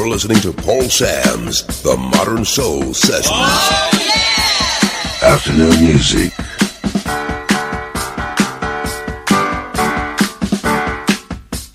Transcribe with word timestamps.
You're 0.00 0.08
listening 0.08 0.40
to 0.40 0.52
Paul 0.54 0.84
Sam's 0.84 1.62
The 1.82 1.94
Modern 1.94 2.42
Soul 2.42 2.94
Sessions. 2.94 3.36
Afternoon 5.22 5.78
music. 5.78 6.32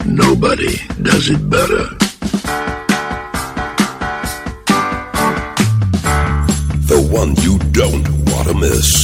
Nobody 0.07 0.75
does 1.03 1.29
it 1.29 1.47
better. 1.51 1.85
The 6.87 7.07
one 7.11 7.35
you 7.43 7.59
don't 7.73 8.09
want 8.31 8.47
to 8.47 8.55
miss. 8.55 8.94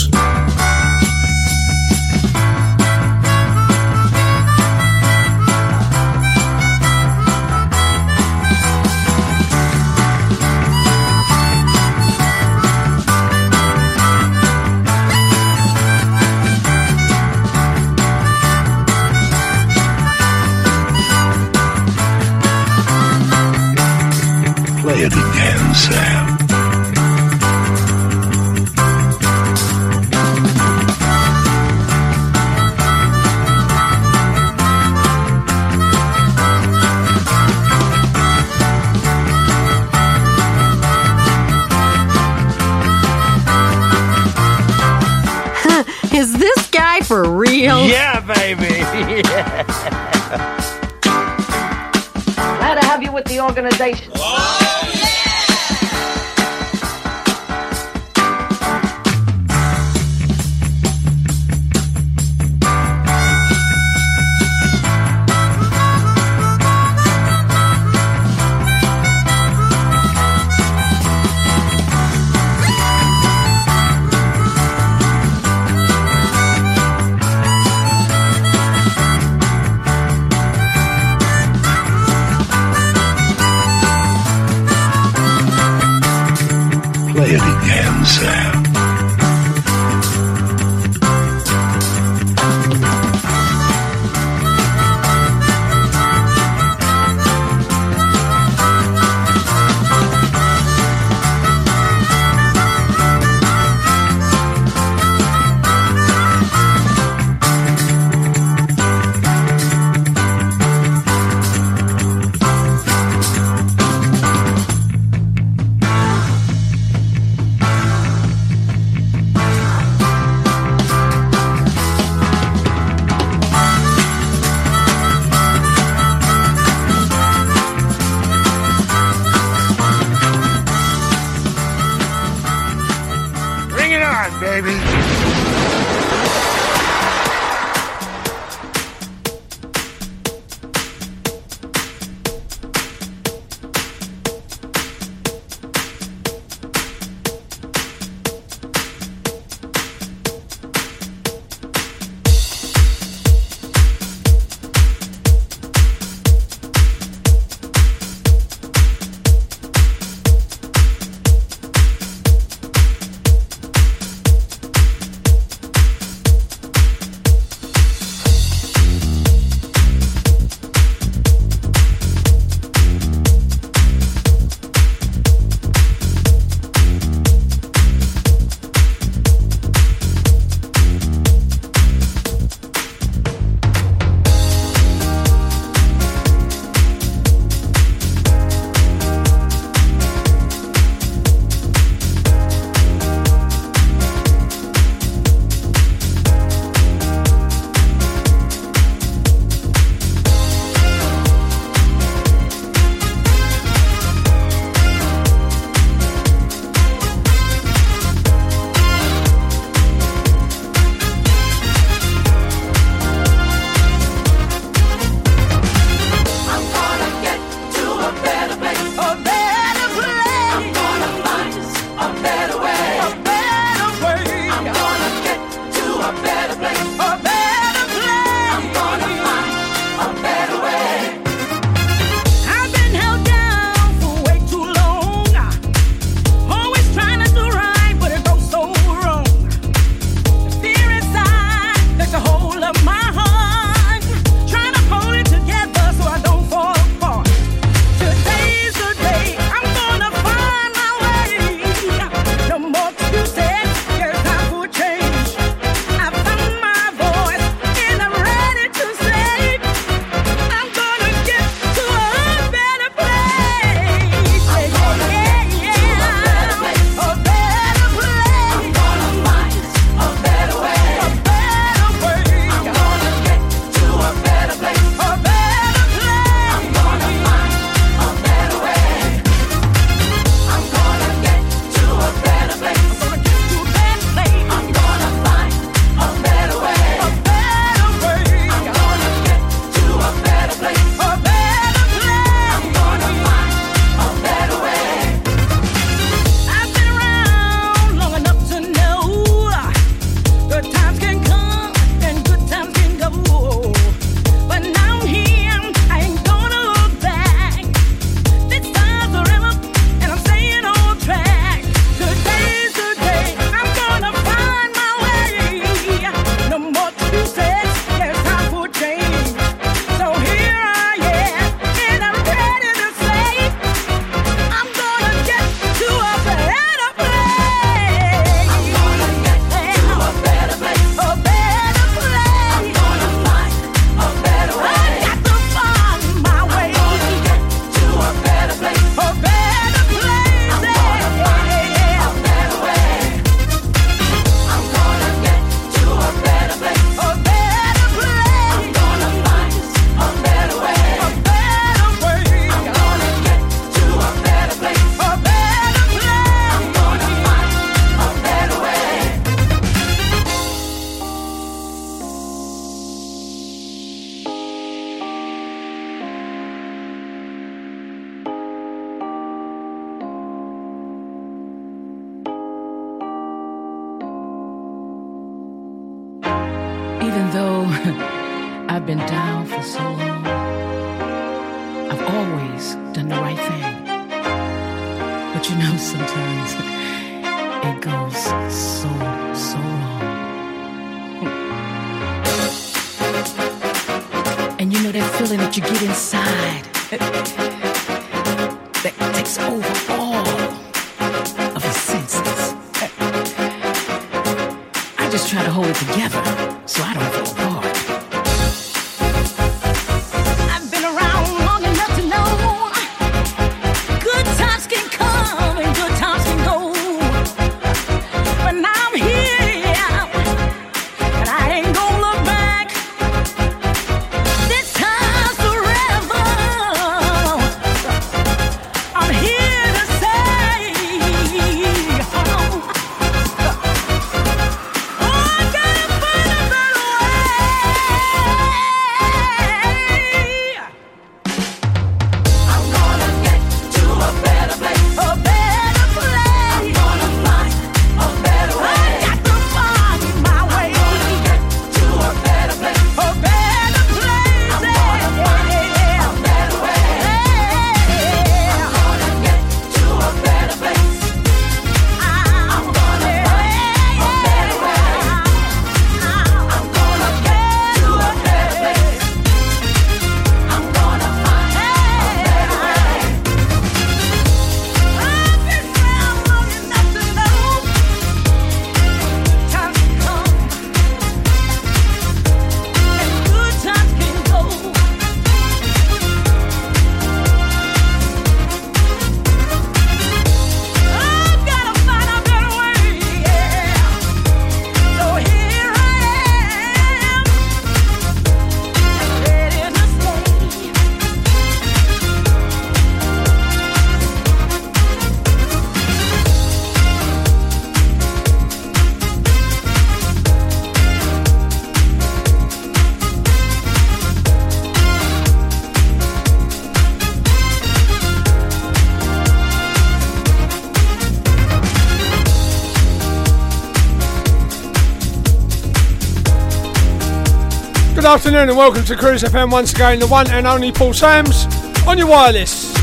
Afternoon 528.11 528.49
and 528.49 528.57
welcome 528.57 528.83
to 528.83 528.93
Cruise 528.97 529.23
FM 529.23 529.49
once 529.49 529.71
again, 529.71 529.97
the 529.97 530.05
one 530.05 530.29
and 530.31 530.45
only 530.45 530.69
Paul 530.69 530.91
Sams 530.91 531.45
on 531.87 531.97
your 531.97 532.07
wireless. 532.07 532.73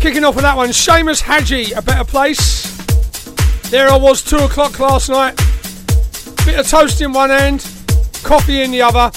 Kicking 0.00 0.24
off 0.24 0.34
with 0.34 0.42
that 0.42 0.54
one, 0.56 0.70
Seamus 0.70 1.20
Hadji, 1.20 1.70
A 1.70 1.82
Better 1.82 2.02
Place. 2.02 2.64
There 3.70 3.88
I 3.88 3.96
was, 3.96 4.22
2 4.22 4.38
o'clock 4.38 4.76
last 4.80 5.08
night. 5.08 5.36
Bit 6.44 6.58
of 6.58 6.66
toast 6.66 7.00
in 7.00 7.12
one 7.12 7.30
hand, 7.30 7.60
coffee 8.24 8.62
in 8.62 8.72
the 8.72 8.82
other. 8.82 9.12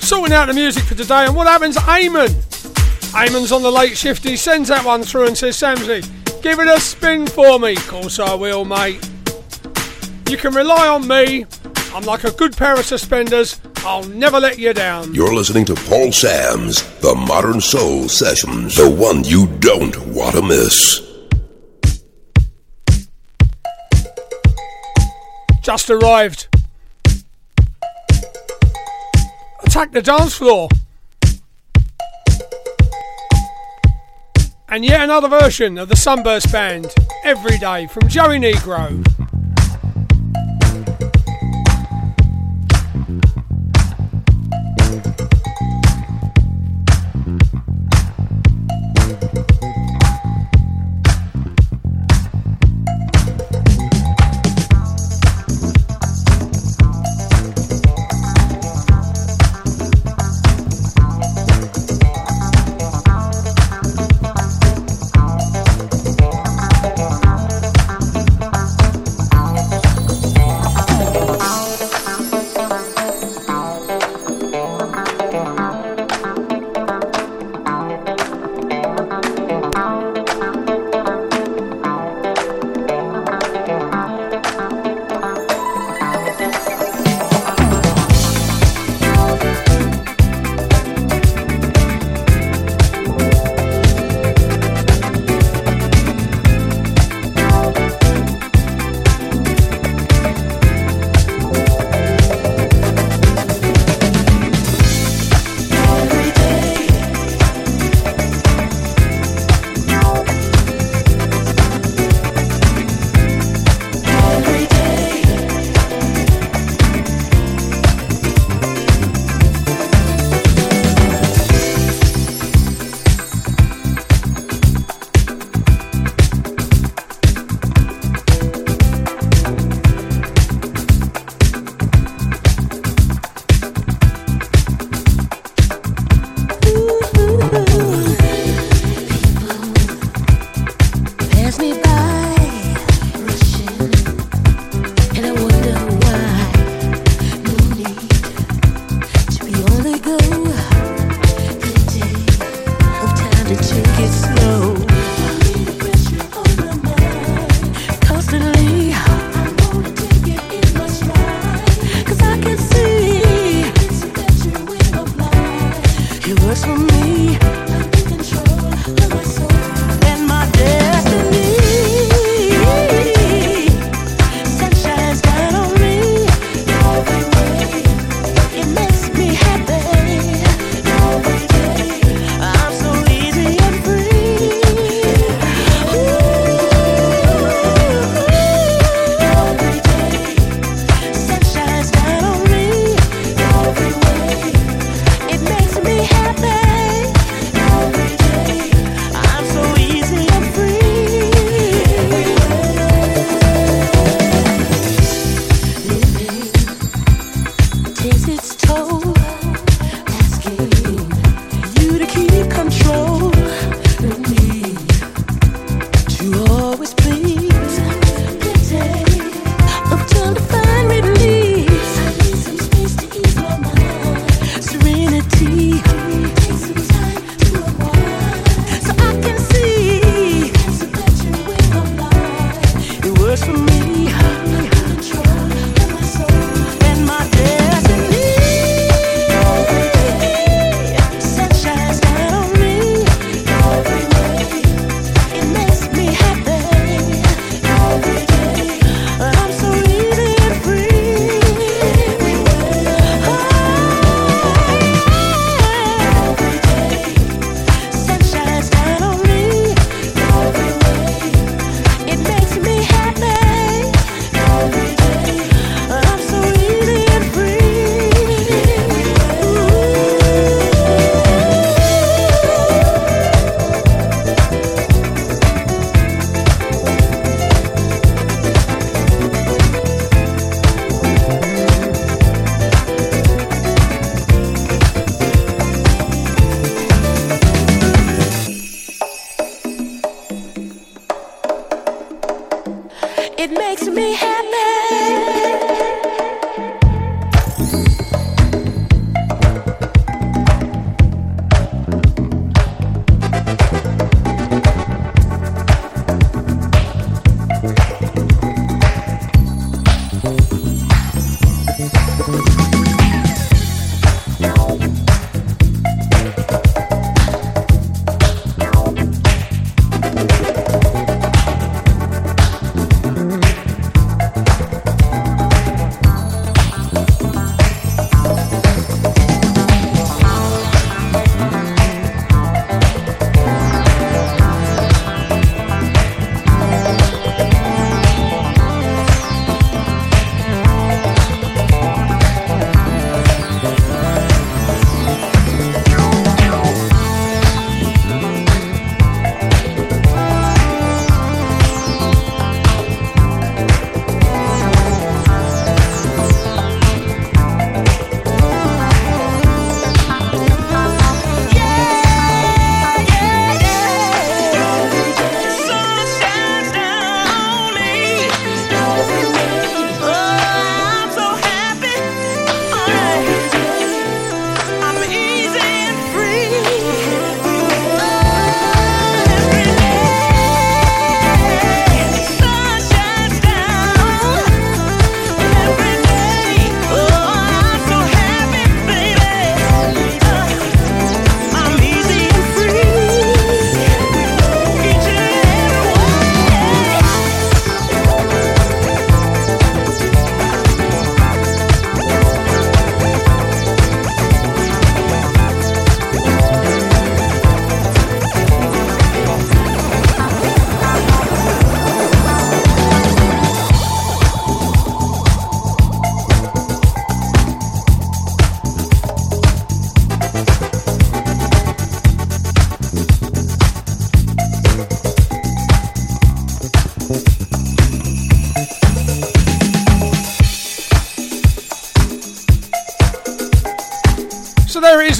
Sorting 0.00 0.32
out 0.34 0.46
the 0.46 0.54
music 0.54 0.84
for 0.84 0.94
today, 0.94 1.26
and 1.26 1.36
what 1.36 1.46
happens? 1.46 1.76
Eamon. 1.76 2.30
Eamon's 3.12 3.52
on 3.52 3.60
the 3.60 3.70
late 3.70 3.98
shift, 3.98 4.24
he 4.24 4.34
sends 4.34 4.70
that 4.70 4.82
one 4.82 5.02
through 5.02 5.26
and 5.26 5.36
says, 5.36 5.60
Samsy, 5.60 6.08
Give 6.42 6.58
it 6.58 6.66
a 6.66 6.80
spin 6.80 7.28
for 7.28 7.60
me. 7.60 7.74
Of 7.74 7.86
Course 7.86 8.18
I 8.18 8.34
will, 8.34 8.64
mate. 8.64 9.08
You 10.28 10.36
can 10.36 10.52
rely 10.52 10.88
on 10.88 11.06
me. 11.06 11.46
I'm 11.94 12.02
like 12.02 12.24
a 12.24 12.32
good 12.32 12.56
pair 12.56 12.74
of 12.74 12.84
suspenders. 12.84 13.60
I'll 13.84 14.02
never 14.04 14.40
let 14.40 14.58
you 14.58 14.72
down. 14.74 15.14
You're 15.14 15.32
listening 15.34 15.64
to 15.66 15.74
Paul 15.74 16.10
Sams, 16.10 16.82
the 16.98 17.14
Modern 17.14 17.60
Soul 17.60 18.08
Sessions, 18.08 18.74
the 18.74 18.90
one 18.90 19.22
you 19.22 19.46
don't 19.60 19.96
want 20.08 20.34
to 20.34 20.42
miss. 20.42 21.00
Just 25.62 25.90
arrived. 25.90 26.48
Attack 29.64 29.92
the 29.92 30.02
dance 30.02 30.34
floor. 30.34 30.68
And 34.72 34.86
yet 34.86 35.02
another 35.02 35.28
version 35.28 35.76
of 35.76 35.90
the 35.90 35.96
Sunburst 35.96 36.50
Band, 36.50 36.86
Every 37.24 37.58
Day, 37.58 37.86
from 37.88 38.08
Joey 38.08 38.38
Negro. 38.38 39.11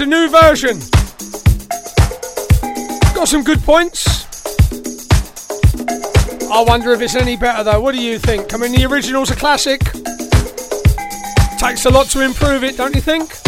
A 0.00 0.06
new 0.06 0.30
version. 0.30 0.78
Got 3.14 3.28
some 3.28 3.42
good 3.42 3.62
points. 3.62 4.06
I 6.50 6.64
wonder 6.66 6.92
if 6.92 7.00
it's 7.00 7.14
any 7.14 7.36
better 7.36 7.64
though. 7.64 7.80
What 7.80 7.94
do 7.94 8.00
you 8.00 8.18
think? 8.18 8.54
I 8.54 8.58
mean, 8.58 8.72
the 8.72 8.84
original's 8.86 9.30
a 9.30 9.36
classic. 9.36 9.80
Takes 11.58 11.84
a 11.84 11.90
lot 11.90 12.06
to 12.10 12.20
improve 12.22 12.64
it, 12.64 12.76
don't 12.76 12.94
you 12.94 13.00
think? 13.00 13.41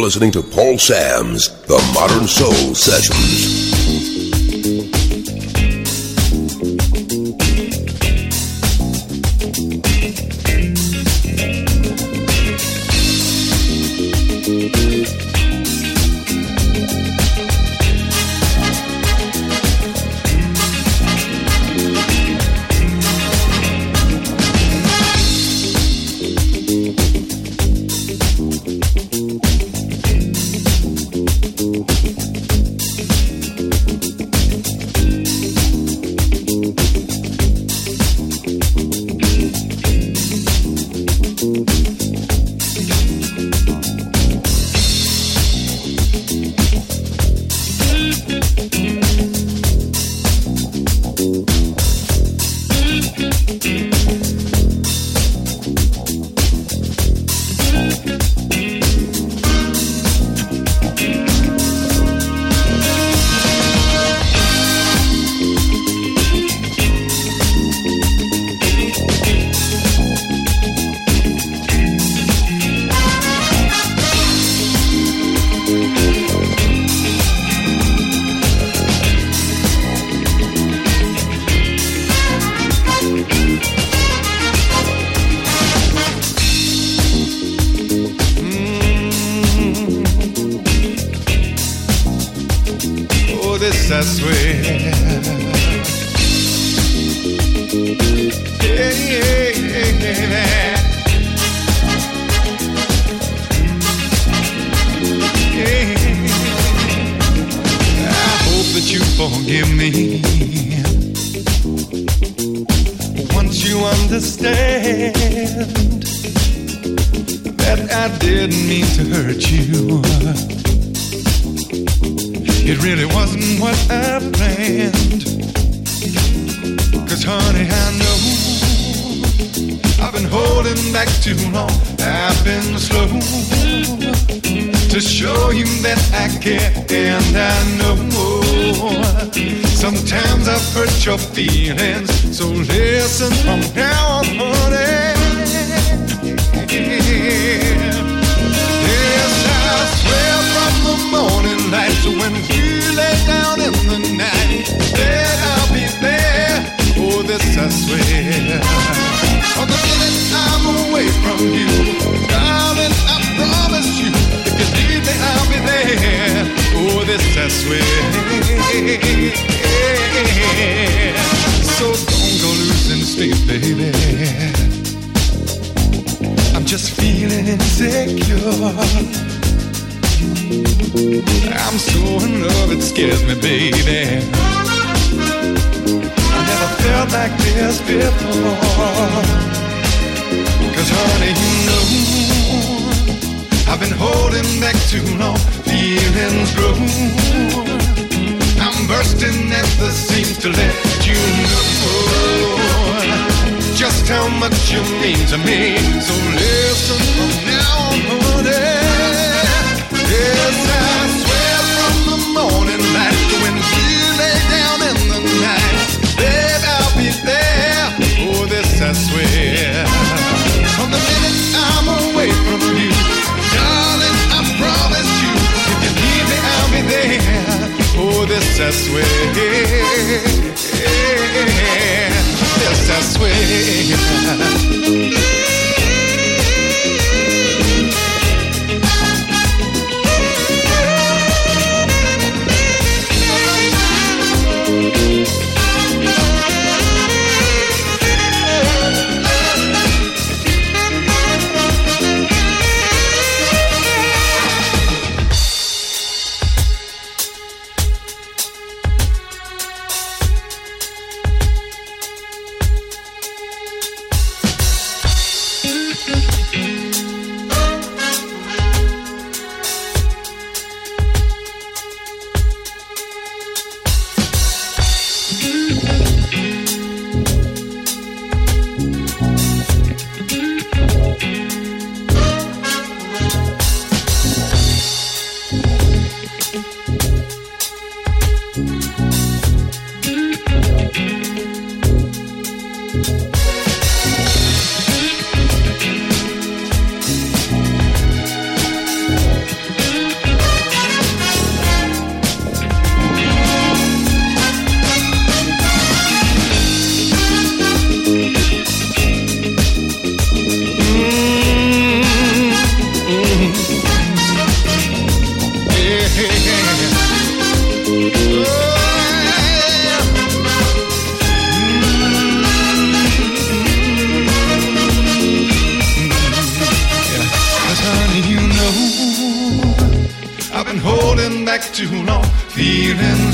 Listening 0.00 0.32
to 0.32 0.42
Paul 0.42 0.78
Sam's 0.78 1.48
The 1.66 1.78
Modern 1.94 2.26
Soul 2.26 2.74
Sessions. 2.74 3.79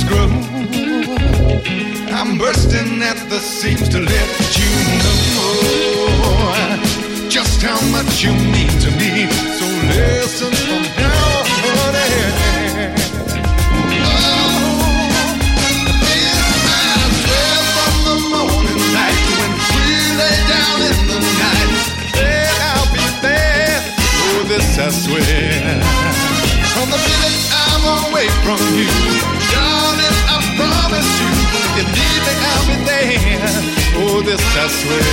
Grow. 0.08 0.28
I'm 2.14 2.38
bursting 2.38 3.02
at 3.02 3.18
the 3.28 3.38
seams 3.38 3.88
to 3.90 3.98
let 4.00 4.58
you 4.58 4.70
know 5.34 7.28
just 7.28 7.62
how 7.62 7.80
much 7.90 8.22
you 8.24 8.32
mean 8.32 8.72
to 8.80 8.90
me. 9.00 9.28
So 9.58 9.66
listen 9.92 10.52
from 10.66 10.82
now 10.96 11.44
on. 11.66 11.94
Oh, 17.28 17.62
from 17.74 17.94
the 18.06 18.16
morning 18.32 18.80
when 19.38 19.52
we 19.74 19.86
lay 20.20 20.36
down 20.48 20.78
in 20.90 20.98
the 21.10 21.20
night. 21.42 21.70
I'll 22.68 22.88
be 22.94 23.04
there. 23.22 23.80
Oh, 24.24 24.44
this 24.48 24.78
I 24.78 24.88
swear. 24.90 25.82
From 26.74 26.88
the 26.90 27.00
minute 27.08 27.38
I'm 27.52 27.84
away 28.08 28.28
from 28.44 28.60
you, 28.76 28.90
you, 31.76 31.84
need 31.84 32.20
me, 32.24 32.32
I'll 32.50 32.64
be 32.66 32.76
there. 32.88 33.46
Oh, 34.00 34.20
this 34.22 34.40
I 34.56 34.66
swear. 34.68 35.04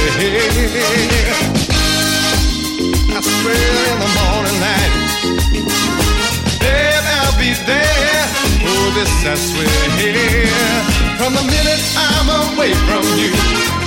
I 3.16 3.22
swear 3.22 3.76
in 3.92 3.98
the 4.00 4.10
morning 4.18 4.58
light, 4.64 4.94
babe, 6.60 7.06
I'll 7.20 7.36
be 7.38 7.52
there. 7.68 8.26
Oh, 8.66 8.88
this 8.96 9.14
I 9.26 9.36
swear. 9.36 9.70
From 11.20 11.32
the 11.36 11.44
minute 11.44 11.84
I'm 11.96 12.28
away 12.28 12.74
from 12.88 13.06
you, 13.20 13.32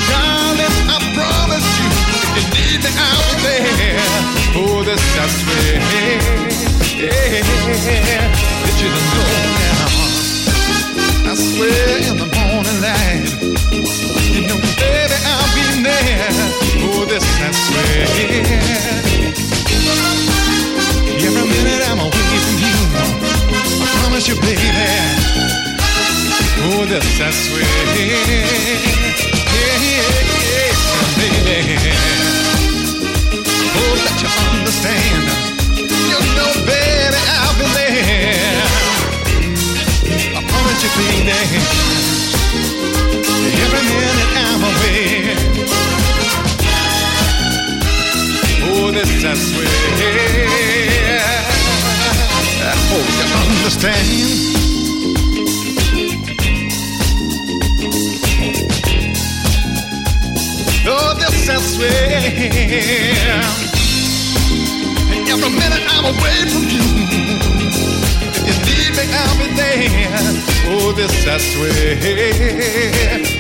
darling, 0.09 0.77
I 0.89 0.97
promise 1.17 1.69
you, 1.81 1.89
you 2.37 2.45
need 2.55 2.81
me, 2.85 2.91
I'll 2.97 3.35
be 3.43 3.57
there. 3.77 4.21
Oh, 4.57 4.85
this 4.85 5.03
I 5.19 5.27
swear. 5.29 5.81
Yeah, 6.97 7.43
that 8.63 8.77
you 8.81 8.89
don't 8.89 9.09
know 9.13 9.27
now. 9.61 9.91
I 11.29 11.35
swear 11.35 12.26
you 12.77 14.43
know, 14.47 14.59
baby, 14.77 15.17
I'll 15.25 15.49
be 15.57 15.65
there. 15.83 16.29
Oh, 16.85 17.07
this 17.09 17.25
I 17.41 17.51
swear. 17.53 18.05
Every 21.25 21.45
minute 21.49 21.83
I'm 21.89 22.01
away 22.01 22.39
from 22.45 22.57
you, 22.61 22.77
I 23.81 23.89
promise 24.01 24.29
you, 24.29 24.37
baby. 24.45 24.61
Oh, 26.69 26.85
this 26.85 27.21
I 27.21 27.31
swear. 27.31 27.65
Yeah, 27.97 28.21
yeah, 28.29 29.81
yeah, 29.87 30.05
baby. 31.17 31.59
Oh, 33.73 33.97
you 34.21 34.29
understand. 34.53 35.25
You 35.81 36.19
know, 36.37 36.53
baby, 36.69 37.21
I'll 37.41 37.57
be 37.57 37.67
there. 37.73 38.69
I 40.37 40.41
promise 40.45 40.81
you, 40.85 40.91
baby 41.01 42.06
every 43.77 43.97
minute 44.01 44.33
I'm 44.37 44.63
away. 44.71 45.37
Oh, 48.69 48.91
this 48.91 49.25
I 49.25 49.35
swear. 49.35 49.69
Oh, 52.93 52.93
hope 52.93 53.11
you 53.19 53.27
understand. 53.43 54.07
Oh, 60.89 61.15
this 61.19 61.49
I 61.49 61.53
swear. 61.61 62.23
Every 65.29 65.51
minute 65.51 65.85
I'm 65.89 66.05
away 66.05 66.39
from 66.53 66.65
you. 66.75 66.85
You 68.47 68.55
need 68.65 68.93
me, 68.97 69.05
I'll 69.13 69.37
be 69.39 69.47
there. 69.55 69.87
Oh, 70.69 70.93
this 70.93 71.17
I 71.27 71.39
swear. 71.39 73.36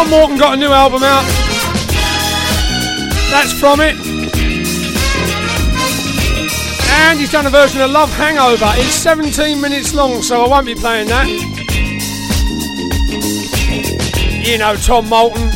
Tom 0.00 0.08
Moulton 0.08 0.38
got 0.38 0.54
a 0.54 0.56
new 0.56 0.70
album 0.70 1.02
out. 1.02 1.26
That's 3.30 3.52
from 3.52 3.80
it. 3.80 3.94
And 6.88 7.20
he's 7.20 7.30
done 7.30 7.44
a 7.44 7.50
version 7.50 7.82
of 7.82 7.90
Love 7.90 8.10
Hangover. 8.14 8.72
It's 8.76 8.94
17 8.94 9.60
minutes 9.60 9.92
long, 9.92 10.22
so 10.22 10.42
I 10.42 10.48
won't 10.48 10.64
be 10.64 10.74
playing 10.74 11.08
that. 11.08 11.28
You 14.42 14.56
know 14.56 14.74
Tom 14.76 15.06
Moulton. 15.10 15.50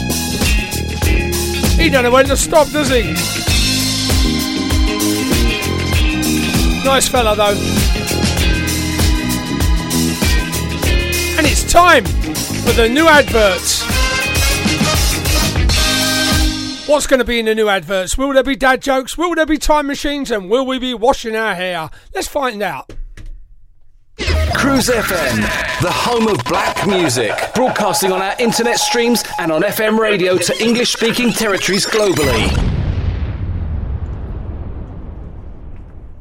He 1.80 1.88
don't 1.88 2.02
know 2.02 2.10
when 2.10 2.26
to 2.26 2.36
stop, 2.36 2.68
does 2.68 2.90
he? 2.90 3.14
Nice 6.84 7.08
fella 7.08 7.34
though. 7.34 7.56
And 11.38 11.46
it's 11.46 11.64
time 11.64 12.04
for 12.04 12.72
the 12.72 12.90
new 12.90 13.08
adverts. 13.08 13.73
What's 16.86 17.06
going 17.06 17.18
to 17.18 17.24
be 17.24 17.38
in 17.38 17.46
the 17.46 17.54
new 17.54 17.70
adverts? 17.70 18.18
Will 18.18 18.34
there 18.34 18.42
be 18.42 18.56
dad 18.56 18.82
jokes? 18.82 19.16
Will 19.16 19.34
there 19.34 19.46
be 19.46 19.56
time 19.56 19.86
machines? 19.86 20.30
And 20.30 20.50
will 20.50 20.66
we 20.66 20.78
be 20.78 20.92
washing 20.92 21.34
our 21.34 21.54
hair? 21.54 21.88
Let's 22.14 22.28
find 22.28 22.62
out. 22.62 22.92
Cruise 24.54 24.88
FM, 24.88 25.40
the 25.80 25.90
home 25.90 26.28
of 26.28 26.44
black 26.44 26.86
music, 26.86 27.32
broadcasting 27.54 28.12
on 28.12 28.20
our 28.20 28.38
internet 28.38 28.78
streams 28.78 29.24
and 29.38 29.50
on 29.50 29.62
FM 29.62 29.98
radio 29.98 30.36
to 30.36 30.62
English 30.62 30.92
speaking 30.92 31.32
territories 31.32 31.86
globally. 31.86 32.50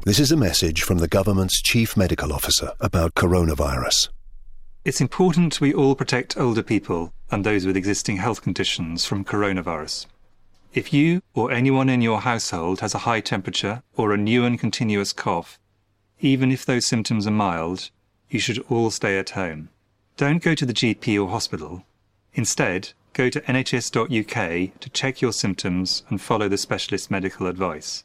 This 0.06 0.18
is 0.18 0.32
a 0.32 0.36
message 0.36 0.82
from 0.82 0.96
the 0.96 1.08
government's 1.08 1.60
chief 1.60 1.94
medical 1.94 2.32
officer 2.32 2.72
about 2.80 3.14
coronavirus. 3.14 4.08
It's 4.86 5.02
important 5.02 5.60
we 5.60 5.74
all 5.74 5.94
protect 5.94 6.38
older 6.38 6.62
people 6.62 7.12
and 7.30 7.44
those 7.44 7.66
with 7.66 7.76
existing 7.76 8.16
health 8.16 8.40
conditions 8.40 9.04
from 9.04 9.26
coronavirus. 9.26 10.06
If 10.74 10.92
you 10.92 11.22
or 11.34 11.52
anyone 11.52 11.88
in 11.88 12.02
your 12.02 12.22
household 12.22 12.80
has 12.80 12.96
a 12.96 13.06
high 13.06 13.20
temperature 13.20 13.84
or 13.96 14.12
a 14.12 14.18
new 14.18 14.44
and 14.44 14.58
continuous 14.58 15.12
cough, 15.12 15.60
even 16.18 16.50
if 16.50 16.66
those 16.66 16.88
symptoms 16.88 17.28
are 17.28 17.30
mild, 17.30 17.90
you 18.28 18.40
should 18.40 18.58
all 18.68 18.90
stay 18.90 19.16
at 19.16 19.30
home. 19.30 19.68
Don't 20.16 20.42
go 20.42 20.52
to 20.56 20.66
the 20.66 20.74
GP 20.74 21.22
or 21.22 21.30
hospital. 21.30 21.84
Instead, 22.34 22.92
go 23.12 23.30
to 23.30 23.40
nhs.uk 23.42 24.80
to 24.80 24.90
check 24.90 25.20
your 25.20 25.32
symptoms 25.32 26.02
and 26.08 26.20
follow 26.20 26.48
the 26.48 26.58
specialist 26.58 27.08
medical 27.08 27.46
advice. 27.46 28.02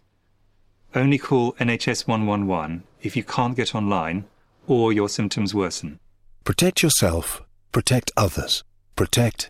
Only 0.94 1.18
call 1.18 1.54
NHS 1.54 2.08
111 2.08 2.84
if 3.02 3.16
you 3.16 3.24
can't 3.24 3.58
get 3.58 3.74
online 3.74 4.26
or 4.68 4.94
your 4.94 5.10
symptoms 5.10 5.56
worsen. 5.56 6.00
Protect 6.44 6.84
yourself, 6.84 7.42
protect 7.72 8.12
others, 8.16 8.64
protect 8.96 9.50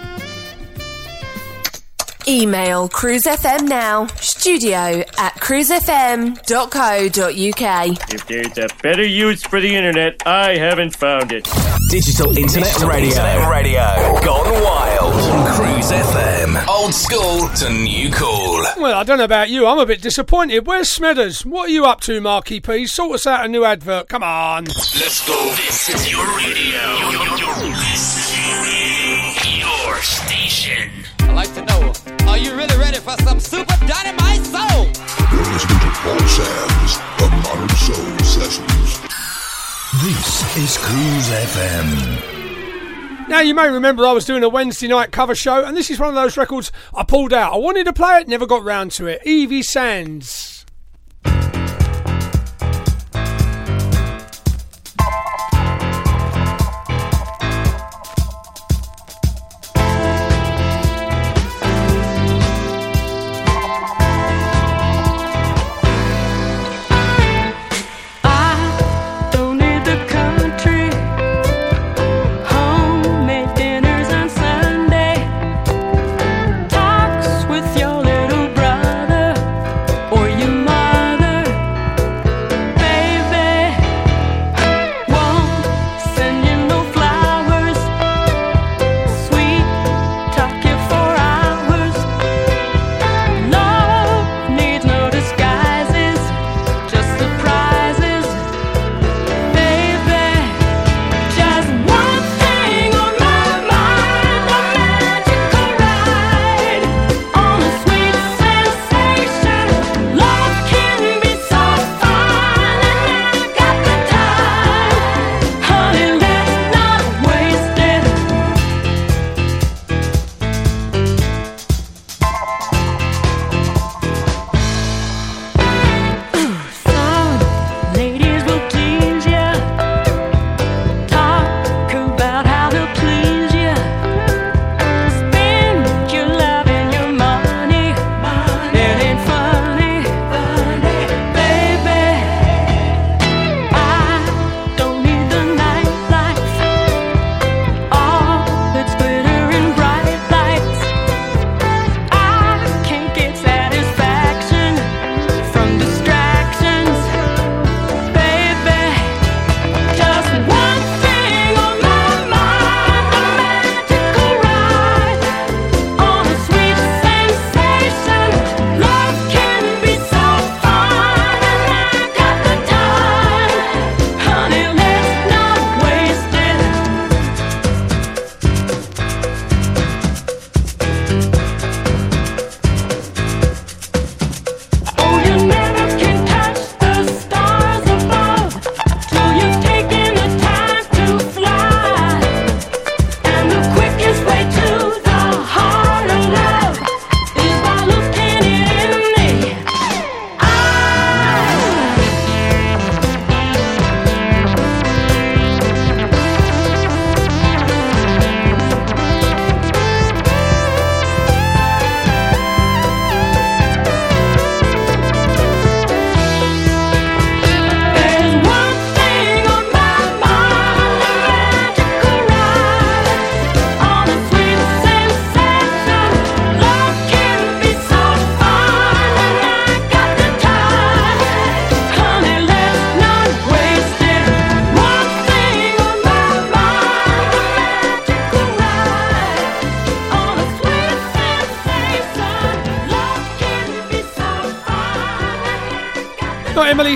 Email 2.31 2.87
cruisefm 2.87 3.67
now, 3.67 4.05
studio 4.21 5.03
at 5.17 5.33
cruisefm.co.uk. 5.35 8.13
If 8.13 8.25
there's 8.25 8.57
a 8.57 8.69
better 8.81 9.05
use 9.05 9.43
for 9.43 9.59
the 9.59 9.75
internet, 9.75 10.25
I 10.25 10.55
haven't 10.55 10.95
found 10.95 11.33
it. 11.33 11.49
Digital 11.89 12.37
Internet 12.37 12.79
Radio. 12.83 13.09
Internet 13.09 13.49
radio. 13.49 13.81
Gone 14.23 14.63
wild. 14.63 15.13
on 15.13 15.45
Cruise 15.57 15.91
FM. 15.91 16.65
Old 16.69 16.93
school 16.93 17.49
to 17.49 17.69
new 17.69 18.09
cool. 18.11 18.63
Well, 18.77 18.97
I 18.97 19.03
don't 19.03 19.17
know 19.17 19.25
about 19.25 19.49
you. 19.49 19.67
I'm 19.67 19.79
a 19.79 19.85
bit 19.85 20.01
disappointed. 20.01 20.65
Where's 20.65 20.89
Smithers? 20.89 21.45
What 21.45 21.67
are 21.67 21.71
you 21.73 21.83
up 21.83 21.99
to, 22.01 22.21
Marky 22.21 22.61
P? 22.61 22.87
Sort 22.87 23.15
us 23.15 23.27
out 23.27 23.43
a 23.43 23.49
new 23.49 23.65
advert. 23.65 24.07
Come 24.07 24.23
on. 24.23 24.63
Let's 24.67 25.27
go. 25.27 25.35
This 25.57 25.89
is 25.89 26.09
your 26.09 26.25
radio. 26.37 26.79
This 27.75 28.31
is 28.31 29.59
your 29.59 29.97
station. 29.97 30.91
I'd 31.31 31.47
like 31.47 31.53
to 31.53 31.63
know, 31.63 31.93
are 32.29 32.37
you 32.37 32.53
really 32.57 32.75
ready 32.77 32.97
for 32.97 33.15
some 33.23 33.39
super 33.39 33.73
dynamite 33.87 34.43
soul? 34.43 34.83
You're 35.31 35.47
listening 35.47 35.79
to 35.79 35.91
Paul 36.03 36.19
Sam's 36.27 36.97
The 37.17 37.29
Modern 37.45 37.69
Soul 37.77 38.17
Sessions. 38.19 38.99
This 40.03 40.57
is 40.57 40.77
Cruise 40.77 41.29
FM. 41.55 43.29
Now, 43.29 43.39
you 43.39 43.55
may 43.55 43.69
remember 43.69 44.05
I 44.05 44.11
was 44.11 44.25
doing 44.25 44.43
a 44.43 44.49
Wednesday 44.49 44.89
night 44.89 45.13
cover 45.13 45.33
show, 45.33 45.63
and 45.63 45.77
this 45.77 45.89
is 45.89 46.01
one 46.01 46.09
of 46.09 46.15
those 46.15 46.35
records 46.35 46.69
I 46.93 47.05
pulled 47.05 47.31
out. 47.31 47.53
I 47.53 47.57
wanted 47.57 47.85
to 47.85 47.93
play 47.93 48.19
it, 48.19 48.27
never 48.27 48.45
got 48.45 48.65
round 48.65 48.91
to 48.93 49.07
it. 49.07 49.25
Evie 49.25 49.63
Sands. 49.63 50.60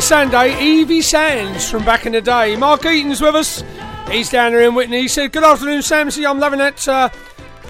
Sunday, 0.02 0.60
Evie 0.62 1.02
Sands 1.02 1.70
from 1.70 1.86
back 1.86 2.06
in 2.06 2.12
the 2.12 2.22
day. 2.22 2.56
Mark 2.56 2.86
Eaton's 2.86 3.22
with 3.22 3.36
us. 3.36 3.64
He's 4.10 4.30
down 4.30 4.52
there 4.52 4.62
in 4.62 4.74
Witney. 4.74 5.02
He 5.02 5.08
said, 5.08 5.32
Good 5.32 5.44
afternoon, 5.44 5.80
Samsy. 5.80 6.28
I'm 6.28 6.40
loving 6.40 6.60
that 6.60 6.88
uh, 6.88 7.10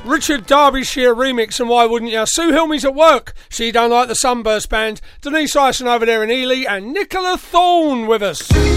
Richard 0.04 0.46
Derbyshire 0.46 1.14
remix, 1.14 1.60
and 1.60 1.70
why 1.70 1.86
wouldn't 1.86 2.12
you? 2.12 2.24
Sue 2.26 2.52
Hilmy's 2.52 2.86
at 2.86 2.96
work. 2.96 3.34
She 3.50 3.72
don't 3.72 3.92
like 3.92 4.08
the 4.08 4.16
Sunburst 4.16 4.70
Band. 4.70 5.02
Denise 5.22 5.56
Ison 5.56 5.88
over 5.88 6.06
there 6.06 6.24
in 6.24 6.32
Ely, 6.32 6.66
and 6.68 6.94
Nicola 6.94 7.38
Thorne 7.38 8.08
with 8.08 8.24
us. 8.24 8.75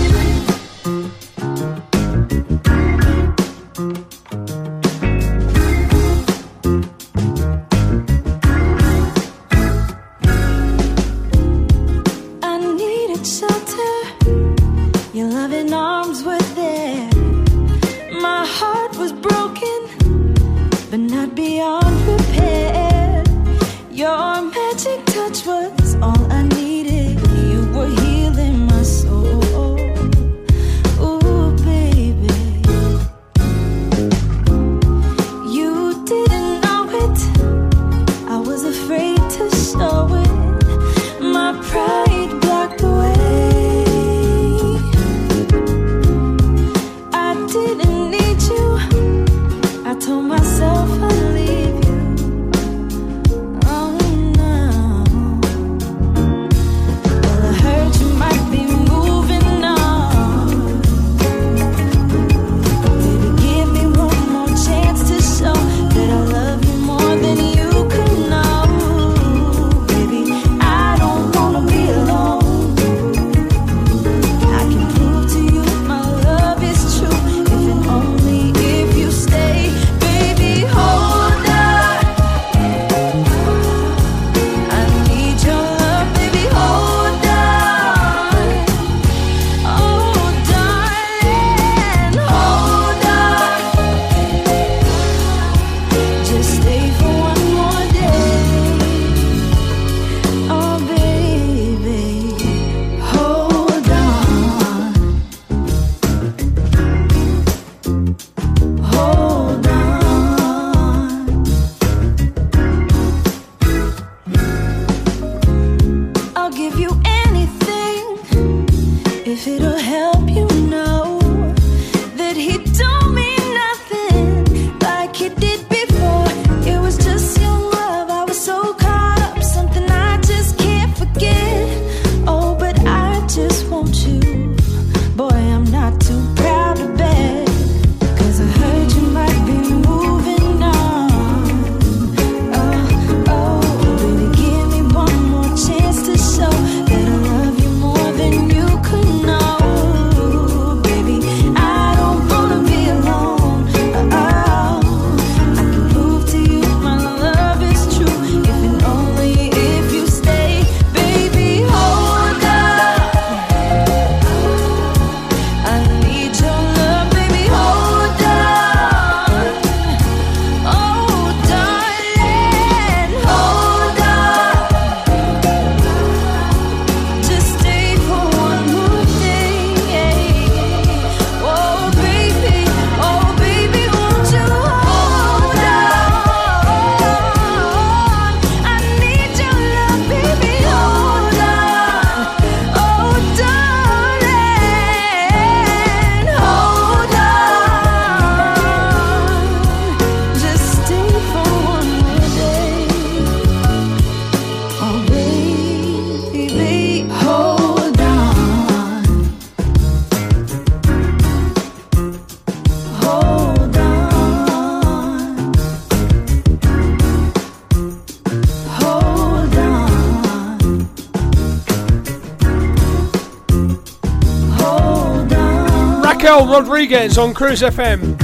Rodriguez 226.46 227.18
on 227.18 227.34
Cruise 227.34 227.62
FM. 227.62 228.16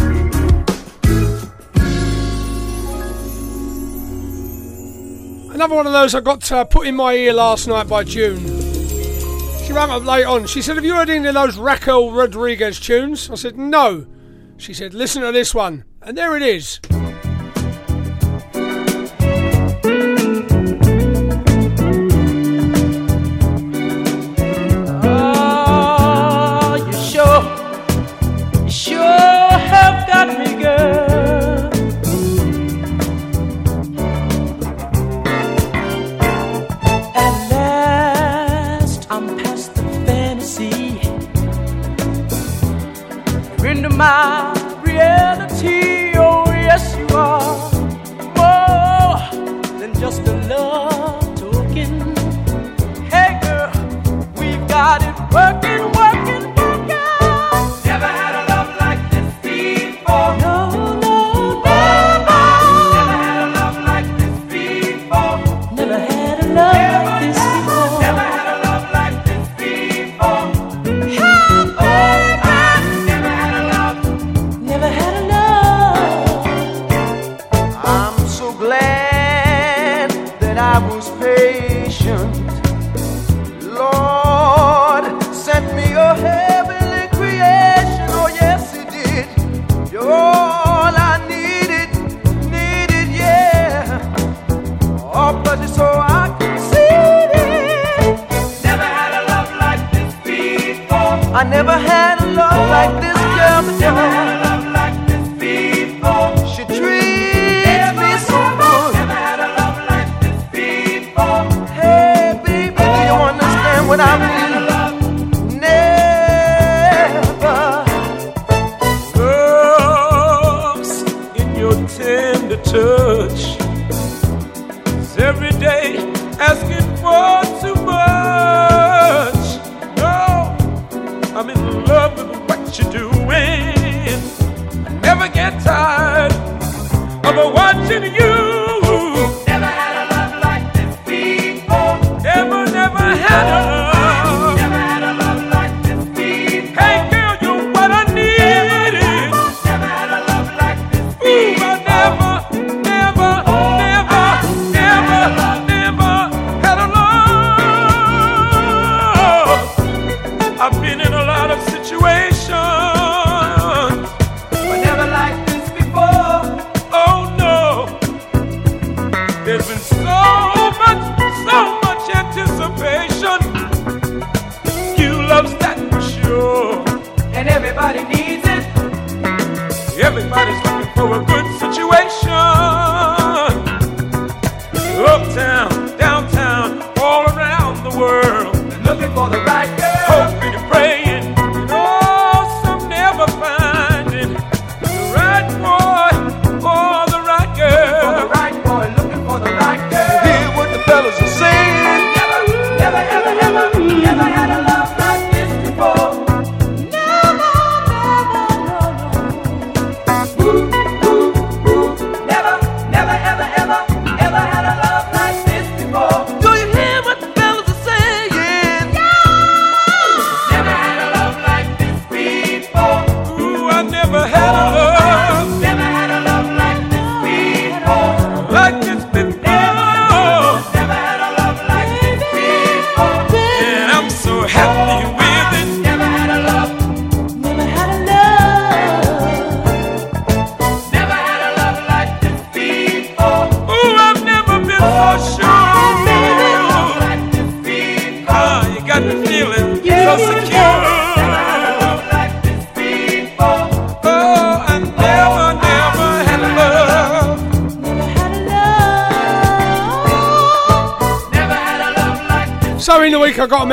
Another 5.52 5.74
one 5.74 5.86
of 5.86 5.92
those 5.92 6.14
I 6.14 6.20
got 6.20 6.50
uh, 6.52 6.64
put 6.64 6.86
in 6.86 6.96
my 6.96 7.14
ear 7.14 7.32
last 7.32 7.66
night 7.66 7.88
by 7.88 8.04
June. 8.04 8.40
She 9.64 9.72
rang 9.72 9.90
up 9.90 10.04
late 10.04 10.24
on. 10.24 10.46
She 10.46 10.62
said, 10.62 10.76
Have 10.76 10.84
you 10.84 10.94
heard 10.94 11.08
any 11.08 11.26
of 11.26 11.34
those 11.34 11.56
Raquel 11.56 12.10
Rodriguez 12.10 12.78
tunes? 12.78 13.30
I 13.30 13.36
said, 13.36 13.56
No. 13.56 14.06
She 14.58 14.74
said, 14.74 14.94
Listen 14.94 15.22
to 15.22 15.32
this 15.32 15.54
one. 15.54 15.84
And 16.02 16.18
there 16.18 16.36
it 16.36 16.42
is. 16.42 16.80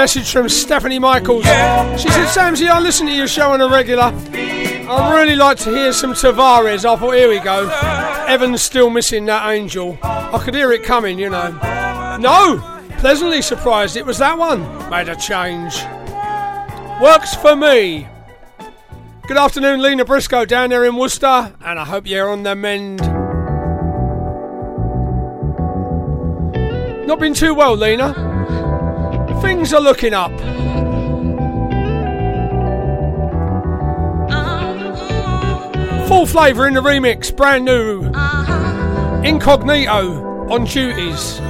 message 0.02 0.32
from 0.32 0.50
Stephanie 0.50 0.98
Michaels. 0.98 1.44
She 1.44 2.10
said, 2.10 2.26
Samsy, 2.26 2.68
I 2.68 2.80
listen 2.80 3.06
to 3.06 3.14
your 3.14 3.28
show 3.28 3.52
on 3.52 3.62
a 3.62 3.68
regular. 3.68 4.06
I'd 4.06 5.14
really 5.16 5.36
like 5.36 5.60
to 5.60 5.70
hear 5.70 5.94
some 5.94 6.14
Tavares. 6.14 6.86
I 6.86 6.96
thought, 6.96 7.12
here 7.12 7.30
we 7.30 7.40
go. 7.40 7.70
Evan's 8.28 8.64
still 8.64 8.90
missing 8.90 9.28
that 9.28 9.48
angel. 9.52 10.00
I 10.02 10.42
could 10.44 10.56
hear 10.56 10.72
it 10.72 10.82
coming, 10.82 11.20
you 11.20 11.30
know. 11.30 11.52
No! 12.20 12.82
Pleasantly 12.98 13.44
surprised 13.44 13.96
it 13.96 14.04
was 14.04 14.18
that 14.18 14.40
one. 14.40 14.62
Made 14.90 15.08
a 15.08 15.16
change. 15.16 15.76
Works 17.00 17.36
for 17.36 17.56
me. 17.56 18.08
Good 19.28 19.38
afternoon, 19.38 19.84
Lena 19.84 20.04
Briscoe 20.04 20.46
down 20.46 20.72
there 20.72 20.84
in 20.84 20.96
Worcester, 20.96 21.54
and 21.64 21.78
I 21.78 21.86
hope 21.86 22.08
you're 22.08 22.28
on 22.28 22.42
the 22.42 22.56
mend. 22.56 23.02
Not 27.06 27.20
been 27.20 27.36
too 27.36 27.54
well, 27.54 27.78
Lena. 27.78 28.31
Things 29.42 29.74
are 29.74 29.82
looking 29.82 30.14
up. 30.14 30.32
Full 36.08 36.26
Flava 36.26 36.64
in 36.64 36.76
the 36.76 36.82
remix, 36.82 37.36
brand 37.36 37.66
new. 37.66 38.04
Uh-huh. 38.14 39.22
Incognito 39.24 40.48
on 40.52 40.66
duties. 40.66 41.41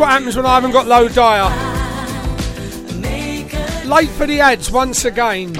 What 0.00 0.08
happens 0.08 0.34
when 0.34 0.46
I 0.46 0.54
haven't 0.54 0.72
got 0.72 0.86
low 0.86 1.08
dyer. 1.08 1.44
Late 3.86 4.08
for 4.08 4.26
the 4.26 4.40
ads 4.40 4.70
once 4.70 5.04
again. 5.04 5.54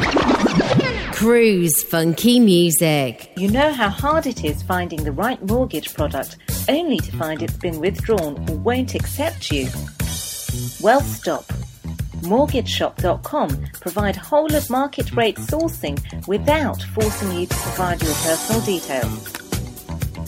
Cruise 1.13 1.83
funky 1.83 2.41
music. 2.41 3.33
You 3.37 3.51
know 3.51 3.71
how 3.71 3.91
hard 3.91 4.27
it 4.27 4.43
is 4.43 4.63
finding 4.63 5.05
the 5.05 5.13
right 5.13 5.43
mortgage 5.47 5.93
product 5.93 6.39
only 6.71 6.97
to 6.99 7.13
find 7.17 7.43
it's 7.43 7.59
been 7.59 7.81
withdrawn 7.81 8.49
or 8.49 8.57
won't 8.57 8.95
accept 8.95 9.51
you? 9.51 9.69
Well, 10.81 11.03
stop. 11.03 11.45
MortgageShop.com 12.23 13.67
provide 13.81 14.17
whole 14.17 14.55
of 14.55 14.71
market 14.71 15.13
rate 15.13 15.37
sourcing 15.37 16.27
without 16.27 16.83
forcing 16.95 17.33
you 17.33 17.47
to 17.47 17.55
provide 17.57 18.03
your 18.03 18.15
personal 18.15 18.63
details. 18.63 19.40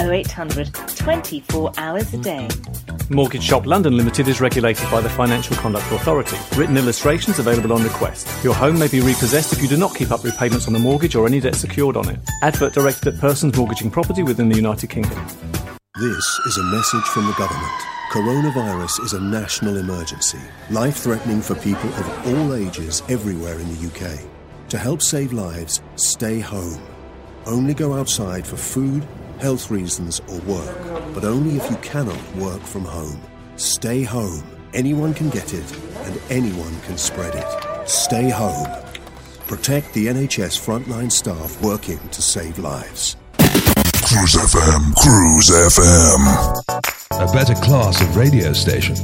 0800 0.00 0.72
24 0.96 1.72
hours 1.76 2.14
a 2.14 2.18
day. 2.18 2.48
Mortgage 3.10 3.42
Shop 3.42 3.66
London 3.66 3.96
Limited 3.96 4.28
is 4.28 4.40
regulated 4.40 4.90
by 4.90 5.00
the 5.00 5.10
Financial 5.10 5.56
Conduct 5.56 5.90
Authority. 5.92 6.36
Written 6.56 6.76
illustrations 6.76 7.38
available 7.38 7.72
on 7.72 7.82
request. 7.82 8.26
Your 8.42 8.54
home 8.54 8.78
may 8.78 8.88
be 8.88 9.00
repossessed 9.00 9.52
if 9.52 9.60
you 9.60 9.68
do 9.68 9.76
not 9.76 9.94
keep 9.94 10.10
up 10.10 10.24
repayments 10.24 10.66
on 10.66 10.72
the 10.72 10.78
mortgage 10.78 11.14
or 11.14 11.26
any 11.26 11.40
debt 11.40 11.54
secured 11.54 11.96
on 11.96 12.08
it. 12.08 12.18
Advert 12.42 12.72
directed 12.72 13.14
at 13.14 13.20
persons 13.20 13.56
mortgaging 13.56 13.90
property 13.90 14.22
within 14.22 14.48
the 14.48 14.56
United 14.56 14.88
Kingdom. 14.88 15.26
This 16.00 16.40
is 16.46 16.56
a 16.56 16.64
message 16.64 17.04
from 17.04 17.26
the 17.26 17.34
government. 17.34 17.72
Coronavirus 18.12 19.04
is 19.04 19.12
a 19.14 19.20
national 19.20 19.78
emergency, 19.78 20.40
life 20.70 20.96
threatening 20.96 21.40
for 21.40 21.54
people 21.54 21.88
of 21.94 22.26
all 22.26 22.54
ages 22.54 23.02
everywhere 23.08 23.58
in 23.58 23.68
the 23.74 23.86
UK. 23.88 24.20
To 24.68 24.78
help 24.78 25.02
save 25.02 25.32
lives, 25.32 25.82
stay 25.96 26.38
home. 26.40 26.82
Only 27.46 27.74
go 27.74 27.94
outside 27.94 28.46
for 28.46 28.56
food, 28.56 29.06
health 29.40 29.70
reasons, 29.70 30.20
or 30.28 30.38
work, 30.40 31.14
but 31.14 31.24
only 31.24 31.56
if 31.56 31.70
you 31.70 31.76
cannot 31.76 32.36
work 32.36 32.60
from 32.62 32.84
home. 32.84 33.20
Stay 33.56 34.02
home. 34.02 34.42
Anyone 34.74 35.14
can 35.14 35.30
get 35.30 35.52
it, 35.52 35.76
and 36.04 36.20
anyone 36.30 36.78
can 36.82 36.96
spread 36.96 37.34
it. 37.34 37.88
Stay 37.88 38.30
home. 38.30 38.66
Protect 39.46 39.92
the 39.92 40.06
NHS 40.06 40.58
frontline 40.58 41.12
staff 41.12 41.60
working 41.62 41.98
to 42.08 42.22
save 42.22 42.58
lives. 42.58 43.16
Cruise 43.38 44.34
FM, 44.34 44.94
Cruise 44.96 45.50
FM. 45.50 46.82
A 47.12 47.32
better 47.32 47.54
class 47.54 48.00
of 48.00 48.16
radio 48.16 48.52
station. 48.52 48.94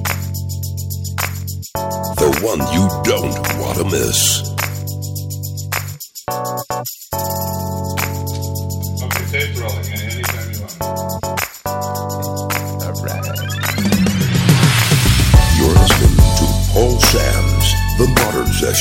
The 2.18 2.40
one 2.42 2.60
you 2.72 2.88
don't 3.04 3.60
want 3.60 3.78
to 3.78 3.84
miss. 3.84 4.47
It. 18.60 18.74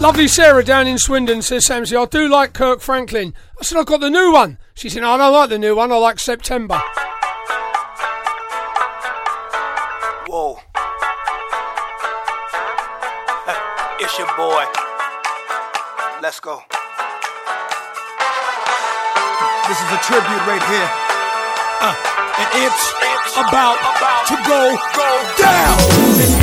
Lovely 0.00 0.28
Sarah 0.28 0.62
down 0.62 0.86
in 0.86 0.96
Swindon 0.96 1.42
says, 1.42 1.66
Samsy, 1.66 2.00
I 2.00 2.04
do 2.04 2.28
like 2.28 2.52
Kirk 2.52 2.80
Franklin. 2.80 3.34
I 3.60 3.64
said, 3.64 3.78
I've 3.78 3.86
got 3.86 4.00
the 4.00 4.08
new 4.08 4.32
one. 4.32 4.58
She 4.74 4.88
said, 4.88 5.02
I 5.02 5.16
don't 5.16 5.32
like 5.32 5.50
the 5.50 5.58
new 5.58 5.74
one, 5.74 5.90
I 5.90 5.96
like 5.96 6.20
September. 6.20 6.80
It's 14.18 14.26
your 14.26 14.36
boy. 14.36 14.64
Let's 16.20 16.40
go. 16.40 16.62
This 19.68 19.78
is 19.78 19.92
a 19.92 20.00
tribute 20.02 20.44
right 20.46 20.62
here. 20.62 20.90
Uh, 21.80 21.94
and 22.38 22.48
it's 22.64 23.36
about 23.36 23.78
to 24.26 24.36
go, 24.48 24.76
go 24.96 25.34
down. 25.38 26.37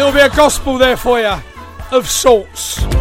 Little 0.00 0.18
bit 0.18 0.30
of 0.30 0.34
gospel 0.34 0.78
there 0.78 0.96
for 0.96 1.20
you, 1.20 1.34
of 1.92 2.08
sorts. 2.08 2.99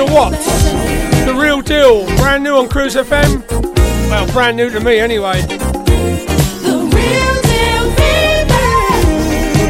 Featuring 0.00 0.14
Watts. 0.14 0.46
The 1.24 1.34
real 1.36 1.60
deal, 1.60 2.06
brand 2.16 2.42
new 2.42 2.56
on 2.56 2.68
Cruise 2.68 2.94
FM. 2.94 3.46
Well, 4.08 4.32
brand 4.32 4.56
new 4.56 4.70
to 4.70 4.80
me 4.80 4.98
anyway. 4.98 5.42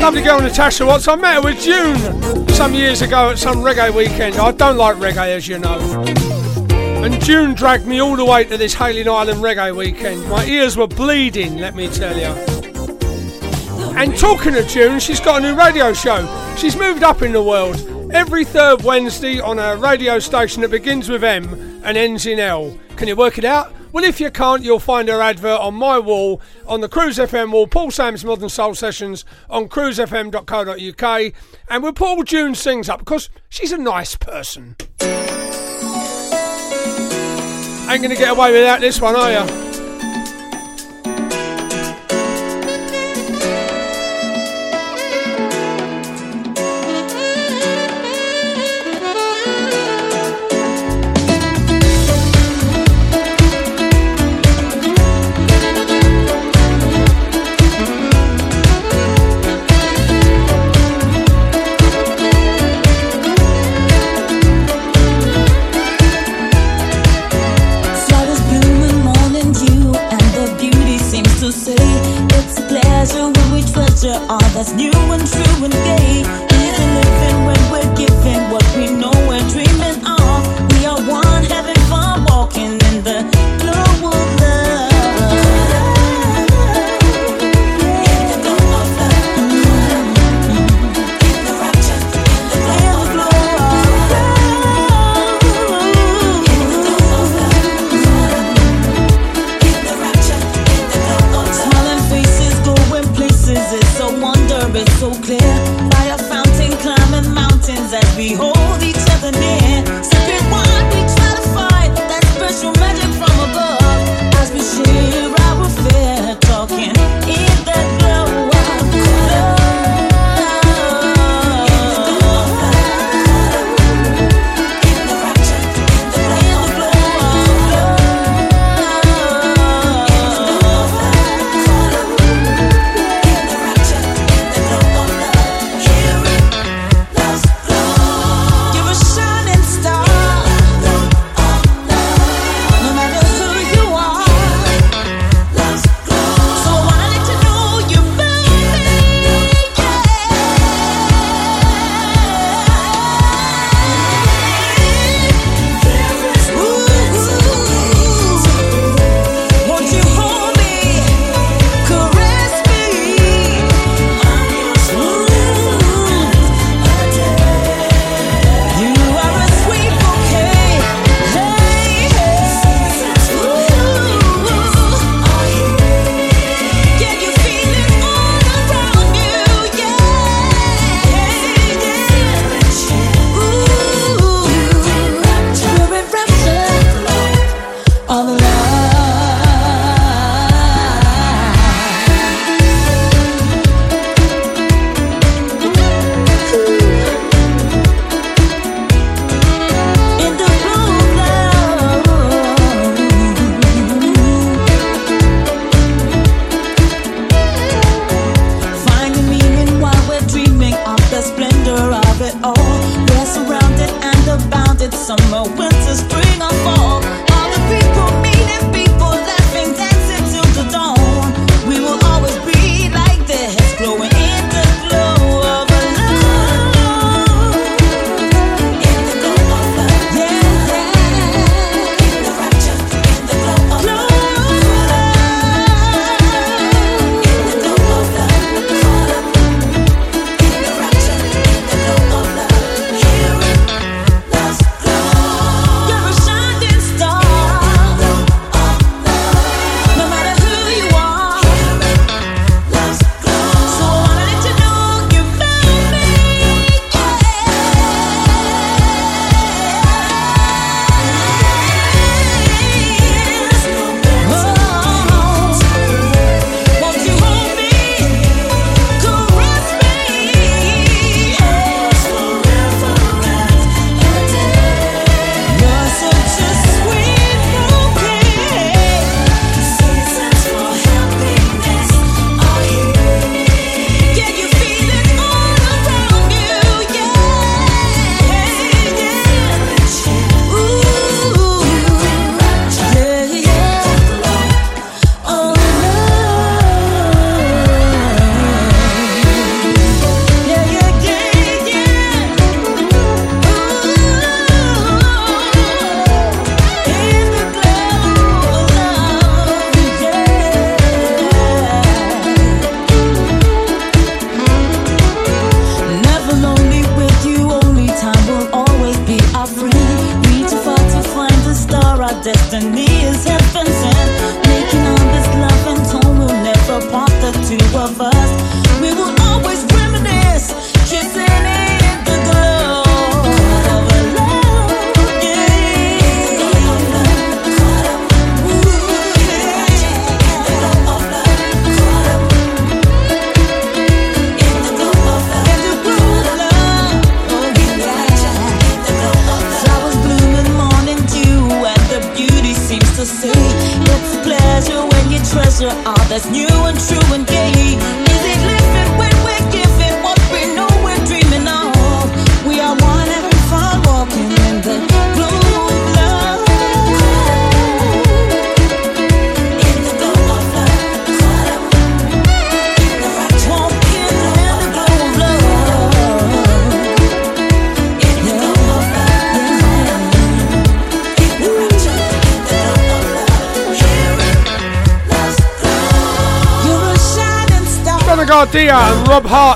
Lovely 0.00 0.22
girl 0.22 0.40
Natasha 0.40 0.86
Watts. 0.86 1.08
I 1.08 1.16
met 1.16 1.34
her 1.34 1.42
with 1.42 1.60
June 1.60 2.48
some 2.50 2.74
years 2.74 3.02
ago 3.02 3.30
at 3.30 3.38
some 3.38 3.56
reggae 3.56 3.94
weekend. 3.94 4.36
I 4.36 4.52
don't 4.52 4.76
like 4.76 4.96
reggae, 4.96 5.34
as 5.36 5.48
you 5.48 5.58
know. 5.58 5.78
And 7.02 7.20
June 7.22 7.54
dragged 7.54 7.86
me 7.86 8.00
all 8.00 8.16
the 8.16 8.24
way 8.24 8.44
to 8.44 8.56
this 8.56 8.74
Hayling 8.74 9.08
Island 9.08 9.40
reggae 9.40 9.74
weekend. 9.74 10.26
My 10.28 10.44
ears 10.46 10.76
were 10.76 10.86
bleeding, 10.86 11.58
let 11.58 11.74
me 11.74 11.88
tell 11.88 12.16
you. 12.16 12.34
And 13.96 14.16
talking 14.16 14.56
of 14.56 14.66
June, 14.68 15.00
she's 15.00 15.20
got 15.20 15.42
a 15.42 15.46
new 15.46 15.58
radio 15.58 15.92
show. 15.92 16.54
She's 16.56 16.76
moved 16.76 17.02
up 17.02 17.22
in 17.22 17.32
the 17.32 17.42
world. 17.42 17.89
Every 18.12 18.44
third 18.44 18.82
Wednesday 18.82 19.40
on 19.40 19.60
a 19.60 19.76
radio 19.76 20.18
station 20.18 20.62
that 20.62 20.70
begins 20.72 21.08
with 21.08 21.22
M 21.22 21.80
and 21.84 21.96
ends 21.96 22.26
in 22.26 22.40
L. 22.40 22.76
Can 22.96 23.06
you 23.06 23.14
work 23.14 23.38
it 23.38 23.44
out? 23.44 23.72
Well, 23.92 24.02
if 24.02 24.20
you 24.20 24.30
can't, 24.30 24.64
you'll 24.64 24.80
find 24.80 25.08
her 25.08 25.20
advert 25.20 25.60
on 25.60 25.74
my 25.74 25.98
wall, 25.98 26.40
on 26.66 26.80
the 26.80 26.88
Cruise 26.88 27.18
FM 27.18 27.52
wall, 27.52 27.68
Paul 27.68 27.92
Sams 27.92 28.24
Modern 28.24 28.48
Soul 28.48 28.74
Sessions 28.74 29.24
on 29.48 29.68
cruisefm.co.uk. 29.68 31.32
And 31.68 31.82
we'll 31.82 31.92
put 31.92 32.06
all 32.06 32.22
June 32.24 32.56
sings 32.56 32.88
up 32.88 32.98
because 32.98 33.30
she's 33.48 33.70
a 33.72 33.78
nice 33.78 34.16
person. 34.16 34.76
Ain't 37.90 38.02
going 38.02 38.10
to 38.10 38.16
get 38.16 38.30
away 38.30 38.52
without 38.52 38.80
this 38.80 39.00
one, 39.00 39.14
are 39.14 39.32
you? 39.32 39.59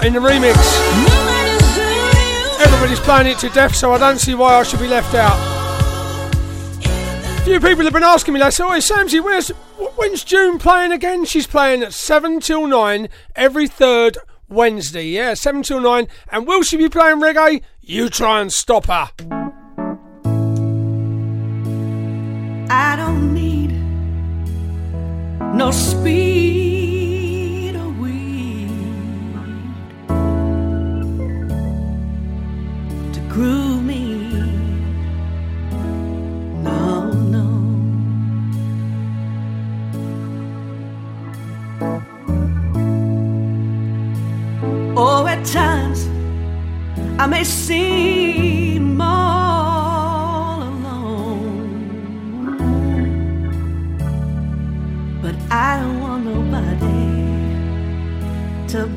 In 0.05 0.13
the 0.13 0.19
remix. 0.19 0.55
Everybody's 2.61 3.01
playing 3.01 3.29
it 3.29 3.39
to 3.39 3.49
death, 3.49 3.75
so 3.75 3.93
I 3.93 3.99
don't 3.99 4.19
see 4.19 4.35
why 4.35 4.55
I 4.55 4.63
should 4.63 4.81
be 4.81 4.87
left 4.87 5.15
out. 5.15 5.39
A 6.85 7.41
few 7.45 7.59
people 7.59 7.85
have 7.85 7.93
been 7.93 8.03
asking 8.03 8.35
me, 8.35 8.41
they 8.41 8.51
say, 8.51 8.65
"Oh, 8.65 8.71
Samsy, 8.71 9.23
where's 9.23 9.49
when's 9.97 10.23
June 10.23 10.59
playing 10.59 10.93
again?" 10.93 11.25
She's 11.25 11.47
playing 11.47 11.83
at 11.83 11.95
seven 11.95 12.41
till 12.41 12.67
nine 12.67 13.09
every 13.35 13.67
third 13.67 14.19
Wednesday. 14.49 15.07
Yeah, 15.07 15.35
seven 15.35 15.63
till 15.63 15.81
nine. 15.81 16.09
And 16.31 16.47
will 16.47 16.63
she 16.63 16.77
be 16.77 16.91
playing 16.91 17.21
reggae? 17.21 17.63
You 17.81 18.11
try 18.11 18.41
and 18.41 18.53
stop 18.53 18.87
her. 18.87 19.11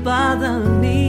Bother 0.07 0.57
me. 0.59 1.06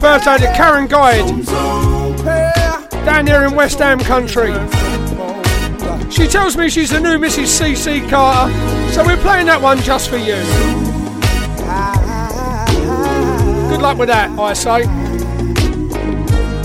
Birthday 0.00 0.38
to 0.38 0.52
Karen 0.54 0.86
Guide 0.86 1.44
down 3.04 3.26
here 3.26 3.44
in 3.44 3.54
West 3.54 3.78
Ham 3.80 3.98
country. 3.98 4.50
She 6.10 6.26
tells 6.26 6.56
me 6.56 6.70
she's 6.70 6.90
the 6.90 6.98
new 7.00 7.18
Mrs. 7.18 7.60
CC 7.60 8.08
Carter, 8.08 8.50
so 8.92 9.04
we're 9.04 9.18
playing 9.18 9.46
that 9.46 9.60
one 9.60 9.78
just 9.82 10.08
for 10.08 10.16
you. 10.16 10.36
Good 13.68 13.82
luck 13.82 13.98
with 13.98 14.08
that, 14.08 14.30
I 14.38 14.54
say. 14.54 14.86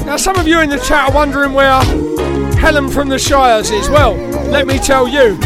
Now, 0.06 0.16
some 0.18 0.38
of 0.38 0.48
you 0.48 0.62
in 0.62 0.70
the 0.70 0.78
chat 0.80 1.10
are 1.10 1.14
wondering 1.14 1.52
where 1.54 1.84
Helen 2.56 2.90
from 2.90 3.10
the 3.10 3.20
Shires 3.20 3.70
is. 3.70 3.90
Well, 3.90 4.16
let 4.50 4.66
me 4.66 4.78
tell 4.80 5.08
you. 5.08 5.38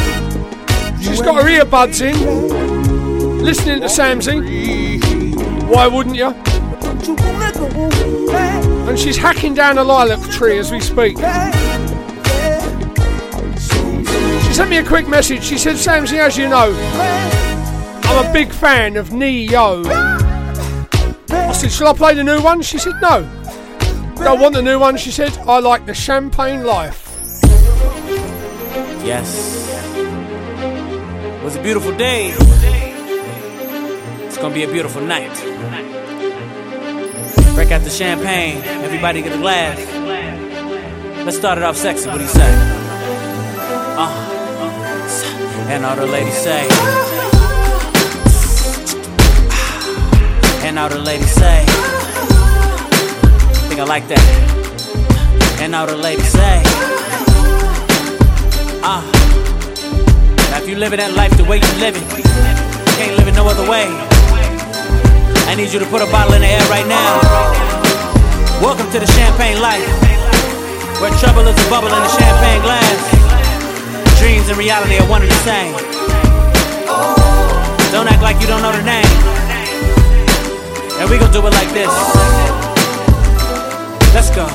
She's 1.01 1.21
got 1.21 1.43
her 1.43 1.49
earbuds 1.49 2.01
in, 2.01 3.43
listening 3.43 3.81
to 3.81 3.87
Samsy. 3.87 4.99
Why 5.67 5.87
wouldn't 5.87 6.15
you? 6.15 6.35
And 8.89 8.97
she's 8.97 9.17
hacking 9.17 9.53
down 9.53 9.77
a 9.77 9.83
lilac 9.83 10.21
tree 10.31 10.57
as 10.57 10.71
we 10.71 10.79
speak. 10.79 11.17
She 14.43 14.53
sent 14.53 14.69
me 14.69 14.77
a 14.77 14.83
quick 14.83 15.07
message. 15.07 15.43
She 15.43 15.57
said, 15.57 15.75
Samsy, 15.75 16.17
as 16.19 16.37
you 16.37 16.49
know, 16.49 16.73
I'm 18.03 18.25
a 18.25 18.33
big 18.33 18.51
fan 18.51 18.97
of 18.97 19.13
Ne-Yo. 19.13 19.83
I 21.29 21.51
said, 21.53 21.71
shall 21.71 21.87
I 21.87 21.93
play 21.93 22.13
the 22.15 22.23
new 22.23 22.41
one? 22.41 22.61
She 22.61 22.77
said, 22.77 22.95
no. 23.01 23.21
Don't 24.15 24.39
want 24.41 24.55
the 24.55 24.61
new 24.61 24.79
one. 24.79 24.97
She 24.97 25.11
said, 25.11 25.37
I 25.39 25.59
like 25.59 25.85
the 25.85 25.93
Champagne 25.93 26.63
Life. 26.63 27.07
Yes. 29.05 29.67
It 29.95 31.43
was 31.43 31.55
a 31.55 31.61
beautiful 31.61 31.95
day. 31.95 32.33
It's 34.25 34.37
gonna 34.37 34.53
be 34.53 34.63
a 34.63 34.71
beautiful 34.71 35.01
night. 35.01 35.48
Out 37.71 37.81
the 37.81 37.89
champagne. 37.91 38.63
Everybody 38.83 39.21
get 39.21 39.31
a 39.31 39.37
glass. 39.37 39.77
Let's 41.23 41.37
start 41.37 41.59
it 41.59 41.63
off 41.63 41.77
sexy. 41.77 42.09
What 42.09 42.17
do 42.17 42.23
you 42.23 42.27
say? 42.27 42.51
Uh. 43.95 44.09
And 45.69 45.85
all 45.85 45.95
the 45.95 46.07
ladies 46.07 46.33
say. 46.33 46.67
And 50.65 50.79
all 50.79 50.89
the 50.89 50.97
ladies 50.97 51.31
say. 51.31 51.63
Think 53.69 53.81
I 53.81 53.83
like 53.83 54.07
that. 54.07 55.59
And 55.61 55.75
all 55.75 55.85
the 55.85 55.95
ladies 55.95 56.27
say. 56.27 56.63
Ah. 58.81 59.05
Now 60.49 60.57
if 60.57 60.67
you 60.67 60.75
living 60.75 60.97
that 60.97 61.13
life 61.13 61.37
the 61.37 61.43
way 61.43 61.57
you 61.57 61.73
live 61.79 61.95
it, 61.95 62.17
you 62.17 62.23
can't 62.97 63.15
live 63.15 63.27
it 63.27 63.35
no 63.35 63.47
other 63.47 63.69
way. 63.69 64.08
I 65.49 65.55
need 65.55 65.73
you 65.73 65.79
to 65.79 65.85
put 65.87 66.03
a 66.03 66.05
bottle 66.11 66.35
in 66.35 66.41
the 66.41 66.47
air 66.47 66.61
right 66.69 66.85
now. 66.85 67.17
Welcome 68.61 68.85
to 68.91 68.99
the 68.99 69.07
champagne 69.17 69.59
life, 69.59 69.81
where 71.01 71.09
trouble 71.17 71.41
is 71.49 71.57
a 71.57 71.69
bubble 71.73 71.87
in 71.87 71.97
a 71.97 72.09
champagne 72.21 72.61
glass. 72.61 73.01
Dreams 74.21 74.47
and 74.47 74.59
reality 74.59 74.99
are 75.01 75.09
one 75.09 75.23
and 75.23 75.31
the 75.31 75.41
same. 75.41 75.73
Don't 77.91 78.07
act 78.07 78.21
like 78.21 78.39
you 78.39 78.45
don't 78.45 78.61
know 78.61 78.71
the 78.71 78.83
name. 78.85 79.09
And 81.01 81.09
we 81.09 81.17
gon' 81.17 81.33
do 81.33 81.39
it 81.39 81.53
like 81.57 81.73
this. 81.73 81.89
Let's 84.13 84.29
go. 84.29 84.45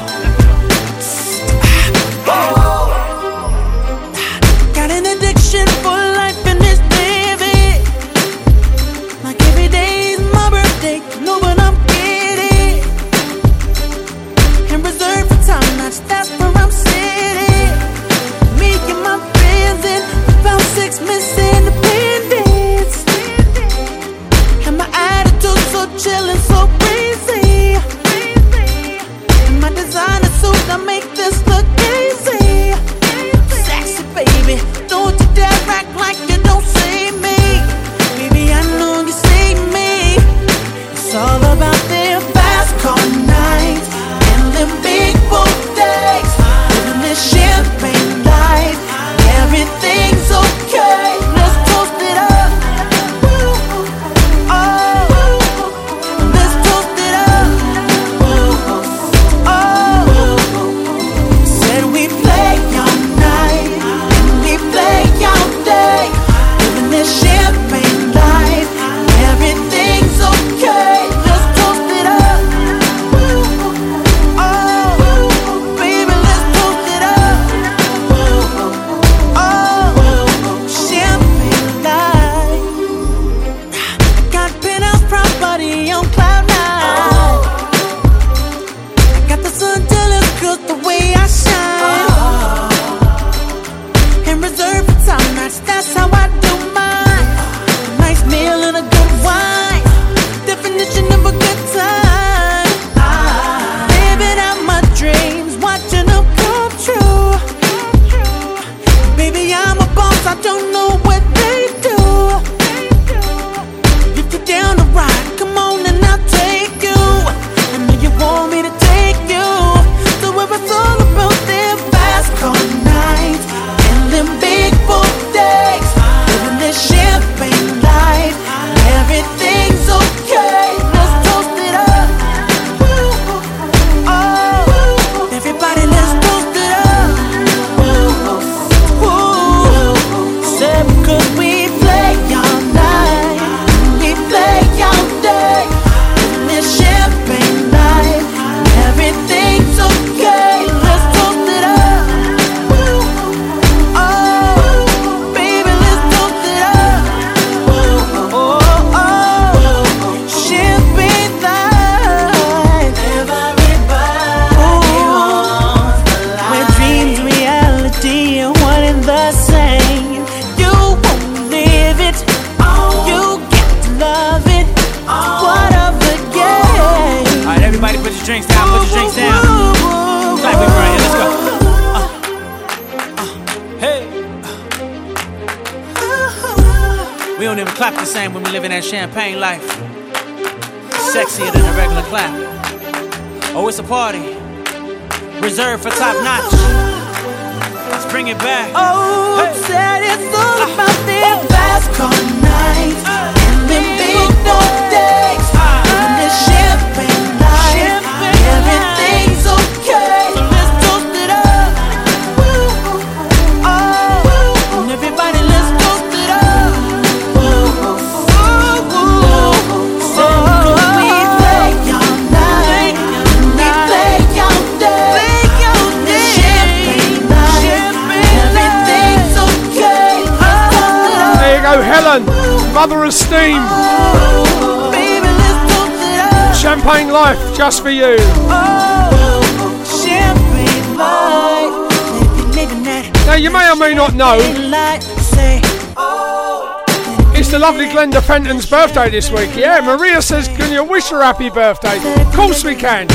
Fenton's 248.35 248.66
birthday 248.66 249.09
this 249.11 249.31
week. 249.31 249.55
Yeah, 249.55 249.81
Maria 249.81 250.20
says, 250.20 250.48
Can 250.48 250.73
you 250.73 250.82
wish 250.82 251.09
her 251.11 251.23
happy 251.23 251.51
birthday? 251.51 251.98
Of 252.20 252.35
course 252.35 252.65
we 252.65 252.74
can. 252.74 253.09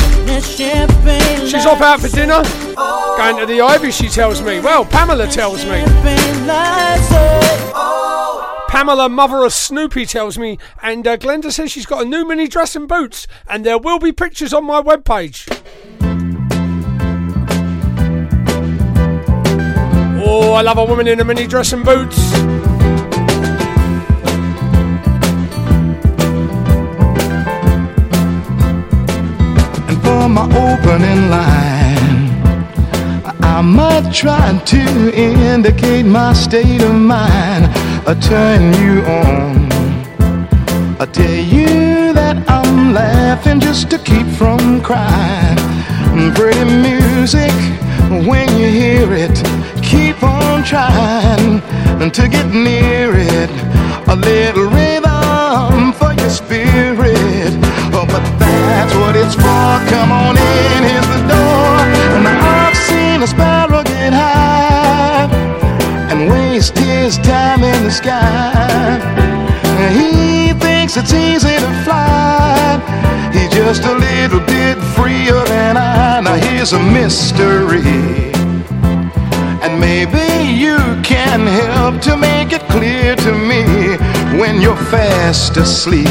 She's 1.46 1.66
off 1.66 1.82
out 1.82 2.00
for 2.00 2.08
dinner. 2.08 2.42
Going 3.18 3.36
to 3.36 3.44
the 3.44 3.60
Ivy, 3.60 3.90
she 3.90 4.08
tells 4.08 4.40
me. 4.40 4.60
Well, 4.60 4.86
Pamela 4.86 5.26
tells 5.26 5.62
me. 5.66 5.82
Pamela, 8.70 9.10
mother 9.10 9.44
of 9.44 9.52
Snoopy, 9.52 10.06
tells 10.06 10.38
me. 10.38 10.56
And 10.82 11.06
uh, 11.06 11.18
Glenda 11.18 11.52
says 11.52 11.70
she's 11.70 11.84
got 11.84 12.00
a 12.00 12.08
new 12.08 12.26
mini 12.26 12.48
dress 12.48 12.74
and 12.74 12.88
boots. 12.88 13.26
And 13.46 13.66
there 13.66 13.76
will 13.76 13.98
be 13.98 14.12
pictures 14.12 14.54
on 14.54 14.64
my 14.64 14.80
webpage. 14.80 15.46
Oh, 20.24 20.54
I 20.54 20.62
love 20.62 20.78
a 20.78 20.84
woman 20.86 21.06
in 21.06 21.20
a 21.20 21.24
mini 21.26 21.46
dress 21.46 21.74
and 21.74 21.84
boots. 21.84 22.49
My 30.30 30.44
opening 30.44 31.28
line, 31.28 32.30
I 33.42 33.60
might 33.62 34.14
try 34.14 34.56
to 34.64 35.12
indicate 35.12 36.04
my 36.04 36.32
state 36.34 36.82
of 36.82 36.94
mind. 36.94 37.66
I 38.06 38.14
turn 38.14 38.72
you 38.80 39.02
on. 39.02 39.72
I 41.00 41.06
tell 41.06 41.34
you 41.34 42.12
that 42.12 42.48
I'm 42.48 42.94
laughing 42.94 43.58
just 43.58 43.90
to 43.90 43.98
keep 43.98 44.28
from 44.28 44.80
crying. 44.82 45.58
Pretty 46.36 46.64
music, 46.64 47.52
when 48.28 48.48
you 48.56 48.68
hear 48.68 49.12
it, 49.12 49.36
keep 49.82 50.22
on 50.22 50.62
trying 50.62 51.60
to 52.10 52.28
get 52.28 52.46
near 52.54 53.10
it. 53.16 53.50
A 54.06 54.14
little 54.14 54.68
thinks 70.90 71.12
it's 71.12 71.14
easy 71.14 71.54
to 71.54 71.84
fly. 71.84 72.80
He's 73.32 73.50
just 73.50 73.84
a 73.84 73.94
little 73.94 74.40
bit 74.40 74.76
freer 74.94 75.44
than 75.46 75.76
I. 75.76 76.20
Now 76.20 76.34
here's 76.34 76.72
a 76.72 76.78
mystery. 76.78 77.82
And 79.62 79.78
maybe 79.78 80.26
you 80.58 80.78
can 81.02 81.46
help 81.46 82.00
to 82.02 82.16
make 82.16 82.52
it 82.52 82.62
clear 82.68 83.14
to 83.16 83.32
me 83.32 83.96
when 84.38 84.60
you're 84.60 84.76
fast 84.90 85.56
asleep. 85.56 86.06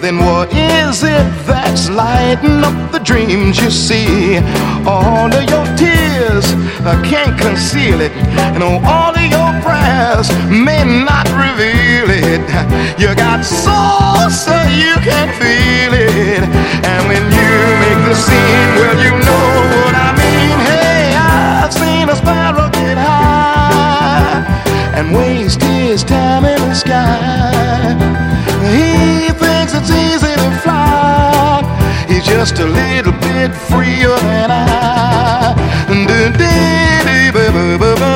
Then 0.00 0.18
what 0.18 0.48
is 0.54 1.02
it 1.02 1.26
that's 1.46 1.90
lighting 1.90 2.64
up 2.64 2.92
the 2.92 3.00
dreams 3.00 3.60
you 3.60 3.70
see? 3.70 4.38
All 4.86 5.30
of 5.30 5.50
your 5.50 5.66
tears 5.76 5.99
I 6.22 7.00
can't 7.02 7.38
conceal 7.40 8.02
it, 8.02 8.12
and 8.52 8.62
all 8.62 9.16
of 9.16 9.24
your 9.24 9.52
prayers 9.64 10.28
may 10.52 10.84
not 10.84 11.24
reveal 11.32 12.12
it. 12.12 12.44
You 13.00 13.14
got 13.14 13.42
soul 13.42 14.28
so 14.28 14.52
you 14.68 14.92
can 15.00 15.32
feel 15.40 15.94
it, 15.96 16.44
and 16.84 17.08
when 17.08 17.24
you 17.24 17.52
make 17.80 18.04
the 18.04 18.14
scene, 18.14 18.68
well 18.76 18.98
you 19.00 19.12
know 19.16 19.48
what 19.80 19.94
I 19.96 20.12
mean. 20.20 20.58
Hey, 20.68 21.16
I've 21.16 21.72
seen 21.72 22.10
a 22.10 22.16
sparrow 22.16 22.68
get 22.68 22.98
high 22.98 24.44
and 24.94 25.16
waste 25.16 25.62
his 25.62 26.04
time 26.04 26.44
in 26.44 26.60
the 26.68 26.74
sky. 26.74 27.96
He 28.68 29.32
thinks 29.32 29.72
it's 29.72 29.90
easy 29.90 30.34
to 30.36 30.50
fly. 30.60 31.64
He's 32.08 32.26
just 32.26 32.58
a 32.58 32.66
little 32.66 33.12
bit 33.12 33.54
freer 33.54 34.16
than 34.18 34.50
I. 34.50 34.89
down 35.90 38.09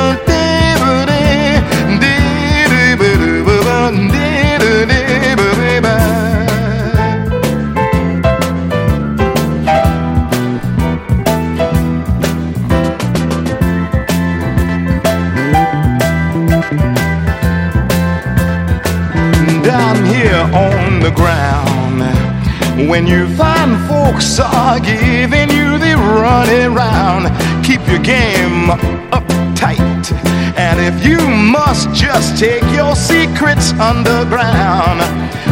When 22.88 23.06
you 23.06 23.26
find 23.36 23.76
folks 23.88 24.38
are 24.38 24.78
giving 24.78 25.48
you 25.48 25.78
the 25.78 25.96
running 25.96 26.74
round, 26.74 27.26
keep 27.64 27.80
your 27.88 27.98
game 27.98 28.68
uptight. 29.10 30.12
And 30.58 30.78
if 30.78 31.04
you 31.04 31.18
must 31.26 31.88
just 31.94 32.38
take 32.38 32.62
your 32.72 32.94
secrets 32.94 33.72
underground. 33.80 35.00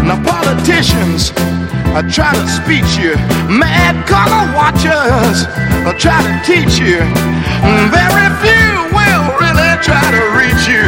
Now, 0.07 0.21
politicians 0.23 1.33
are 1.97 2.05
trying 2.05 2.37
to 2.37 2.49
speech 2.49 3.01
you, 3.01 3.17
mad 3.49 4.07
color 4.07 4.53
watchers 4.53 5.49
are 5.89 5.97
trying 5.99 6.29
to 6.29 6.37
teach 6.45 6.79
you. 6.79 7.01
Very 7.89 8.29
few 8.45 8.73
will 8.93 9.27
really 9.41 9.73
try 9.81 10.05
to 10.13 10.23
reach 10.37 10.69
you. 10.69 10.85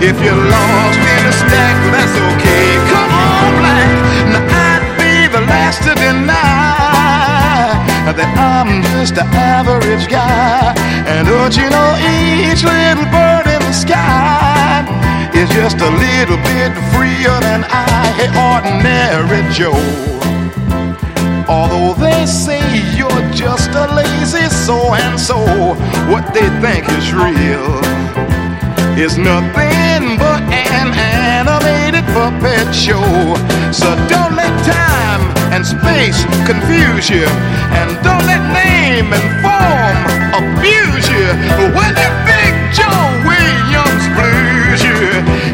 If 0.00 0.16
you're 0.24 0.34
lost 0.34 0.98
in 0.98 1.22
a 1.28 1.34
stack, 1.36 1.76
that's 1.92 2.16
okay. 2.32 2.66
Come 2.88 3.10
on, 3.12 3.60
black. 3.60 4.19
Last 5.50 5.82
to 5.82 5.94
deny 5.98 6.30
that 8.14 8.30
I'm 8.38 8.82
just 8.94 9.18
an 9.18 9.26
average 9.34 10.06
guy. 10.06 10.74
And 11.10 11.26
don't 11.26 11.54
you 11.58 11.66
know 11.66 11.90
each 11.98 12.62
little 12.62 13.06
bird 13.10 13.50
in 13.50 13.58
the 13.58 13.74
sky 13.74 14.86
is 15.34 15.50
just 15.50 15.82
a 15.82 15.90
little 15.90 16.38
bit 16.46 16.70
freer 16.94 17.34
than 17.42 17.66
I, 17.66 18.14
hey, 18.18 18.30
ordinary 18.38 19.42
Joe. 19.50 19.74
Although 21.50 21.98
they 21.98 22.26
say 22.26 22.62
you're 22.94 23.24
just 23.34 23.70
a 23.74 23.90
lazy 23.94 24.46
so 24.54 24.94
and 24.94 25.18
so, 25.18 25.38
what 26.06 26.32
they 26.32 26.46
think 26.62 26.86
is 26.94 27.10
real 27.12 27.74
is 28.98 29.18
nothing 29.18 30.18
but 30.18 30.42
an 30.46 30.94
animated 30.94 32.04
puppet 32.14 32.72
show. 32.74 33.02
So 33.72 33.88
don't 34.06 34.36
let 34.36 34.52
time 34.64 35.39
and 35.52 35.66
space 35.66 36.24
confuse 36.46 37.10
you, 37.10 37.26
and 37.78 37.90
don't 38.06 38.24
let 38.26 38.42
name 38.54 39.12
and 39.12 39.26
form 39.42 39.98
abuse 40.38 41.06
you. 41.10 41.26
When 41.74 41.92
the 41.94 42.10
big 42.24 42.52
Joe 42.72 43.06
Williams 43.26 44.04
blues 44.14 44.80
you, 44.88 45.00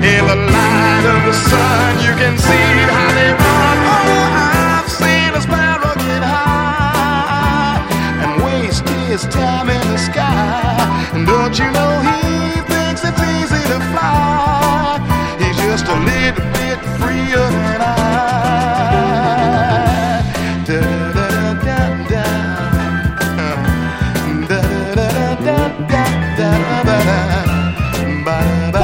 in 0.05 0.23
the 0.29 0.37
light 0.53 1.05
of 1.15 1.21
the 1.25 1.33
sun, 1.33 1.91
you 2.05 2.13
can 2.21 2.37
see 2.37 2.69
how 2.93 3.09
they 3.19 3.31
run. 3.33 3.77
Oh, 3.97 4.83
I've 4.83 4.91
seen 4.91 5.33
a 5.33 5.41
sparrow 5.41 5.95
get 5.97 6.23
high 6.23 7.81
and 8.23 8.33
waste 8.45 8.89
his 9.09 9.25
time 9.33 9.71
in 9.71 9.81
the 9.93 9.99
sky. 9.99 10.77
And 11.15 11.27
don't 11.27 11.57
you 11.59 11.69
know 11.73 11.93
he 12.05 12.61
thinks 12.69 13.03
it's 13.03 13.23
easy 13.37 13.63
to 13.73 13.81
fly? 13.93 15.01
He's 15.41 15.57
just 15.65 15.87
a 15.89 15.97
little 15.97 16.45
bit 16.53 16.79
freer 17.01 17.49
than 17.51 17.81
I. 17.81 18.06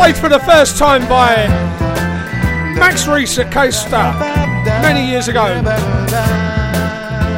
played 0.03 0.17
for 0.17 0.29
the 0.29 0.41
first 0.41 0.79
time 0.79 1.09
by 1.09 1.47
Max 2.77 3.07
Reese 3.07 3.39
at 3.39 3.53
Coaster 3.53 4.03
many 4.83 5.09
years 5.09 5.29
ago. 5.29 5.63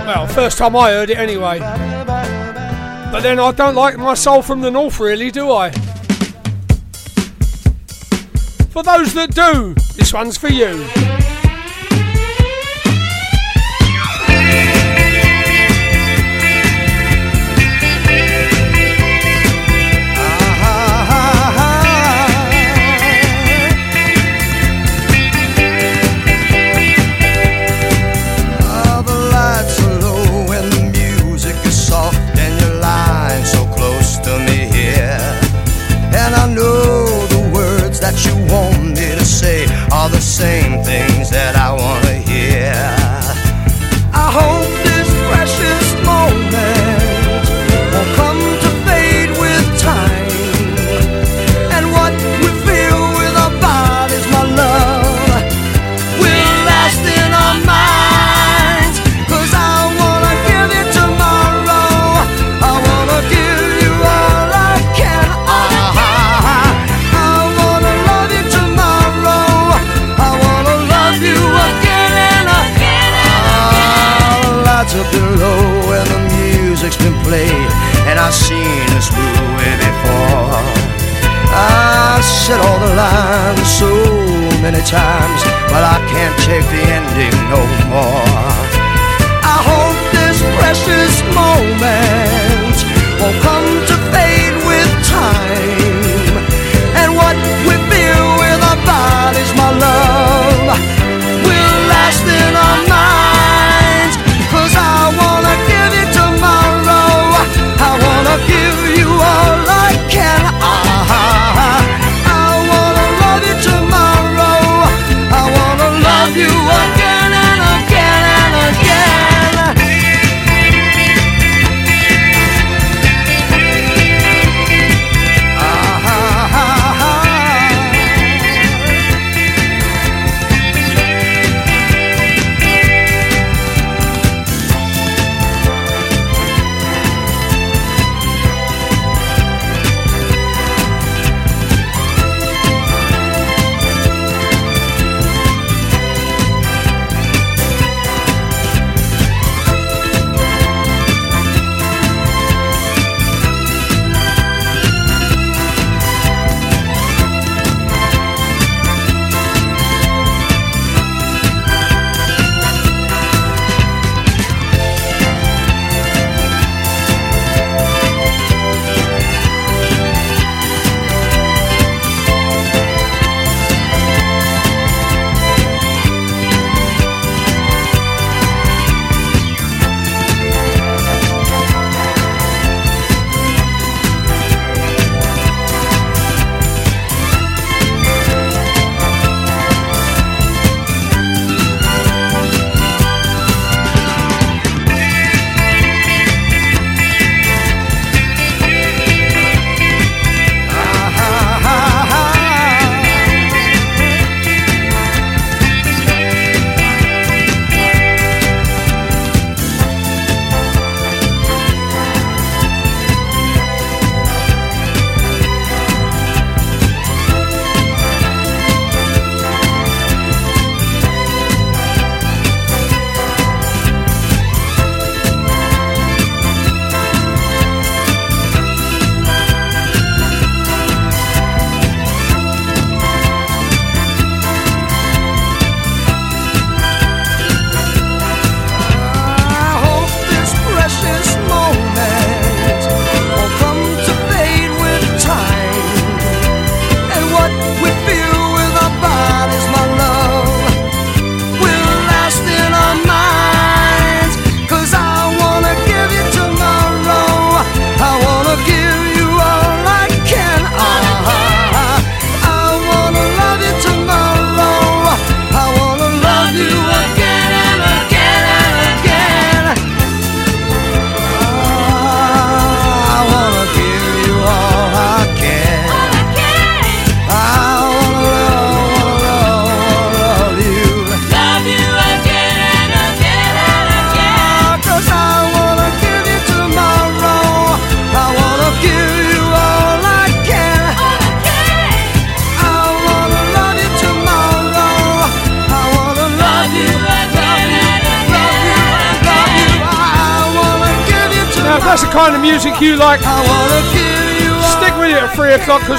Well, 0.07 0.27
first 0.27 0.57
time 0.57 0.75
I 0.75 0.93
heard 0.93 1.11
it 1.11 1.19
anyway. 1.19 1.59
But 1.59 3.21
then 3.21 3.39
I 3.39 3.53
don't 3.53 3.75
like 3.75 3.99
my 3.99 4.15
soul 4.15 4.41
from 4.41 4.63
the 4.63 4.71
north, 4.71 4.99
really, 4.99 5.31
do 5.31 5.53
I? 5.53 5.73
For 8.71 8.83
those 8.83 9.13
that 9.13 9.35
do, 9.35 9.75
this 9.99 10.15
one's 10.15 10.39
for 10.39 10.49
you. 10.49 11.04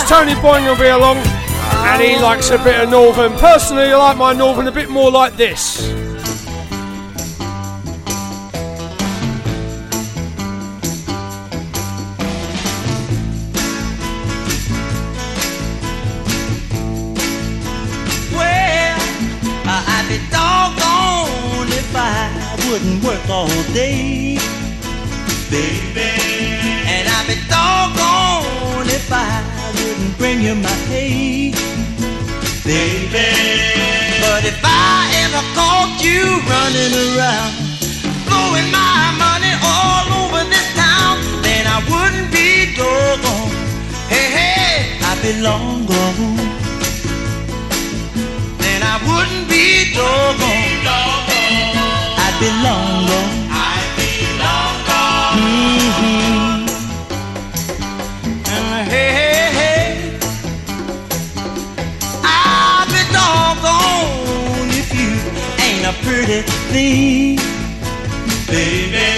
Tony 0.07 0.35
Boyne 0.41 0.65
will 0.65 0.77
be 0.77 0.87
along 0.87 1.17
and 1.17 2.01
he 2.01 2.15
ah. 2.15 2.21
likes 2.21 2.51
a 2.51 2.57
bit 2.59 2.79
of 2.79 2.89
Northern. 2.89 3.33
Personally, 3.33 3.91
I 3.91 3.97
like 3.97 4.17
my 4.17 4.33
Northern 4.33 4.67
a 4.67 4.71
bit 4.71 4.89
more 4.89 5.09
like 5.09 5.35
this. 5.35 5.94
You 36.05 36.23
running 36.53 36.93
around, 37.05 37.53
blowing 38.29 38.69
my 38.69 39.09
money 39.25 39.53
all 39.73 40.05
over 40.21 40.41
this 40.53 40.67
town, 40.77 41.17
then 41.41 41.65
I 41.65 41.79
wouldn't 41.89 42.29
be 42.31 42.75
doggone. 42.77 43.51
Hey, 44.13 44.27
hey, 44.37 44.75
I'd 45.09 45.19
be 45.23 45.41
long 45.41 45.85
gone 45.87 46.35
then 48.65 48.81
I 48.83 48.95
wouldn't 49.07 49.49
be 49.49 49.93
doggone. 49.93 50.44
Baby. 68.47 69.09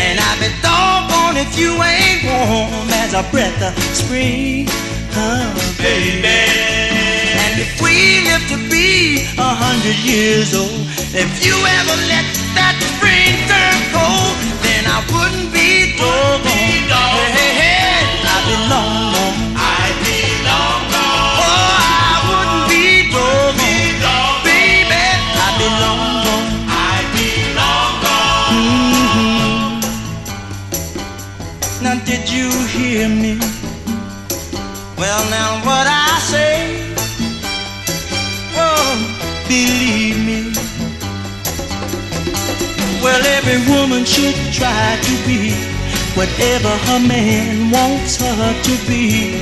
And 0.00 0.16
I'd 0.18 0.38
be 0.40 0.48
doggone 0.64 1.36
if 1.36 1.58
you 1.58 1.72
ain't 1.76 2.24
warm 2.24 2.88
as 3.04 3.12
a 3.12 3.22
breath 3.30 3.60
of 3.62 3.74
spring, 3.92 4.66
oh, 5.12 5.52
baby. 5.78 6.40
And 7.42 7.60
if 7.60 7.80
we 7.82 8.24
live 8.28 8.44
to 8.48 8.58
be 8.70 9.28
a 9.36 9.50
hundred 9.64 9.98
years 10.04 10.54
old, 10.54 10.88
if 11.12 11.30
you 11.44 11.54
ever 11.54 11.96
let 12.08 12.26
that 12.56 12.76
spring 12.96 13.34
turn 13.50 13.78
cold, 13.92 14.36
then 14.64 14.84
I 14.88 14.98
wouldn't 15.12 15.52
be 15.52 15.96
doggone. 16.00 16.80
Hey, 16.88 17.30
hey, 17.38 17.52
hey, 17.60 18.00
I'd 18.24 18.44
be 18.48 18.56
long 18.72 19.15
whatever 46.16 46.72
her 46.88 46.98
man 46.98 47.70
wants 47.70 48.16
her 48.16 48.52
to 48.66 48.74
be. 48.88 49.36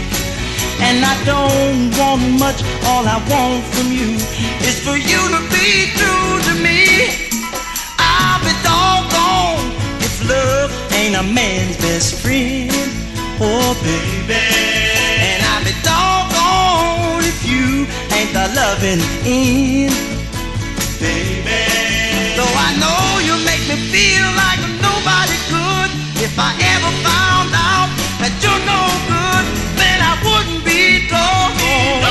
And 0.82 1.04
I 1.06 1.14
don't 1.24 1.94
want 1.96 2.22
much, 2.38 2.60
all 2.90 3.06
I 3.06 3.22
want 3.30 3.62
from 3.72 3.92
you 3.94 4.18
is 4.66 4.76
for 4.82 4.98
you 4.98 5.20
to 5.34 5.40
be 5.54 5.94
true 5.94 6.32
to 6.48 6.54
me. 6.66 6.82
I'll 7.96 8.42
be 8.42 8.52
doggone 8.66 9.70
if 10.02 10.14
love 10.28 10.70
ain't 10.92 11.14
a 11.14 11.22
man's 11.22 11.76
best 11.78 12.20
friend. 12.20 12.74
Oh, 13.40 13.70
baby. 13.86 14.42
And 15.30 15.40
I'll 15.46 15.64
be 15.64 15.74
doggone 15.86 17.22
if 17.22 17.38
you 17.46 17.86
ain't 18.18 18.32
the 18.34 18.50
loving 18.58 19.02
in, 19.22 19.94
baby. 20.98 21.62
Though 22.34 22.54
I 22.66 22.70
know 22.82 23.22
you 23.22 23.34
make 23.46 23.62
me 23.70 23.78
feel 23.94 24.26
like 24.42 24.63
I 26.36 26.50
ever 26.58 26.90
found 27.06 27.54
out 27.54 27.90
that 28.18 28.34
you're 28.42 28.62
no 28.66 28.82
good, 29.06 29.44
then 29.78 29.98
I 30.02 30.18
wouldn't 30.18 30.66
be 30.66 31.06
doggone. 31.06 32.02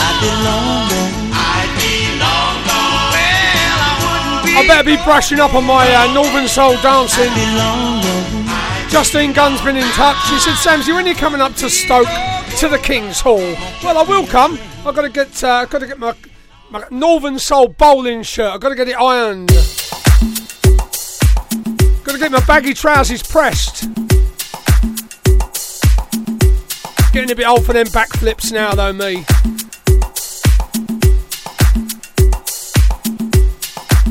I'd 0.00 0.16
be 0.24 0.32
long 0.40 0.88
gone. 0.88 1.12
I'd 1.36 1.72
be 1.76 2.16
long 2.16 2.56
gone. 2.64 3.12
Well, 3.12 3.80
I 3.84 3.92
wouldn't 4.00 4.48
be. 4.48 4.56
I 4.56 4.64
better 4.64 4.84
be 4.84 4.96
brushing 5.04 5.40
up 5.40 5.52
on 5.52 5.64
my 5.64 5.84
uh, 5.92 6.08
Northern 6.14 6.48
Soul 6.48 6.80
dancing. 6.80 7.28
Justine 8.88 9.32
Gunn's 9.34 9.60
been 9.60 9.76
in 9.76 9.88
touch. 9.92 10.16
She 10.30 10.38
said, 10.38 10.54
Samsy, 10.54 10.94
when 10.94 11.04
are 11.04 11.08
you 11.08 11.14
coming 11.14 11.42
up 11.42 11.54
to 11.56 11.68
Stoke 11.68 12.08
to 12.58 12.68
the 12.68 12.78
King's 12.78 13.20
Hall? 13.20 13.44
Well, 13.84 13.98
I 13.98 14.04
will 14.08 14.26
come. 14.26 14.58
I've 14.86 14.94
got 14.94 15.02
to 15.02 15.10
get, 15.10 15.44
uh, 15.44 15.48
I've 15.48 15.70
got 15.70 15.80
to 15.80 15.86
get 15.86 15.98
my, 15.98 16.14
my 16.70 16.84
Northern 16.90 17.38
Soul 17.38 17.68
bowling 17.68 18.22
shirt. 18.22 18.54
I've 18.54 18.60
got 18.60 18.70
to 18.70 18.74
get 18.74 18.88
it 18.88 18.96
ironed. 18.98 19.50
To 22.16 22.22
get 22.22 22.32
my 22.32 22.40
baggy 22.46 22.72
trousers 22.72 23.22
pressed. 23.22 23.92
Getting 27.12 27.30
a 27.30 27.34
bit 27.34 27.46
old 27.46 27.66
for 27.66 27.74
them 27.74 27.84
backflips 27.88 28.50
now, 28.50 28.74
though, 28.74 28.94
me. 28.94 29.16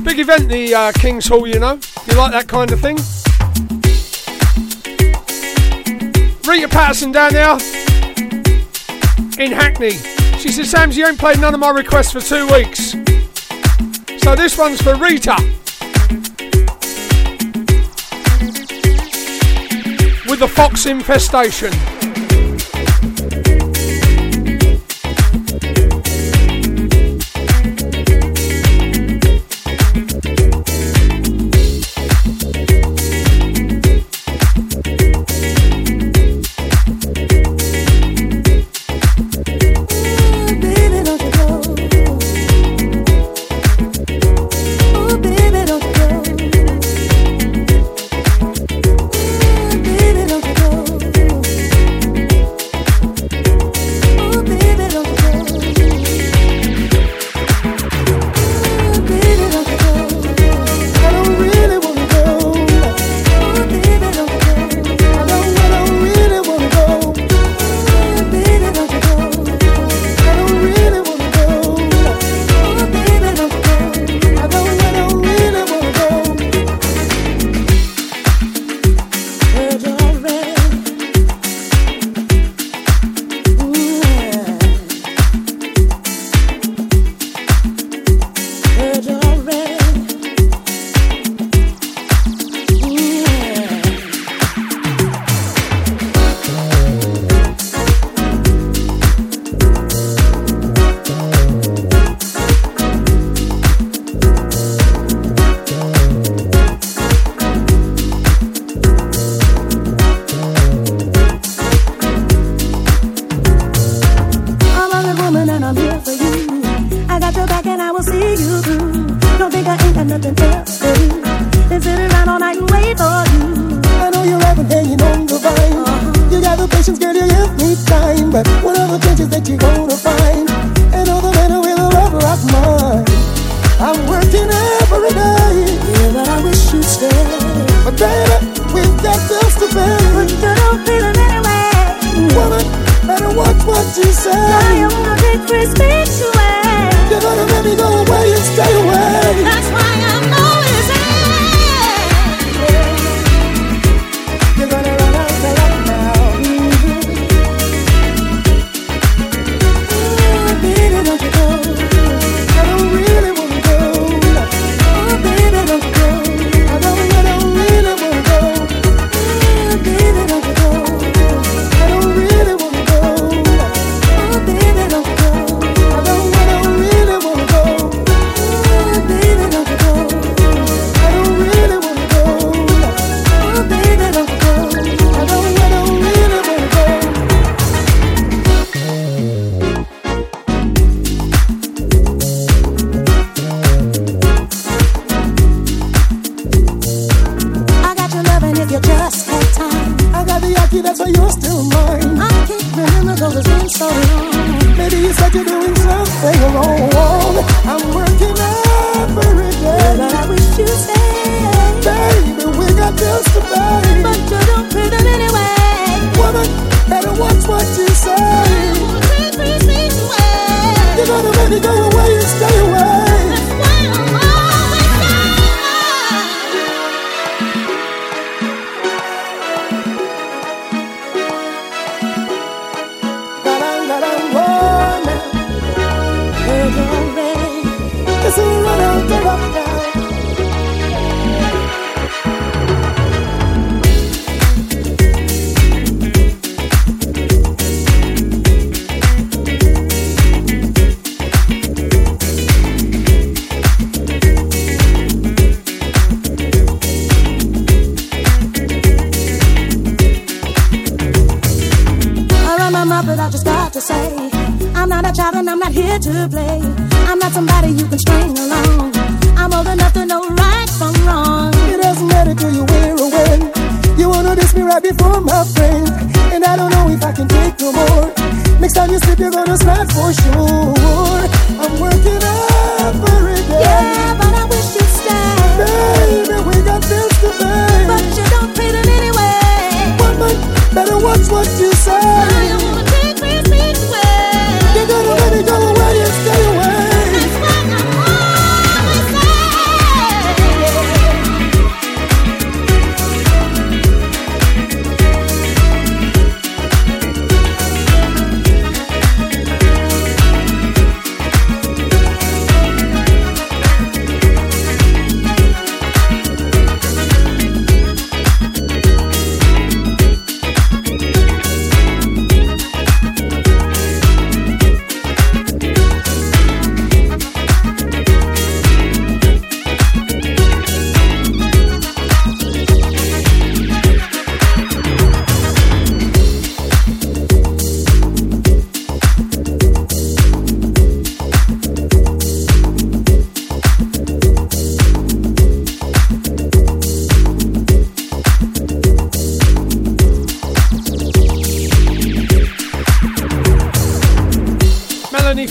Big 0.03 0.19
event, 0.19 0.49
the 0.49 0.76
uh, 0.76 0.91
King's 0.91 1.27
Hall, 1.27 1.48
you 1.48 1.57
know. 1.57 1.80
You 2.06 2.15
like 2.15 2.32
that 2.34 2.48
kind 2.48 2.72
of 2.72 2.80
thing? 2.80 2.98
Rita 6.48 6.68
Patterson 6.68 7.11
down 7.11 7.34
there 7.34 7.53
in 9.44 9.52
Hackney. 9.52 9.94
She 10.38 10.49
says, 10.49 10.69
Sams, 10.69 10.95
you 10.95 11.07
ain't 11.07 11.18
played 11.18 11.40
none 11.40 11.56
of 11.56 11.60
my 11.60 11.72
requests 11.72 12.11
for 12.11 12.22
two 12.22 12.45
weeks. 12.53 12.91
So 14.22 14.36
this 14.36 14.60
one's 14.60 14.80
for 14.80 14.95
Rita. 14.95 15.65
With 20.36 20.41
the 20.41 20.48
fox 20.49 20.86
infestation. 20.86 22.15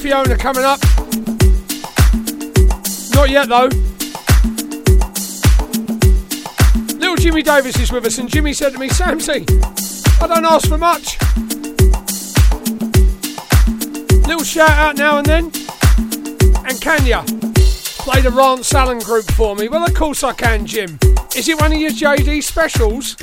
Fiona 0.04 0.36
coming 0.36 0.64
up. 0.64 0.78
Not 3.14 3.30
yet, 3.30 3.48
though. 3.48 3.70
Little 6.98 7.16
Jimmy 7.16 7.42
Davis 7.42 7.78
is 7.80 7.90
with 7.90 8.04
us, 8.04 8.18
and 8.18 8.28
Jimmy 8.28 8.52
said 8.52 8.74
to 8.74 8.78
me, 8.78 8.90
Samsy, 8.90 9.50
I 10.20 10.26
don't 10.26 10.44
ask 10.44 10.68
for 10.68 10.76
much. 10.76 11.18
Little 14.28 14.44
shout 14.44 14.72
out 14.72 14.98
now 14.98 15.16
and 15.16 15.26
then. 15.26 15.44
And 16.66 16.78
can 16.82 17.06
ya 17.06 17.22
play 18.04 18.20
the 18.20 18.30
Rance 18.30 18.74
Allen 18.74 18.98
group 18.98 19.24
for 19.32 19.56
me? 19.56 19.70
Well, 19.70 19.86
of 19.86 19.94
course 19.94 20.22
I 20.22 20.34
can, 20.34 20.66
Jim. 20.66 20.98
Is 21.34 21.48
it 21.48 21.58
one 21.58 21.72
of 21.72 21.80
your 21.80 21.92
JD 21.92 22.42
specials? 22.42 23.16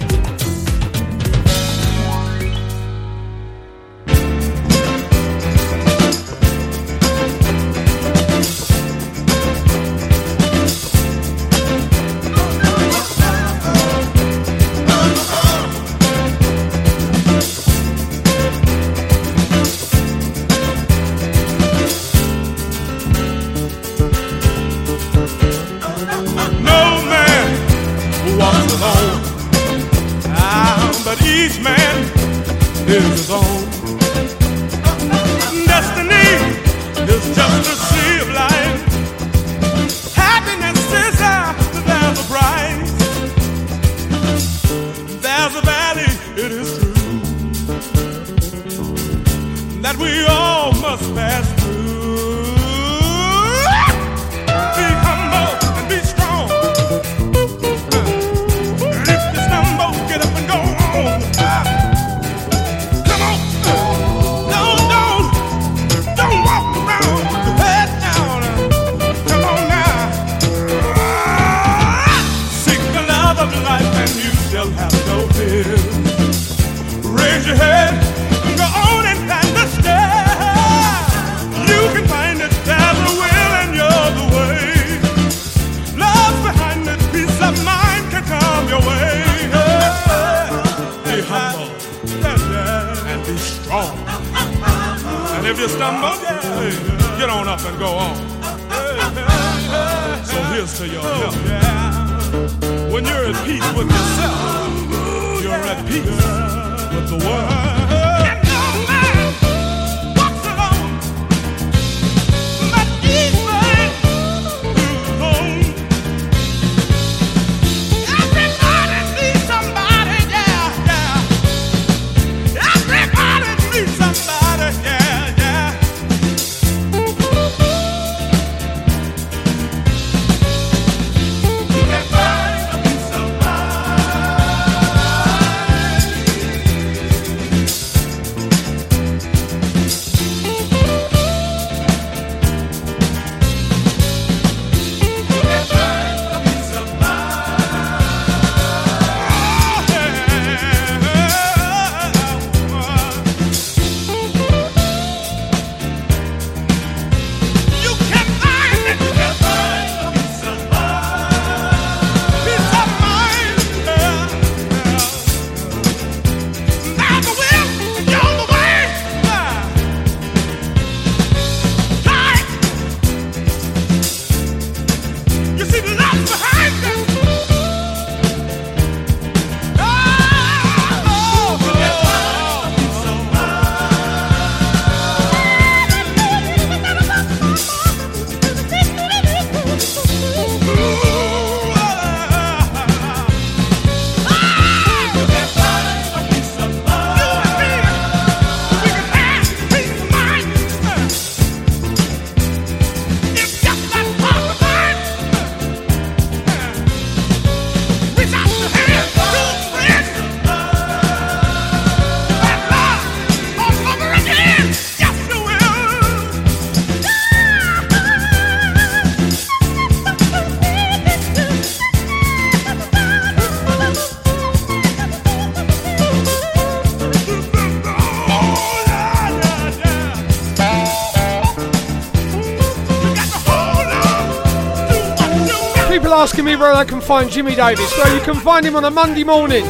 Me 236.43 236.55
where 236.55 236.73
I 236.73 236.85
can 236.85 237.01
find 237.01 237.29
Jimmy 237.29 237.55
Davis. 237.55 237.91
Well, 237.97 238.15
you 238.15 238.21
can 238.21 238.35
find 238.35 238.65
him 238.65 238.75
on 238.75 238.85
a 238.85 238.89
Monday 238.91 239.23
morning 239.23 239.63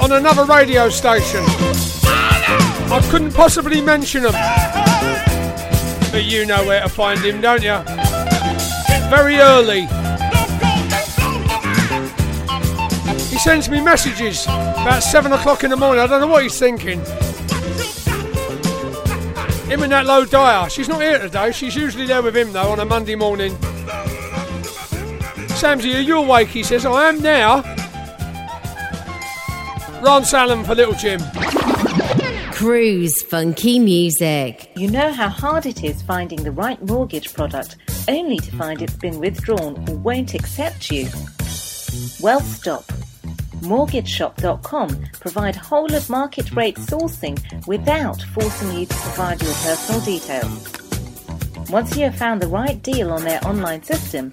on 0.00 0.12
another 0.12 0.44
radio 0.44 0.88
station. 0.88 1.42
I 2.90 3.06
couldn't 3.10 3.32
possibly 3.32 3.80
mention 3.80 4.24
him. 4.24 4.32
But 6.10 6.24
you 6.24 6.46
know 6.46 6.64
where 6.66 6.80
to 6.80 6.88
find 6.88 7.20
him, 7.20 7.40
don't 7.40 7.62
you? 7.62 7.78
Very 9.10 9.36
early. 9.36 9.82
He 13.28 13.38
sends 13.38 13.68
me 13.68 13.80
messages 13.80 14.44
about 14.46 15.02
7 15.02 15.32
o'clock 15.32 15.64
in 15.64 15.70
the 15.70 15.76
morning. 15.76 16.02
I 16.02 16.06
don't 16.06 16.20
know 16.20 16.26
what 16.26 16.42
he's 16.42 16.58
thinking. 16.58 17.00
Him 19.68 19.82
and 19.82 19.92
that 19.92 20.06
low 20.06 20.24
dyer. 20.24 20.68
She's 20.70 20.88
not 20.88 21.02
here 21.02 21.18
today. 21.18 21.52
She's 21.52 21.76
usually 21.76 22.06
there 22.06 22.22
with 22.22 22.36
him, 22.36 22.52
though, 22.52 22.70
on 22.72 22.80
a 22.80 22.84
Monday 22.84 23.14
morning. 23.14 23.56
Samsy, 25.58 25.92
are 25.96 26.00
you 26.00 26.18
awake? 26.18 26.46
He 26.46 26.62
says, 26.62 26.86
I 26.86 27.08
am 27.08 27.20
now. 27.20 27.62
Rance 30.00 30.32
Allen 30.32 30.62
for 30.62 30.76
Little 30.76 30.94
Jim. 30.94 31.20
Cruise 32.52 33.20
funky 33.22 33.80
music. 33.80 34.70
You 34.76 34.88
know 34.88 35.10
how 35.10 35.28
hard 35.28 35.66
it 35.66 35.82
is 35.82 36.00
finding 36.02 36.44
the 36.44 36.52
right 36.52 36.80
mortgage 36.84 37.34
product 37.34 37.74
only 38.08 38.38
to 38.38 38.56
find 38.56 38.80
it's 38.80 38.94
been 38.94 39.18
withdrawn 39.18 39.84
or 39.88 39.96
won't 39.96 40.34
accept 40.34 40.92
you? 40.92 41.08
Well, 42.20 42.38
stop. 42.38 42.84
MortgageShop.com 43.62 45.06
provide 45.18 45.56
whole 45.56 45.92
of 45.92 46.08
market 46.08 46.52
rate 46.52 46.76
sourcing 46.76 47.36
without 47.66 48.22
forcing 48.22 48.78
you 48.78 48.86
to 48.86 48.94
provide 48.94 49.42
your 49.42 49.54
personal 49.54 50.00
details. 50.02 50.78
Once 51.70 51.96
you 51.96 52.04
have 52.04 52.14
found 52.16 52.40
the 52.40 52.46
right 52.46 52.82
deal 52.82 53.10
on 53.10 53.22
their 53.24 53.44
online 53.46 53.82
system, 53.82 54.32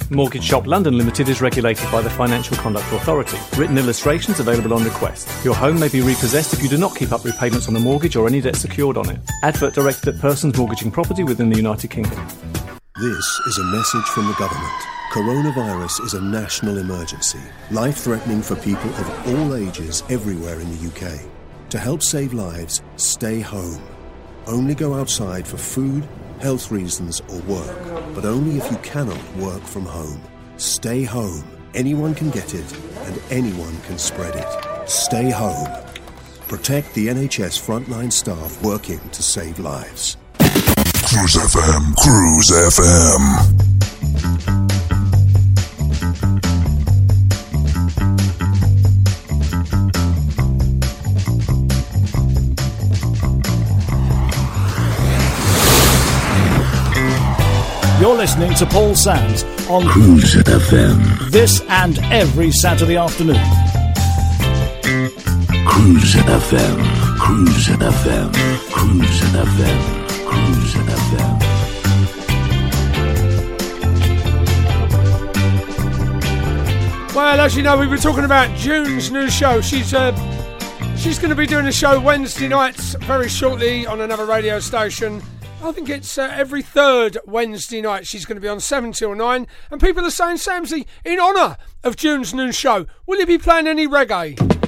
Mortgage 0.11 0.43
Shop 0.43 0.67
London 0.67 0.97
Limited 0.97 1.29
is 1.29 1.39
regulated 1.39 1.89
by 1.89 2.01
the 2.01 2.09
Financial 2.09 2.57
Conduct 2.57 2.85
Authority. 2.91 3.37
Written 3.57 3.77
illustrations 3.77 4.41
available 4.41 4.73
on 4.73 4.83
request. 4.83 5.29
Your 5.45 5.55
home 5.55 5.79
may 5.79 5.87
be 5.87 6.01
repossessed 6.01 6.53
if 6.53 6.61
you 6.61 6.67
do 6.67 6.77
not 6.77 6.97
keep 6.97 7.13
up 7.13 7.23
repayments 7.23 7.69
on 7.69 7.73
the 7.73 7.79
mortgage 7.79 8.17
or 8.17 8.27
any 8.27 8.41
debt 8.41 8.57
secured 8.57 8.97
on 8.97 9.09
it. 9.09 9.21
Advert 9.43 9.73
directed 9.73 10.13
at 10.13 10.19
persons 10.19 10.57
mortgaging 10.57 10.91
property 10.91 11.23
within 11.23 11.49
the 11.49 11.55
United 11.55 11.87
Kingdom. 11.89 12.27
This 12.99 13.39
is 13.47 13.57
a 13.57 13.63
message 13.63 14.03
from 14.07 14.27
the 14.27 14.33
government. 14.33 14.73
Coronavirus 15.13 16.05
is 16.05 16.13
a 16.13 16.21
national 16.21 16.79
emergency, 16.79 17.39
life 17.71 17.99
threatening 17.99 18.41
for 18.41 18.57
people 18.57 18.89
of 18.95 19.27
all 19.29 19.55
ages 19.55 20.03
everywhere 20.09 20.59
in 20.59 20.69
the 20.75 20.87
UK. 20.89 21.21
To 21.69 21.79
help 21.79 22.03
save 22.03 22.33
lives, 22.33 22.81
stay 22.97 23.39
home. 23.39 23.81
Only 24.45 24.75
go 24.75 24.93
outside 24.93 25.47
for 25.47 25.55
food, 25.55 26.05
health 26.41 26.71
reasons, 26.71 27.21
or 27.29 27.39
work, 27.41 28.15
but 28.15 28.25
only 28.25 28.57
if 28.57 28.69
you 28.71 28.77
cannot 28.77 29.35
work 29.35 29.61
from 29.63 29.85
home. 29.85 30.21
Stay 30.57 31.03
home. 31.03 31.43
Anyone 31.73 32.13
can 32.15 32.29
get 32.31 32.53
it, 32.53 32.73
and 33.05 33.21
anyone 33.29 33.77
can 33.81 33.97
spread 33.97 34.35
it. 34.35 34.89
Stay 34.89 35.29
home. 35.29 35.67
Protect 36.47 36.93
the 36.95 37.07
NHS 37.07 37.59
frontline 37.65 38.11
staff 38.11 38.61
working 38.63 38.99
to 39.09 39.23
save 39.23 39.59
lives. 39.59 40.17
Cruise 40.37 41.35
FM, 41.35 41.95
Cruise 41.97 42.51
FM. 42.51 43.90
Listening 58.31 58.55
to 58.59 58.65
Paul 58.65 58.95
Sams 58.95 59.43
on 59.69 59.85
Cruise 59.89 60.35
FM. 60.35 61.29
this 61.31 61.59
and 61.67 61.99
every 62.13 62.49
Saturday 62.49 62.95
afternoon. 62.95 63.35
Cruise 65.67 66.15
FM, 66.15 67.17
Cruise 67.19 67.67
FM, 67.67 68.31
Cruise 68.71 69.19
FM, 69.19 70.07
Cruise 70.25 70.75
FM. 70.75 71.39
Well, 77.13 77.41
as 77.41 77.57
you 77.57 77.63
know, 77.63 77.77
we 77.77 77.87
were 77.87 77.97
talking 77.97 78.23
about 78.23 78.55
June's 78.55 79.11
new 79.11 79.29
show. 79.29 79.59
She's 79.59 79.93
uh, 79.93 80.15
she's 80.95 81.19
going 81.19 81.31
to 81.31 81.35
be 81.35 81.47
doing 81.47 81.67
a 81.67 81.71
show 81.73 81.99
Wednesday 81.99 82.47
nights 82.47 82.95
very 83.01 83.27
shortly 83.27 83.85
on 83.85 83.99
another 83.99 84.25
radio 84.25 84.61
station. 84.61 85.21
I 85.63 85.71
think 85.71 85.89
it's 85.89 86.17
uh, 86.17 86.31
every 86.33 86.63
third 86.63 87.19
Wednesday 87.25 87.81
night. 87.81 88.07
She's 88.07 88.25
going 88.25 88.35
to 88.35 88.41
be 88.41 88.47
on 88.47 88.59
seven 88.59 88.93
till 88.93 89.13
nine, 89.13 89.45
and 89.69 89.79
people 89.79 90.03
are 90.03 90.09
saying, 90.09 90.37
Samsey, 90.37 90.87
in 91.05 91.19
honour 91.19 91.55
of 91.83 91.95
June's 91.95 92.33
new 92.33 92.51
show, 92.51 92.87
will 93.05 93.19
you 93.19 93.27
be 93.27 93.37
playing 93.37 93.67
any 93.67 93.87
reggae? 93.87 94.60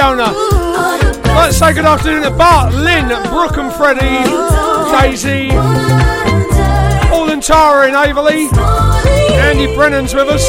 Say 0.00 1.74
good 1.74 1.84
afternoon 1.84 2.22
to 2.22 2.30
Bart, 2.30 2.72
Lynn, 2.72 3.08
Brooke 3.28 3.58
and 3.58 3.70
Freddie, 3.70 4.24
Daisy, 4.96 5.50
Paul 7.10 7.30
and 7.30 7.42
Tara 7.42 7.86
in 7.86 7.94
Aveley, 7.94 8.50
Andy 9.32 9.74
Brennan's 9.74 10.14
with 10.14 10.28
us, 10.30 10.46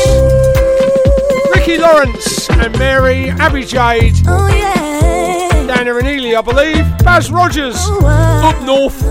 Ricky 1.54 1.78
Lawrence 1.80 2.50
and 2.50 2.80
Mary, 2.80 3.30
Abby 3.30 3.66
Jade, 3.66 4.16
here 4.16 6.00
in 6.00 6.08
Ely, 6.08 6.38
I 6.38 6.42
believe, 6.42 6.86
Baz 7.00 7.30
Rogers, 7.30 7.76
up 7.76 8.62
north, 8.62 9.04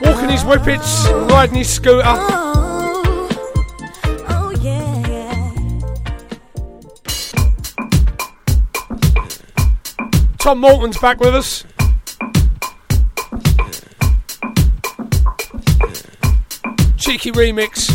walking 0.00 0.30
his 0.30 0.42
whippets, 0.42 1.06
riding 1.30 1.58
his 1.58 1.72
scooter. 1.72 2.45
Tom 10.46 10.60
Morton's 10.60 10.96
back 10.98 11.18
with 11.18 11.34
us. 11.34 11.64
Cheeky 16.96 17.32
remix. 17.32 17.90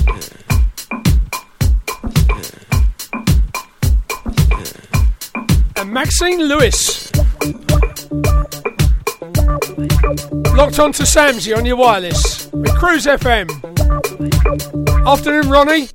And 5.78 5.94
Maxine 5.94 6.41
Lewis. 6.41 7.10
Locked 10.53 10.80
on 10.80 10.91
to 10.91 11.03
Samsy 11.03 11.56
on 11.56 11.65
your 11.65 11.78
wireless 11.78 12.52
with 12.52 12.76
Cruise 12.76 13.06
FM. 13.06 13.48
Afternoon, 15.07 15.49
Ronnie. 15.49 15.88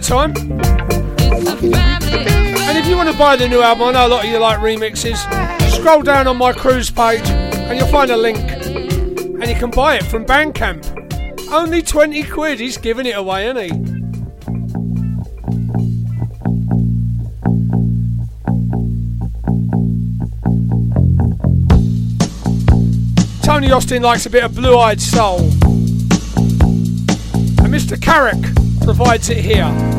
That 0.00 0.02
time. 0.02 0.32
And 2.68 2.78
if 2.78 2.86
you 2.88 2.96
want 2.96 3.08
to 3.10 3.16
buy 3.16 3.36
the 3.36 3.48
new 3.48 3.60
album, 3.62 3.88
I 3.88 3.92
know 3.92 4.06
a 4.06 4.08
lot 4.08 4.24
of 4.24 4.30
you 4.30 4.38
like 4.38 4.58
remixes. 4.58 5.18
Scroll 5.70 6.02
down 6.02 6.26
on 6.26 6.36
my 6.36 6.52
cruise 6.52 6.90
page 6.90 7.24
and 7.28 7.78
you'll 7.78 7.86
find 7.88 8.10
a 8.10 8.16
link. 8.16 8.38
And 8.38 9.46
you 9.46 9.54
can 9.54 9.70
buy 9.70 9.96
it 9.96 10.02
from 10.04 10.24
Bandcamp. 10.24 11.52
Only 11.52 11.80
20 11.80 12.24
quid, 12.24 12.58
he's 12.58 12.76
giving 12.76 13.06
it 13.06 13.16
away, 13.16 13.48
isn't 13.48 13.62
he? 13.62 13.68
Tony 23.44 23.70
Austin 23.70 24.02
likes 24.02 24.26
a 24.26 24.30
bit 24.30 24.42
of 24.42 24.56
blue 24.56 24.76
eyed 24.76 25.00
soul. 25.00 25.38
And 27.60 27.72
Mr. 27.72 28.00
Carrick 28.00 28.53
provides 28.84 29.30
it 29.30 29.38
here. 29.38 29.93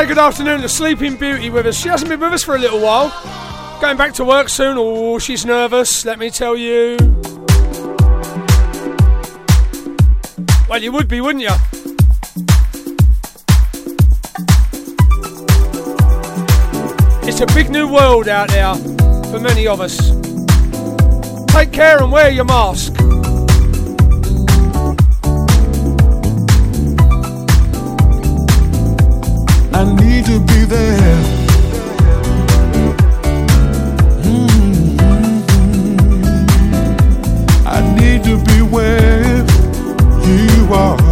say 0.00 0.06
good 0.06 0.18
afternoon 0.18 0.62
to 0.62 0.68
Sleeping 0.68 1.16
Beauty 1.16 1.50
with 1.50 1.66
us. 1.66 1.76
She 1.76 1.88
hasn't 1.88 2.08
been 2.08 2.20
with 2.20 2.32
us 2.32 2.42
for 2.42 2.54
a 2.54 2.58
little 2.58 2.80
while. 2.80 3.10
Going 3.82 3.98
back 3.98 4.14
to 4.14 4.24
work 4.24 4.48
soon. 4.48 4.76
Oh, 4.78 5.18
she's 5.18 5.44
nervous, 5.44 6.06
let 6.06 6.18
me 6.18 6.30
tell 6.30 6.56
you. 6.56 6.96
Well, 10.68 10.82
you 10.82 10.90
would 10.92 11.06
be, 11.06 11.20
wouldn't 11.20 11.42
you? 11.42 11.50
It's 17.28 17.40
a 17.40 17.46
big 17.54 17.68
new 17.68 17.92
world 17.92 18.28
out 18.28 18.48
there 18.48 18.74
for 19.30 19.38
many 19.38 19.66
of 19.66 19.82
us. 19.82 19.98
Take 21.52 21.72
care 21.72 22.02
and 22.02 22.10
wear 22.10 22.30
your 22.30 22.44
mask. 22.44 22.94
I 29.80 29.84
need 29.94 30.26
to 30.26 30.38
be 30.40 30.66
there. 30.66 31.16
Mm 34.24 34.46
-hmm. 34.46 34.98
I 37.66 37.80
need 37.98 38.22
to 38.24 38.36
be 38.36 38.60
where 38.74 39.44
you 40.26 40.74
are. 40.74 41.09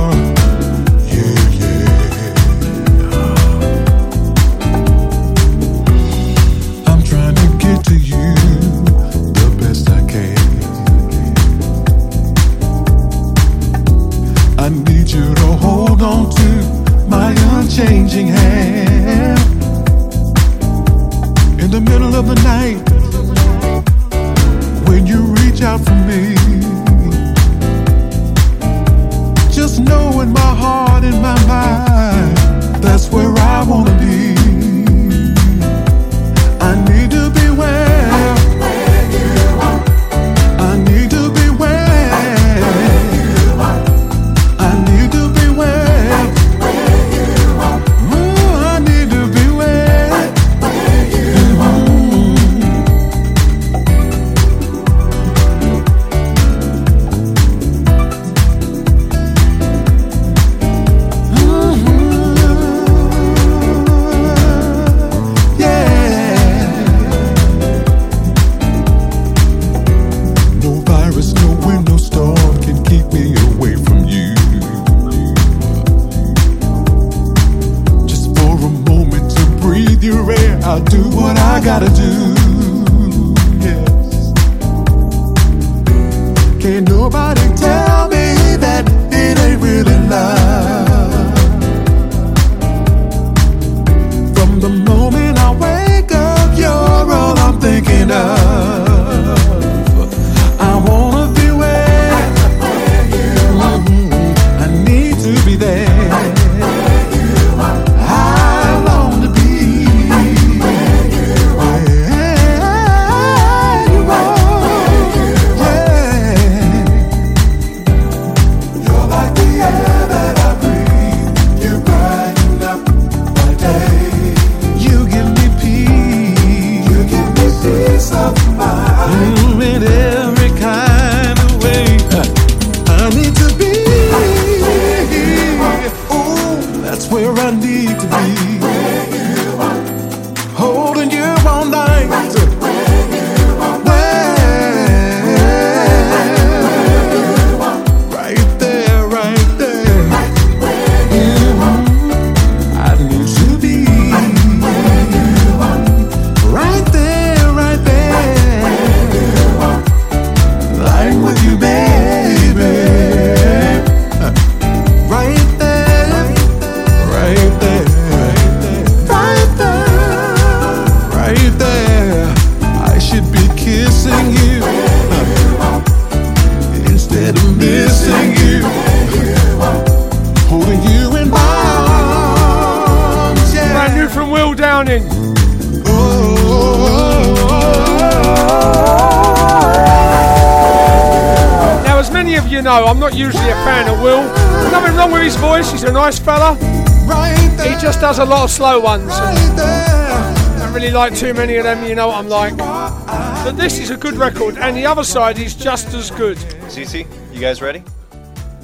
too 201.14 201.35
many 201.35 201.56
of 201.56 201.64
them, 201.64 201.85
you 201.85 201.94
know 201.94 202.09
what 202.09 202.18
I'm 202.18 202.28
like. 202.28 202.56
But 202.56 203.52
this 203.52 203.78
is 203.78 203.90
a 203.90 203.97
good 203.97 204.14
record, 204.14 204.59
and 204.59 204.76
the 204.76 204.86
other 204.86 205.05
side 205.05 205.39
is 205.39 205.55
just 205.55 205.94
as 205.94 206.10
good. 206.10 206.36
CC, 206.68 207.06
you 207.32 207.40
guys 207.40 207.62
ready? 207.62 207.82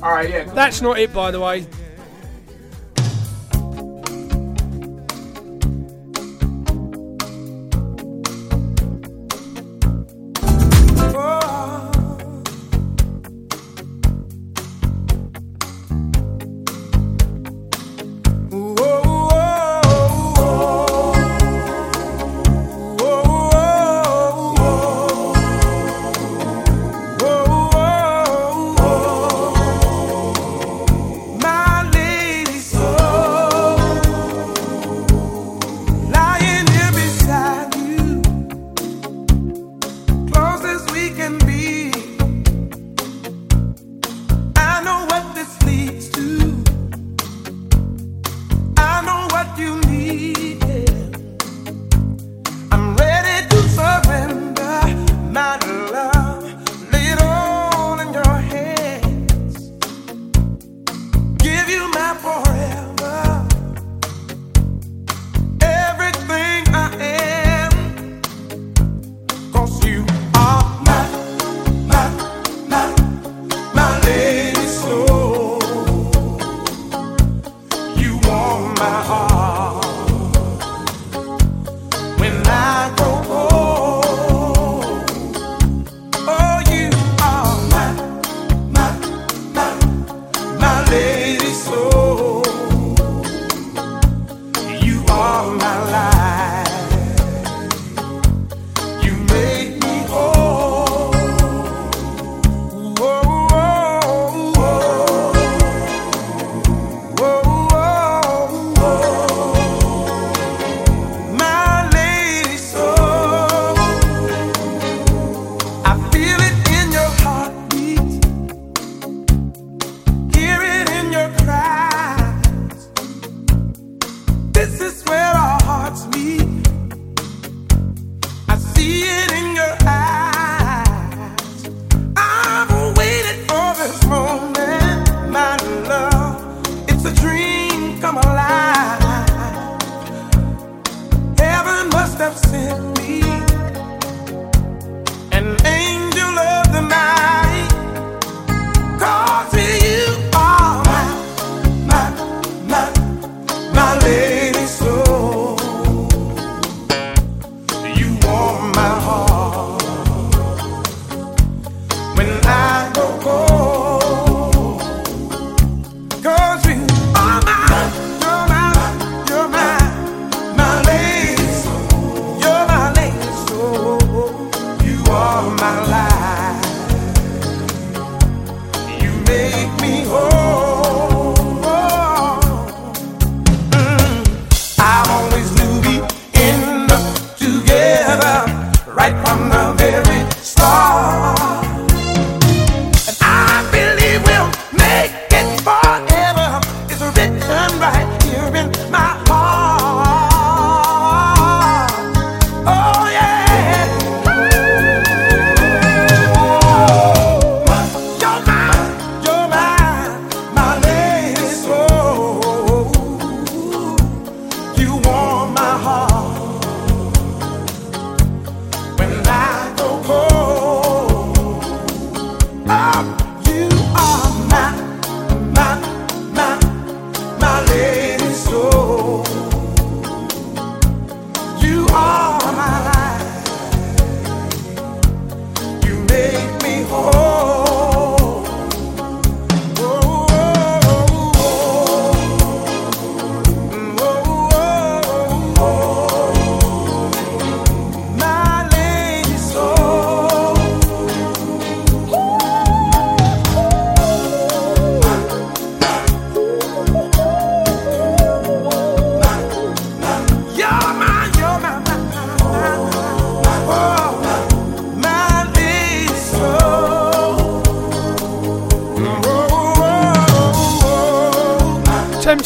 All 0.02 0.12
right, 0.12 0.28
yeah. 0.28 0.44
That's 0.44 0.80
not 0.82 0.98
it, 0.98 1.12
by 1.12 1.30
the 1.30 1.40
way. 1.40 1.66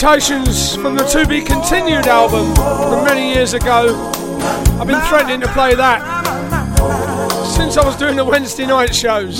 Salutations 0.09 0.75
from 0.77 0.95
the 0.95 1.05
To 1.05 1.27
Be 1.27 1.43
Continued 1.43 2.07
album 2.07 2.55
from 2.55 3.05
many 3.05 3.31
years 3.31 3.53
ago. 3.53 3.95
I've 4.81 4.87
been 4.87 5.03
threatening 5.03 5.43
to 5.43 5.49
play 5.49 5.75
that 5.75 6.01
since 7.55 7.77
I 7.77 7.85
was 7.85 7.95
doing 7.95 8.17
the 8.17 8.25
Wednesday 8.25 8.65
night 8.65 8.95
shows. 8.95 9.37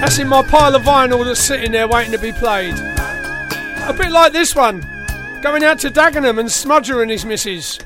That's 0.00 0.18
in 0.18 0.26
my 0.26 0.42
pile 0.42 0.74
of 0.74 0.82
vinyl 0.82 1.24
that's 1.24 1.38
sitting 1.38 1.70
there 1.70 1.86
waiting 1.86 2.10
to 2.10 2.18
be 2.18 2.32
played. 2.32 2.74
A 2.74 3.94
bit 3.96 4.10
like 4.10 4.32
this 4.32 4.56
one, 4.56 4.80
going 5.40 5.62
out 5.62 5.78
to 5.78 5.88
Dagenham 5.88 6.40
and 6.40 6.48
Smudger 6.48 7.00
and 7.00 7.12
his 7.12 7.24
missus. 7.24 7.78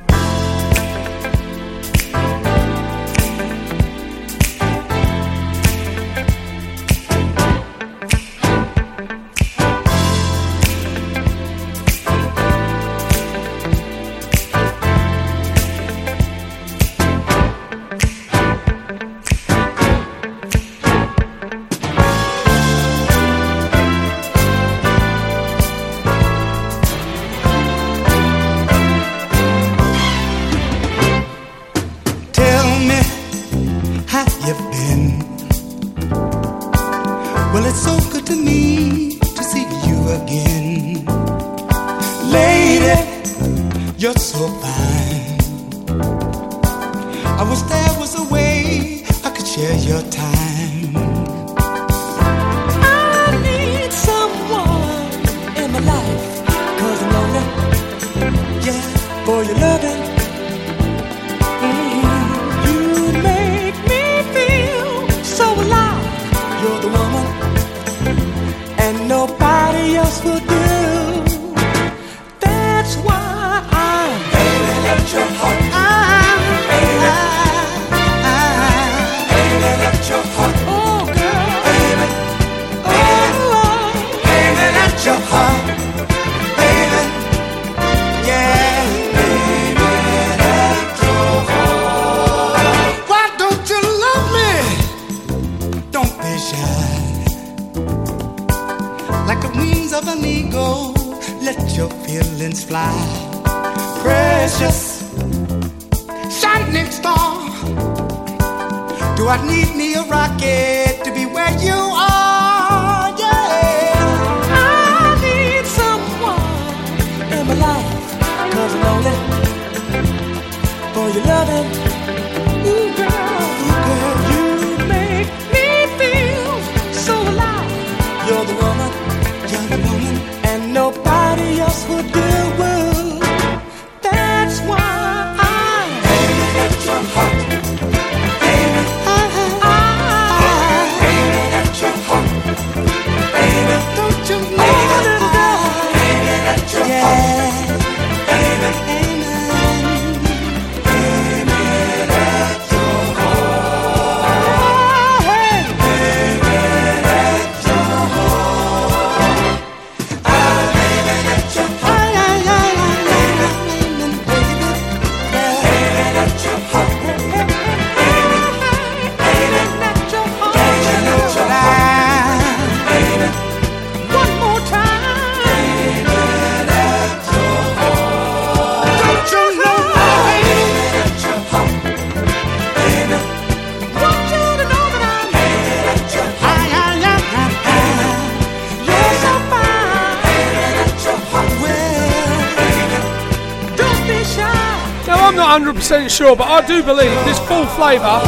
100% 195.87 196.11
sure, 196.11 196.35
but 196.35 196.49
I 196.49 196.67
do 196.67 196.83
believe 196.83 197.13
this 197.25 197.39
Full 197.47 197.65
Flava. 197.67 198.21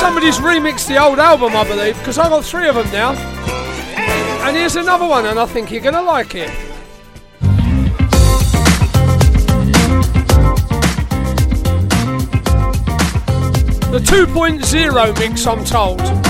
Somebody's 0.00 0.38
remixed 0.38 0.88
the 0.88 0.96
old 0.96 1.18
album, 1.18 1.54
I 1.54 1.64
believe, 1.68 1.98
because 1.98 2.16
I 2.16 2.28
got 2.30 2.42
three 2.42 2.68
of 2.68 2.74
them 2.74 2.90
now. 2.90 3.12
And 4.46 4.56
here's 4.56 4.76
another 4.76 5.06
one, 5.06 5.26
and 5.26 5.38
I 5.38 5.44
think 5.44 5.70
you're 5.70 5.82
going 5.82 5.94
to 5.94 6.00
like 6.00 6.34
it. 6.34 6.48
The 13.90 13.98
2.0 13.98 15.18
mix, 15.18 15.46
I'm 15.46 15.64
told. 15.66 16.27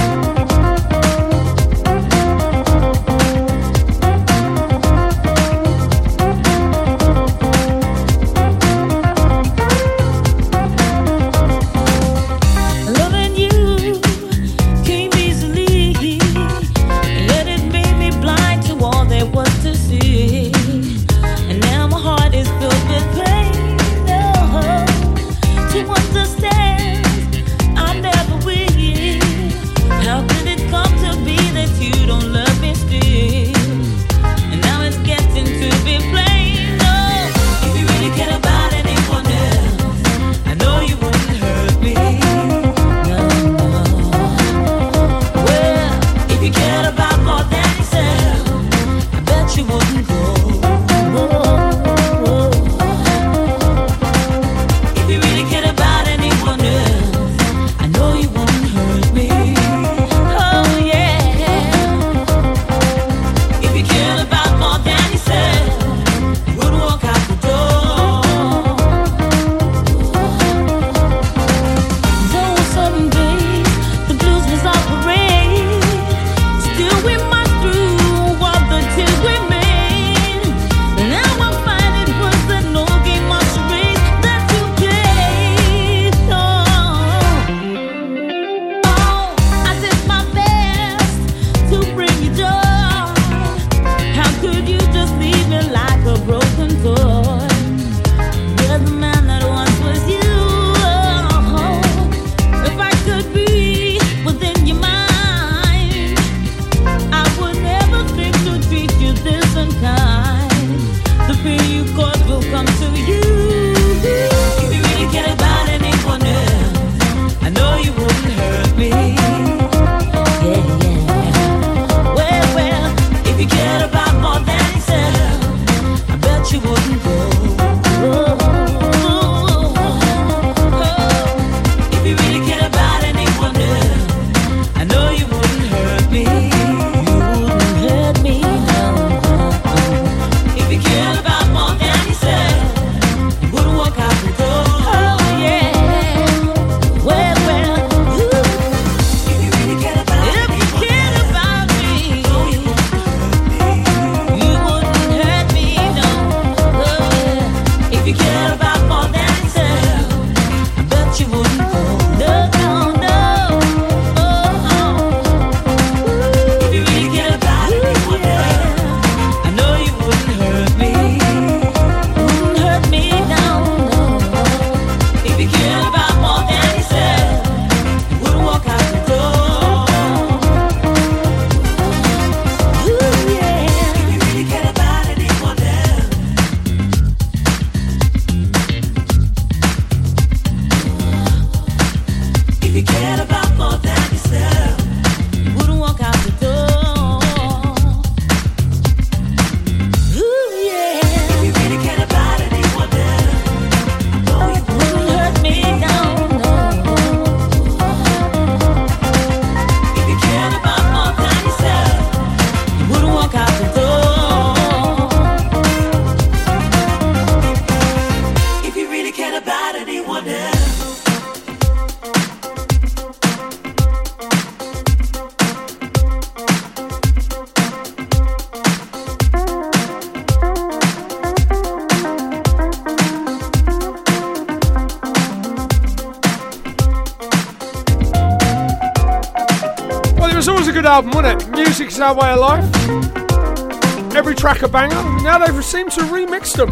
Our 242.00 242.14
way 242.14 242.30
of 242.30 242.38
life. 242.38 244.14
Every 244.14 244.36
track 244.36 244.62
a 244.62 244.68
banger. 244.68 244.94
Now 245.24 245.38
they've 245.38 245.64
seemed 245.64 245.90
to 245.92 246.02
remix 246.02 246.54
them. 246.54 246.68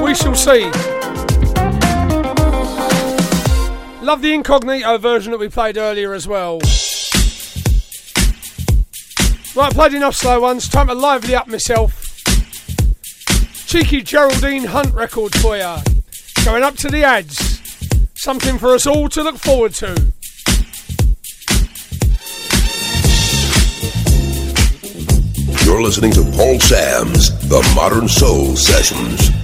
We 0.00 0.14
shall 0.14 0.36
see. 0.36 0.70
Love 4.00 4.22
the 4.22 4.32
incognito 4.32 4.96
version 4.98 5.32
that 5.32 5.38
we 5.38 5.48
played 5.48 5.76
earlier 5.76 6.14
as 6.14 6.28
well. 6.28 6.60
Right, 9.56 9.72
played 9.74 9.94
enough 9.94 10.14
slow 10.14 10.40
ones. 10.40 10.68
Time 10.68 10.86
to 10.86 10.94
lively 10.94 11.34
up 11.34 11.48
myself. 11.48 12.22
Cheeky 13.66 14.02
Geraldine 14.02 14.64
Hunt 14.64 14.94
record 14.94 15.34
for 15.34 15.56
ya. 15.56 15.80
Going 16.44 16.62
up 16.62 16.76
to 16.76 16.88
the 16.88 17.02
ads. 17.02 17.60
Something 18.14 18.56
for 18.56 18.72
us 18.72 18.86
all 18.86 19.08
to 19.08 19.22
look 19.24 19.38
forward 19.38 19.74
to. 19.74 20.11
Listening 25.82 26.12
to 26.12 26.22
Paul 26.36 26.60
Sams 26.60 27.36
The 27.48 27.60
Modern 27.74 28.06
Soul 28.06 28.54
Sessions. 28.54 29.41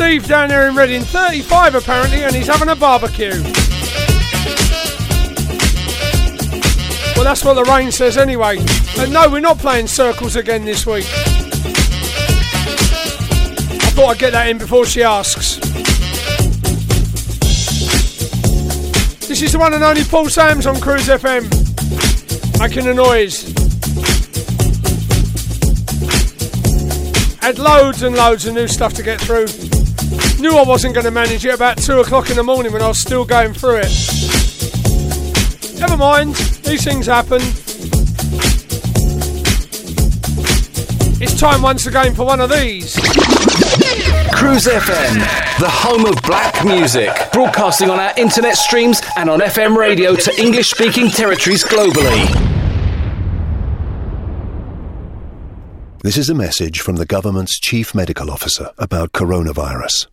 Afternoon, 0.00 0.20
Steve 0.20 0.28
down 0.28 0.48
there 0.48 0.68
in 0.68 0.74
Reading. 0.74 1.02
35 1.02 1.74
apparently, 1.74 2.24
and 2.24 2.34
he's 2.34 2.46
having 2.46 2.68
a 2.68 2.76
barbecue. 2.76 3.42
Well, 7.14 7.24
that's 7.24 7.44
what 7.44 7.54
the 7.54 7.64
rain 7.64 7.92
says 7.92 8.16
anyway. 8.16 8.58
And 8.98 9.12
no, 9.12 9.28
we're 9.28 9.40
not 9.40 9.58
playing 9.58 9.86
circles 9.86 10.36
again 10.36 10.64
this 10.64 10.86
week. 10.86 11.06
I 13.82 13.92
thought 13.94 14.10
I'd 14.10 14.18
get 14.18 14.32
that 14.32 14.48
in 14.48 14.58
before 14.58 14.86
she 14.86 15.02
asks. 15.02 15.58
This 19.28 19.42
is 19.42 19.52
the 19.52 19.58
one 19.58 19.74
and 19.74 19.84
only 19.84 20.04
Paul 20.04 20.28
Sams 20.28 20.66
on 20.66 20.80
Cruise 20.80 21.08
FM. 21.08 21.44
Making 22.58 22.88
a 22.88 22.94
noise. 22.94 23.44
Had 27.40 27.58
loads 27.58 28.02
and 28.02 28.16
loads 28.16 28.46
of 28.46 28.54
new 28.54 28.68
stuff 28.68 28.94
to 28.94 29.02
get 29.02 29.20
through. 29.20 29.46
Knew 30.40 30.56
I 30.56 30.62
wasn't 30.62 30.94
going 30.94 31.04
to 31.04 31.10
manage 31.10 31.44
it 31.44 31.54
about 31.54 31.76
2 31.76 32.00
o'clock 32.00 32.30
in 32.30 32.36
the 32.36 32.42
morning 32.42 32.72
when 32.72 32.80
I 32.80 32.88
was 32.88 32.98
still 32.98 33.26
going 33.26 33.52
through 33.52 33.80
it. 33.82 33.90
Never 35.78 35.98
mind, 35.98 36.34
these 36.64 36.82
things 36.82 37.04
happen. 37.04 37.42
It's 41.20 41.38
time 41.38 41.60
once 41.60 41.86
again 41.86 42.14
for 42.14 42.24
one 42.24 42.40
of 42.40 42.48
these. 42.48 42.94
Cruise 44.32 44.64
FM, 44.64 45.18
the 45.60 45.68
home 45.68 46.06
of 46.06 46.16
black 46.22 46.64
music, 46.64 47.10
broadcasting 47.34 47.90
on 47.90 48.00
our 48.00 48.14
internet 48.16 48.56
streams 48.56 49.02
and 49.18 49.28
on 49.28 49.40
FM 49.40 49.76
radio 49.76 50.16
to 50.16 50.40
English 50.40 50.70
speaking 50.70 51.10
territories 51.10 51.64
globally. 51.64 52.24
This 56.02 56.16
is 56.16 56.30
a 56.30 56.34
message 56.34 56.80
from 56.80 56.96
the 56.96 57.04
government's 57.04 57.60
chief 57.60 57.94
medical 57.94 58.30
officer 58.30 58.70
about 58.78 59.12
coronavirus. 59.12 60.06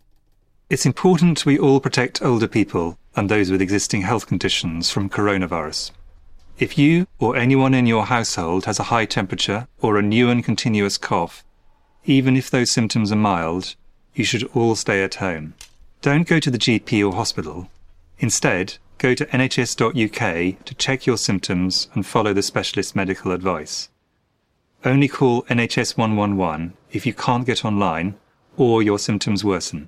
It's 0.69 0.85
important 0.85 1.45
we 1.45 1.57
all 1.57 1.79
protect 1.79 2.21
older 2.21 2.47
people 2.47 2.97
and 3.15 3.29
those 3.29 3.49
with 3.49 3.61
existing 3.61 4.01
health 4.01 4.27
conditions 4.27 4.89
from 4.89 5.09
coronavirus. 5.09 5.91
If 6.59 6.77
you 6.77 7.07
or 7.19 7.37
anyone 7.37 7.73
in 7.73 7.85
your 7.85 8.07
household 8.07 8.65
has 8.65 8.77
a 8.77 8.91
high 8.91 9.05
temperature 9.05 9.69
or 9.81 9.97
a 9.97 10.01
new 10.01 10.29
and 10.29 10.43
continuous 10.43 10.97
cough, 10.97 11.45
even 12.03 12.35
if 12.35 12.49
those 12.49 12.69
symptoms 12.69 13.13
are 13.13 13.15
mild, 13.15 13.75
you 14.13 14.25
should 14.25 14.43
all 14.53 14.75
stay 14.75 15.01
at 15.05 15.15
home. 15.15 15.53
Don't 16.01 16.27
go 16.27 16.37
to 16.37 16.51
the 16.51 16.57
GP 16.57 17.07
or 17.07 17.15
hospital. 17.15 17.69
Instead, 18.19 18.77
go 18.97 19.13
to 19.13 19.25
nhs.uk 19.27 20.65
to 20.65 20.75
check 20.75 21.05
your 21.05 21.17
symptoms 21.17 21.87
and 21.93 22.05
follow 22.05 22.33
the 22.33 22.43
specialist 22.43 22.93
medical 22.93 23.31
advice. 23.31 23.87
Only 24.83 25.07
call 25.07 25.43
NHS 25.43 25.95
111 25.95 26.73
if 26.91 27.05
you 27.05 27.13
can't 27.13 27.45
get 27.45 27.63
online 27.63 28.15
or 28.57 28.83
your 28.83 28.99
symptoms 28.99 29.45
worsen. 29.45 29.87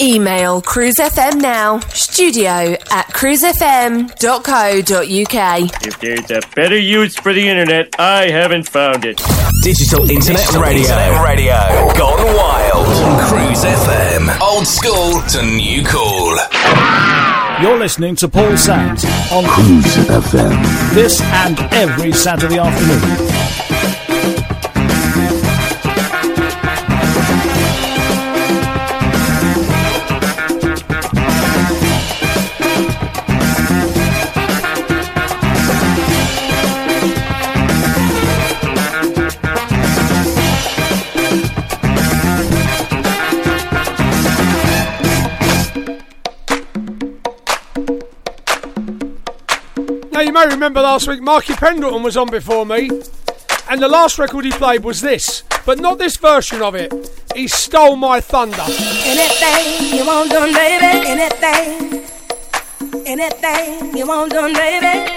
Email 0.00 0.60
Cruise 0.62 0.96
FM 0.98 1.40
now, 1.40 1.78
studio 1.90 2.74
at 2.90 3.06
cruisefm.co.uk. 3.08 5.86
If 5.86 6.00
there's 6.00 6.30
a 6.30 6.40
better 6.56 6.78
use 6.78 7.14
for 7.16 7.32
the 7.32 7.46
internet, 7.46 7.94
I 8.00 8.28
haven't 8.30 8.68
found 8.68 9.04
it. 9.04 9.20
Digital 9.62 10.10
Internet 10.10 10.50
Radio. 10.54 10.82
Internet 10.82 11.24
radio. 11.24 11.54
Gone 11.96 12.36
wild. 12.36 12.86
Cruise 13.28 13.64
FM. 13.64 14.40
Old 14.40 14.66
school 14.66 15.20
to 15.28 15.42
new 15.46 15.84
cool. 15.84 16.36
You're 17.60 17.78
listening 17.78 18.16
to 18.16 18.28
Paul 18.28 18.56
Sams 18.56 19.04
on 19.30 19.44
Cruise 19.44 19.96
FM. 20.08 20.94
this 20.94 21.20
and 21.20 21.58
every 21.74 22.12
Saturday 22.12 22.58
afternoon. 22.58 23.31
May 50.46 50.54
remember 50.54 50.80
last 50.80 51.06
week 51.08 51.20
Marky 51.20 51.54
Pendleton 51.54 52.02
was 52.02 52.16
on 52.16 52.28
before 52.28 52.66
me, 52.66 52.90
and 53.70 53.80
the 53.82 53.88
last 53.88 54.18
record 54.18 54.44
he 54.44 54.50
played 54.50 54.82
was 54.82 55.00
this, 55.00 55.44
but 55.64 55.78
not 55.78 55.98
this 55.98 56.16
version 56.16 56.62
of 56.62 56.74
it. 56.74 56.92
He 57.34 57.46
stole 57.46 57.96
my 57.96 58.20
thunder. 58.20 58.64
Anything 59.04 59.96
you 59.96 60.06
want 60.06 60.30
done, 60.30 60.52
baby. 60.52 61.06
Anything. 61.06 62.04
Anything 63.06 63.96
you 63.96 64.06
want 64.06 64.32
done, 64.32 64.52
baby. 64.52 65.12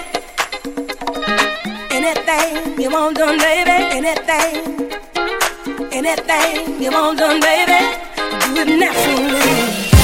Anything 1.92 2.80
you 2.80 2.92
want 2.92 3.18
done, 3.18 3.38
baby. 3.38 3.72
Anything. 3.72 4.92
Anything 5.92 6.82
you 6.82 6.92
want 6.92 7.18
done, 7.18 7.40
baby. 7.40 7.98
Do 8.54 8.62
it 8.62 8.80
naturally. 8.80 9.94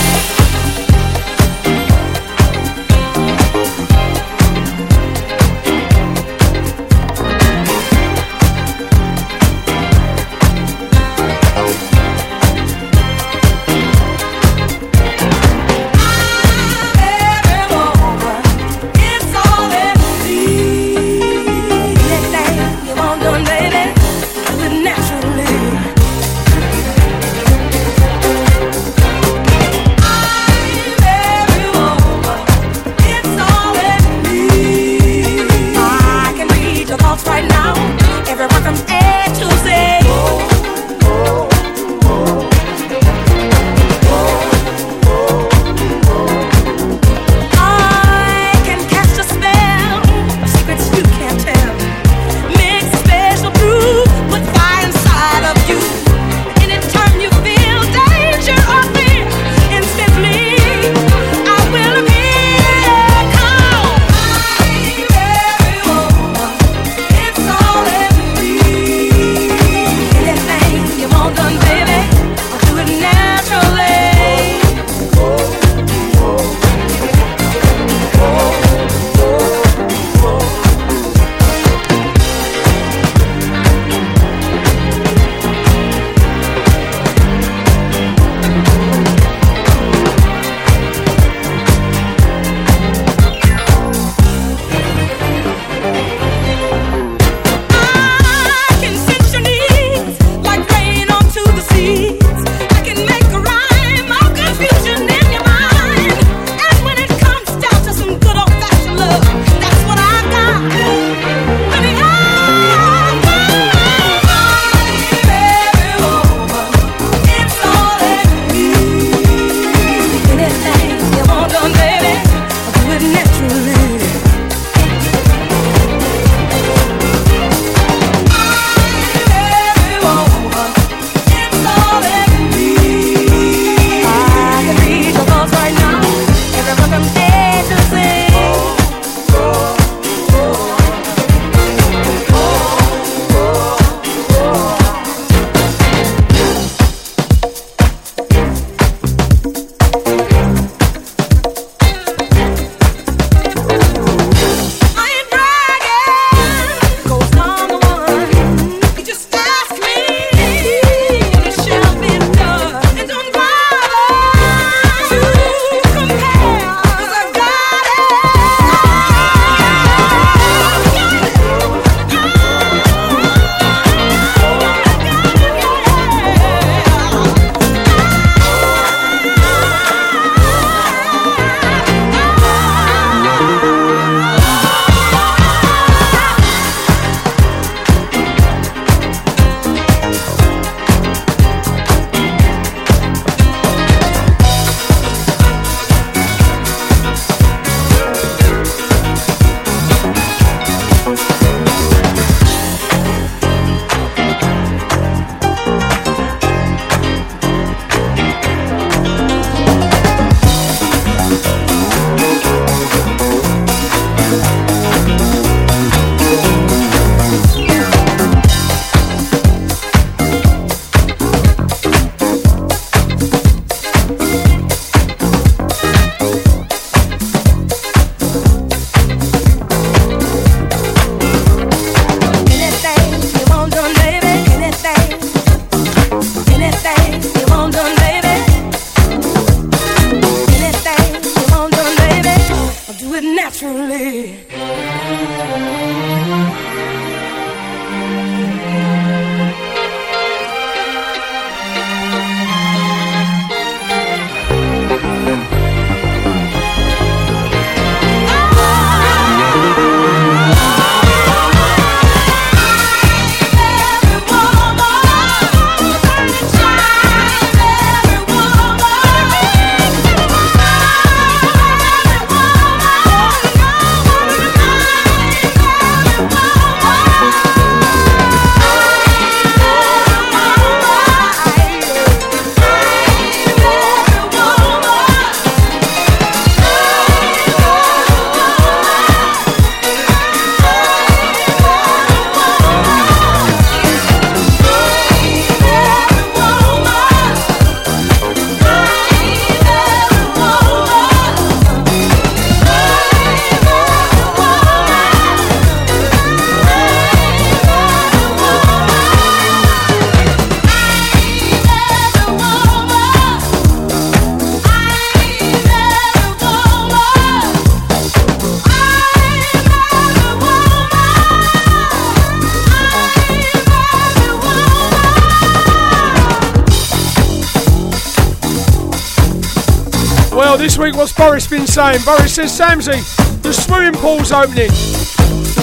Boris 331.22 331.45
been 331.45 331.67
saying? 331.67 332.00
Boris 332.03 332.33
says, 332.33 332.51
Samsy, 332.59 332.98
the 333.43 333.53
swimming 333.53 333.93
pool's 333.93 334.32
opening. 334.32 334.72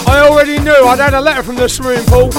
I 0.07 0.25
already 0.25 0.57
knew. 0.57 0.71
I'd 0.71 0.99
had 0.99 1.13
a 1.13 1.19
letter 1.19 1.43
from 1.43 1.57
the 1.57 1.67
swimming 1.67 2.05
pool. 2.05 2.29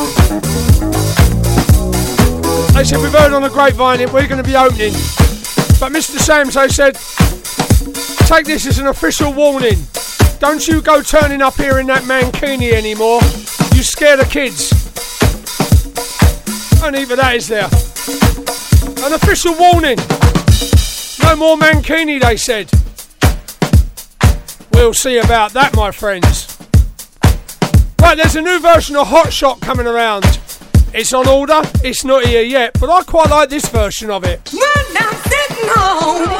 They 2.72 2.82
said, 2.82 2.98
we've 3.02 3.12
heard 3.12 3.34
on 3.34 3.42
the 3.42 3.50
grapevine 3.50 3.98
that 3.98 4.10
we're 4.10 4.26
going 4.26 4.42
to 4.42 4.48
be 4.48 4.56
opening. 4.56 4.94
But 5.78 5.92
Mr. 5.92 6.16
Samso 6.16 6.70
said, 6.70 6.94
take 8.26 8.46
this 8.46 8.66
as 8.66 8.78
an 8.78 8.86
official 8.86 9.34
warning. 9.34 9.76
Don't 10.38 10.66
you 10.66 10.80
go 10.80 11.02
turning 11.02 11.42
up 11.42 11.56
here 11.56 11.78
in 11.78 11.88
that 11.88 12.04
mankini 12.04 12.72
anymore. 12.72 13.20
You 13.76 13.82
scare 13.82 14.16
the 14.16 14.24
kids. 14.24 14.72
And 16.82 16.96
even 16.96 17.18
that 17.18 17.36
is 17.36 17.48
there. 17.48 17.68
An 19.04 19.12
official 19.12 19.54
warning. 19.58 19.98
No 21.22 21.36
more 21.36 21.58
mankini, 21.58 22.18
they 22.18 22.38
said. 22.38 22.70
We'll 24.80 24.94
see 24.94 25.18
about 25.18 25.52
that, 25.52 25.76
my 25.76 25.90
friends. 25.90 26.56
Right, 28.00 28.16
there's 28.16 28.34
a 28.34 28.40
new 28.40 28.58
version 28.60 28.96
of 28.96 29.08
Hot 29.08 29.30
Shot 29.30 29.60
coming 29.60 29.86
around. 29.86 30.24
It's 30.94 31.12
on 31.12 31.28
order, 31.28 31.60
it's 31.84 32.02
not 32.02 32.24
here 32.24 32.42
yet, 32.42 32.80
but 32.80 32.88
I 32.88 33.02
quite 33.02 33.28
like 33.28 33.50
this 33.50 33.68
version 33.68 34.10
of 34.10 34.24
it. 34.24 34.40
When 34.50 34.62
I'm 34.96 35.14
sitting 35.16 35.68
home, 35.68 36.39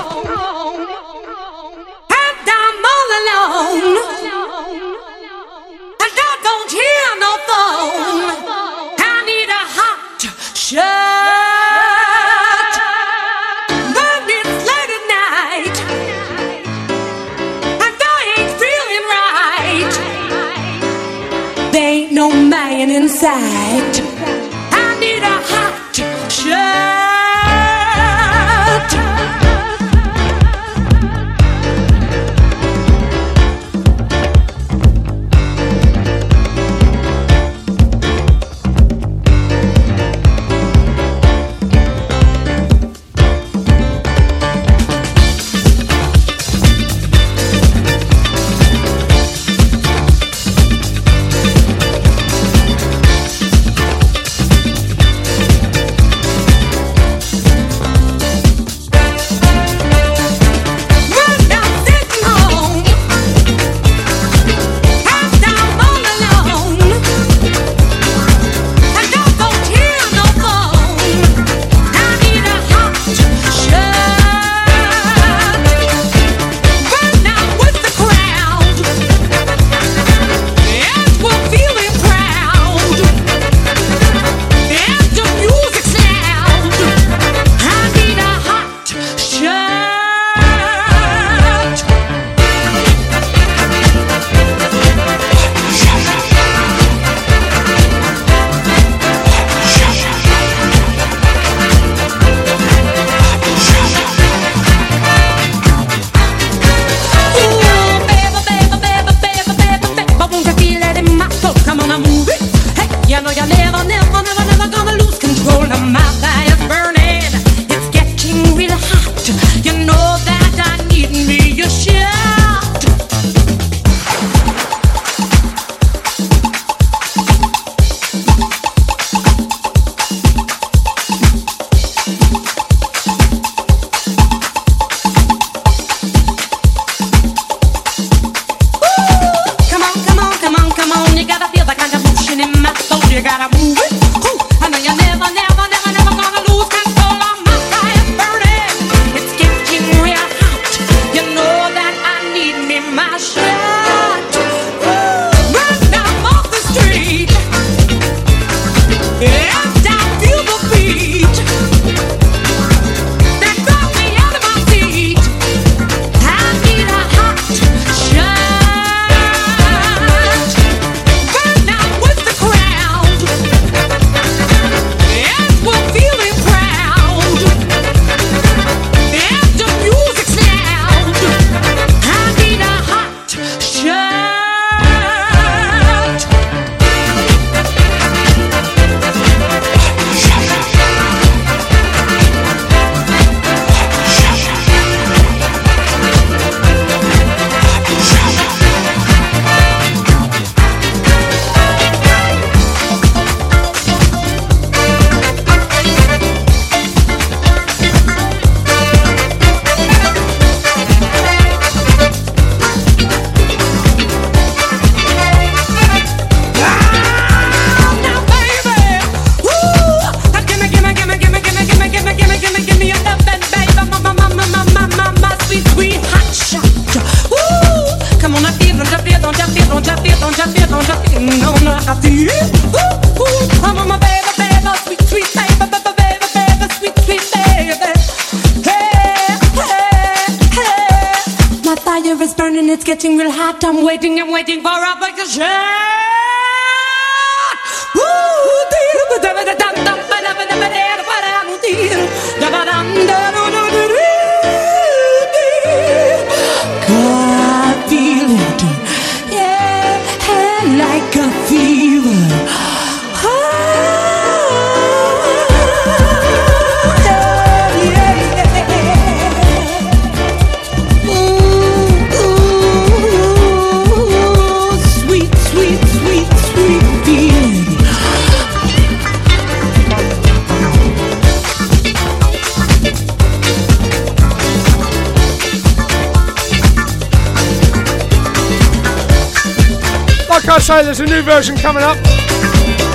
version 291.40 291.56
coming 291.56 291.82
up. 291.82 291.96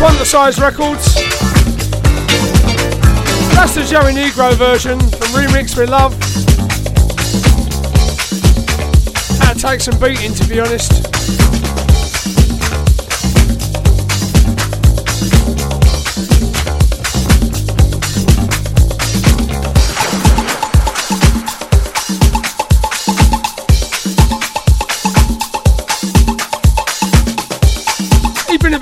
Wonder 0.04 0.24
Size 0.24 0.60
Records. 0.60 1.16
That's 3.56 3.74
the 3.74 3.84
Joey 3.90 4.14
Negro 4.14 4.54
version 4.54 5.00
from 5.00 5.30
Remixed 5.30 5.76
With 5.76 5.90
Love. 5.90 6.16
That 9.40 9.56
takes 9.58 9.86
some 9.86 10.00
beating, 10.00 10.36
to 10.36 10.48
be 10.48 10.60
honest. 10.60 11.15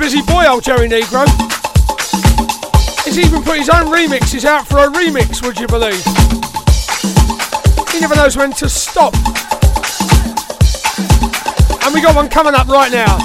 Busy 0.03 0.21
boy, 0.21 0.45
old 0.49 0.65
Joey 0.65 0.89
Negro. 0.89 1.25
He's 3.05 3.17
even 3.17 3.41
put 3.41 3.57
his 3.57 3.69
own 3.69 3.85
remixes 3.85 4.43
out 4.43 4.67
for 4.67 4.79
a 4.79 4.87
remix, 4.87 5.41
would 5.41 5.57
you 5.57 5.65
believe? 5.65 6.03
He 7.89 8.01
never 8.01 8.13
knows 8.13 8.35
when 8.35 8.51
to 8.51 8.67
stop. 8.67 9.15
And 11.85 11.93
we 11.93 12.01
got 12.01 12.17
one 12.17 12.27
coming 12.27 12.53
up 12.53 12.67
right 12.67 12.91
now. 12.91 13.17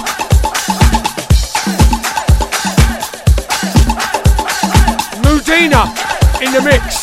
Moodena 5.21 5.83
in 6.41 6.53
the 6.53 6.61
mix. 6.63 6.98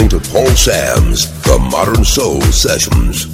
Listening 0.00 0.20
to 0.20 0.30
Paul 0.30 0.46
Sams 0.56 1.42
The 1.42 1.58
Modern 1.58 2.04
Soul 2.06 2.40
Sessions. 2.40 3.29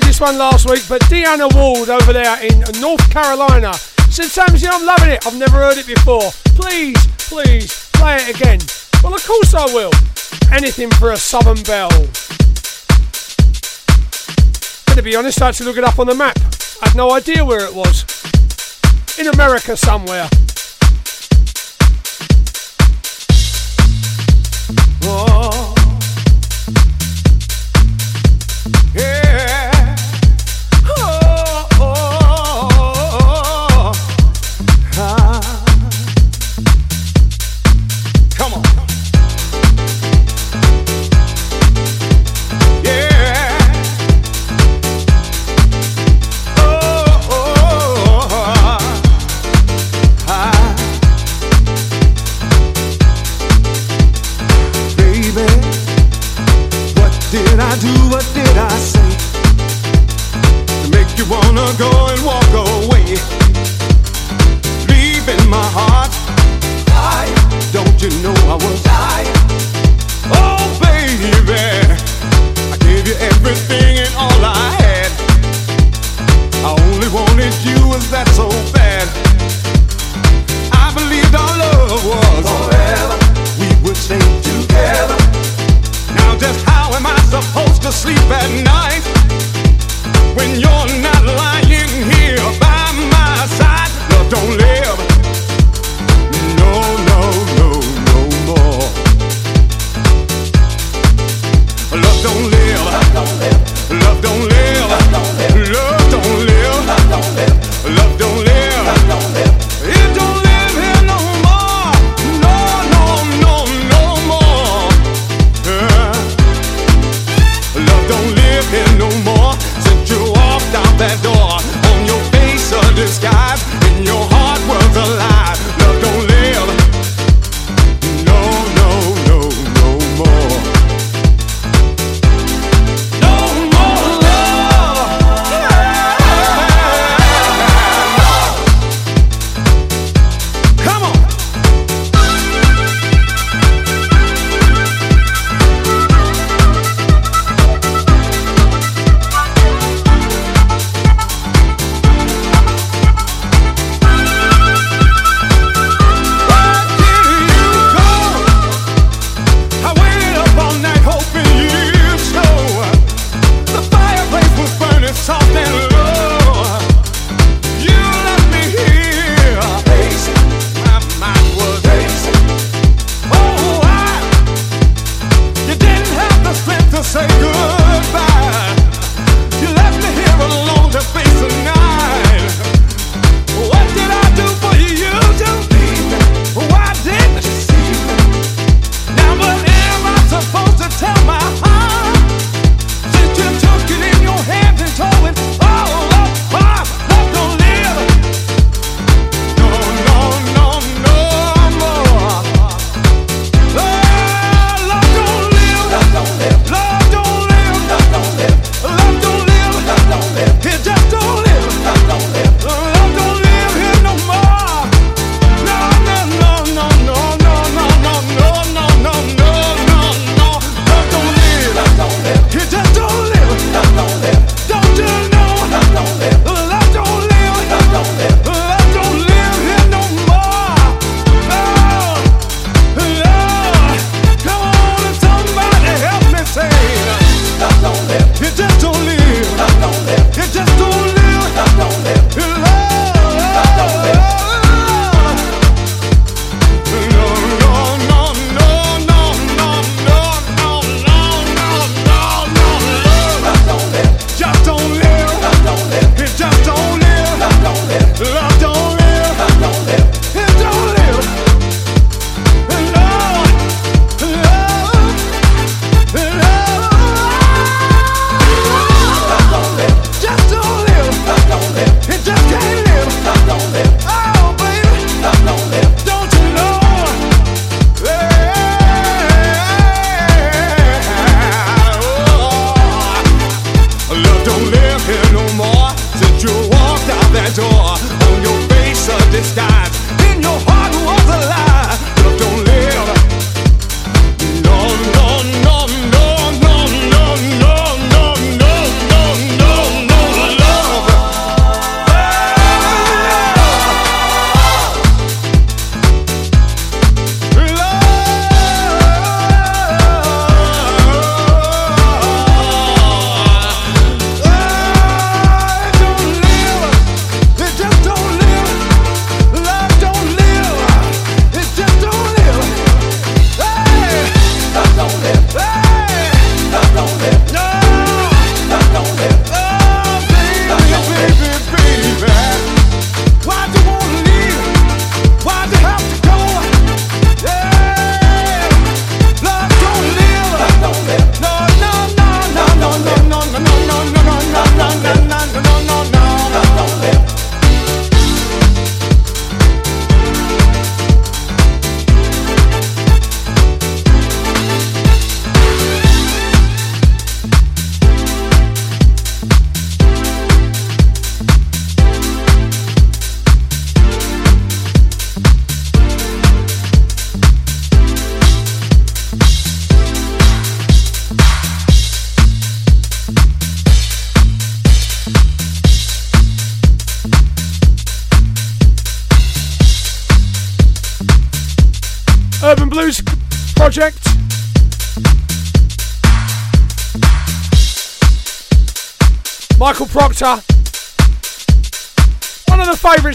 played 0.00 0.10
this 0.10 0.20
one 0.20 0.36
last 0.36 0.68
week, 0.68 0.82
but 0.88 1.00
Deanna 1.02 1.46
Ward 1.54 1.88
over 1.88 2.12
there 2.12 2.42
in 2.42 2.58
North 2.80 3.08
Carolina 3.10 3.72
said, 4.10 4.26
Samsy, 4.26 4.66
I'm 4.68 4.84
loving 4.84 5.10
it. 5.10 5.24
I've 5.24 5.38
never 5.38 5.58
heard 5.58 5.78
it 5.78 5.86
before. 5.86 6.32
Please, 6.56 6.96
please 7.28 7.90
play 7.92 8.16
it 8.16 8.34
again. 8.34 8.58
Well, 9.04 9.14
of 9.14 9.24
course 9.24 9.54
I 9.54 9.66
will. 9.66 9.92
Anything 10.50 10.90
for 10.90 11.12
a 11.12 11.16
Southern 11.16 11.62
Belle. 11.62 11.92
And 14.88 14.96
to 14.96 15.02
be 15.04 15.14
honest, 15.14 15.40
I 15.40 15.46
had 15.46 15.54
to 15.56 15.64
look 15.64 15.76
it 15.76 15.84
up 15.84 16.00
on 16.00 16.08
the 16.08 16.14
map. 16.16 16.40
I 16.82 16.88
had 16.88 16.96
no 16.96 17.12
idea 17.12 17.44
where 17.44 17.64
it 17.64 17.72
was. 17.72 18.04
In 19.16 19.28
America 19.28 19.76
somewhere. 19.76 20.28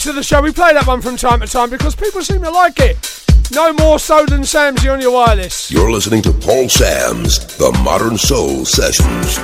Of 0.10 0.16
the 0.16 0.22
the 0.22 0.24
show. 0.24 0.42
We 0.42 0.52
play 0.52 0.74
that 0.74 0.88
one 0.88 1.02
from 1.02 1.18
time 1.18 1.40
to 1.42 1.46
time 1.46 1.70
because 1.70 1.96
people 1.96 2.24
seem 2.24 2.42
to 2.42 2.50
like 2.50 2.80
it. 2.80 2.98
No 3.54 3.72
more 3.74 4.00
so 4.00 4.26
than 4.26 4.42
Samsy 4.42 4.92
on 4.92 5.00
your 5.00 5.12
wireless. 5.12 5.70
You're 5.70 5.92
listening 5.92 6.24
to 6.24 6.32
Paul 6.32 6.68
Sams 6.68 7.38
The 7.58 7.72
Modern 7.84 8.18
Soul 8.18 8.66
Sessions. 8.66 9.38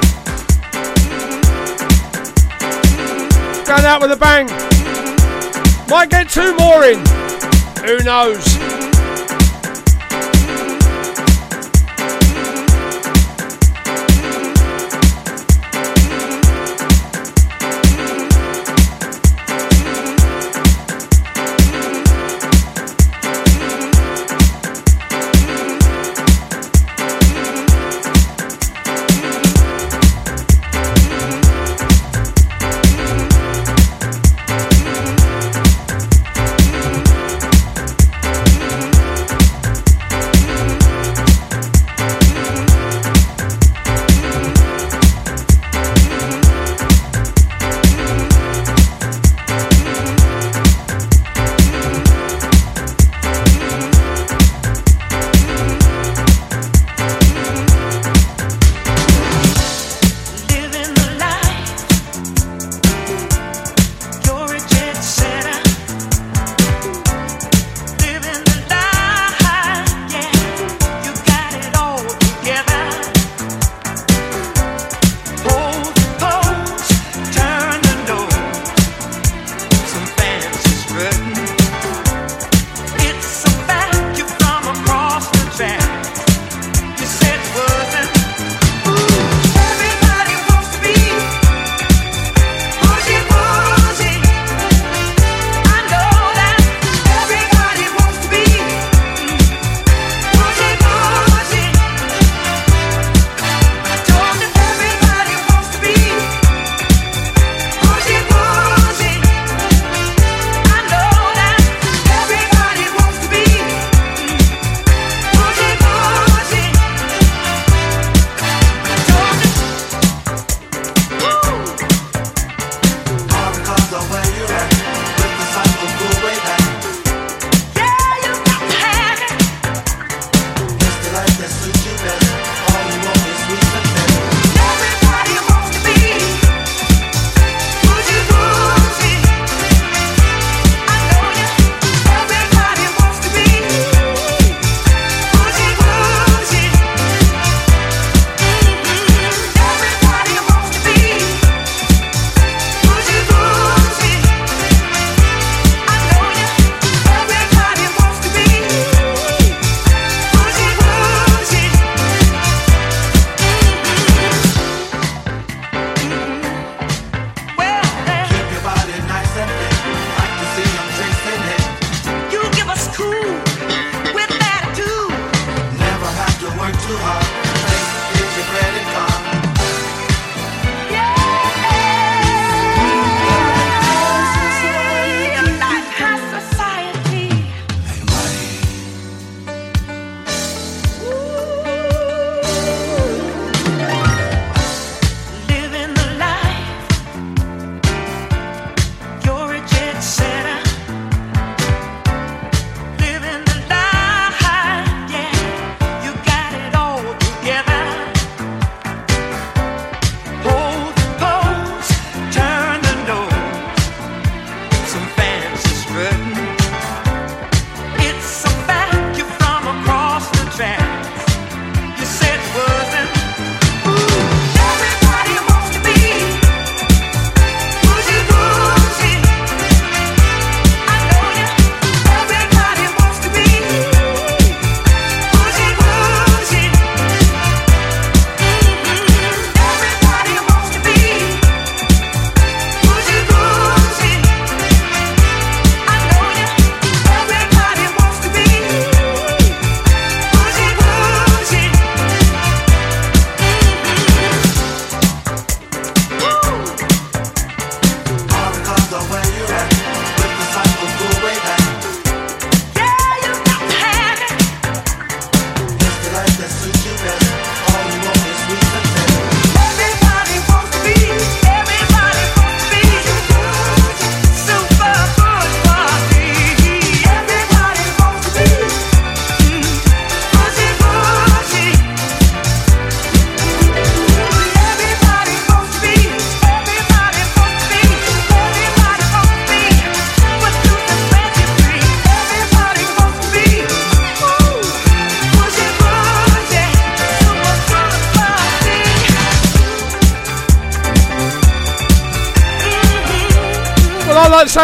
Going 3.68 3.86
out 3.86 4.02
with 4.02 4.12
a 4.12 4.18
bang. 4.18 4.48
Might 5.88 6.10
get 6.10 6.30
two 6.30 6.56
more 6.58 6.84
in. 6.84 6.98
Who 7.86 8.04
knows? 8.04 8.85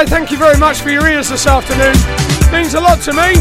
Thank 0.05 0.31
you 0.31 0.37
very 0.37 0.57
much 0.57 0.81
for 0.81 0.89
your 0.89 1.07
ears 1.07 1.29
this 1.29 1.45
afternoon. 1.45 1.93
Means 2.51 2.73
a 2.73 2.79
lot 2.79 3.01
to 3.01 3.13
me. 3.13 3.37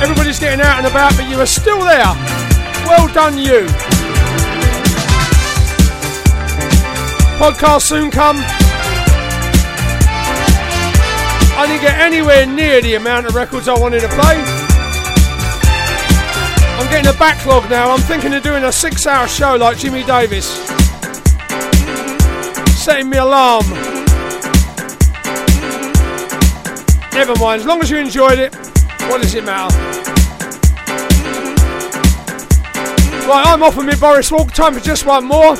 Everybody's 0.00 0.38
getting 0.38 0.60
out 0.60 0.78
and 0.78 0.86
about, 0.86 1.16
but 1.16 1.28
you 1.28 1.40
are 1.40 1.46
still 1.46 1.80
there. 1.80 2.04
Well 2.86 3.08
done, 3.12 3.38
you. 3.38 3.66
Podcast 7.38 7.82
soon 7.82 8.10
come. 8.10 8.36
I 11.54 11.66
didn't 11.66 11.82
get 11.82 11.98
anywhere 11.98 12.46
near 12.46 12.80
the 12.80 12.94
amount 12.94 13.26
of 13.26 13.34
records 13.34 13.68
I 13.68 13.78
wanted 13.78 14.00
to 14.00 14.08
play. 14.08 14.36
I'm 16.78 16.90
getting 16.90 17.12
a 17.12 17.18
backlog 17.18 17.68
now. 17.68 17.90
I'm 17.90 18.00
thinking 18.00 18.32
of 18.34 18.42
doing 18.42 18.64
a 18.64 18.72
six 18.72 19.06
hour 19.06 19.26
show 19.26 19.56
like 19.56 19.78
Jimmy 19.78 20.04
Davis. 20.04 20.46
Setting 22.76 23.08
me 23.10 23.18
alarm. 23.18 23.81
Never 27.24 27.38
mind, 27.38 27.60
as 27.60 27.66
long 27.68 27.80
as 27.80 27.88
you 27.88 27.98
enjoyed 27.98 28.40
it, 28.40 28.52
what 29.02 29.22
does 29.22 29.32
it 29.36 29.44
matter? 29.44 29.72
Right, 33.28 33.44
I'm 33.46 33.62
off 33.62 33.76
with 33.76 33.86
me 33.86 33.94
Boris 33.94 34.32
Walk. 34.32 34.50
Time 34.52 34.74
for 34.74 34.80
just 34.80 35.06
one 35.06 35.26
more. 35.26 35.54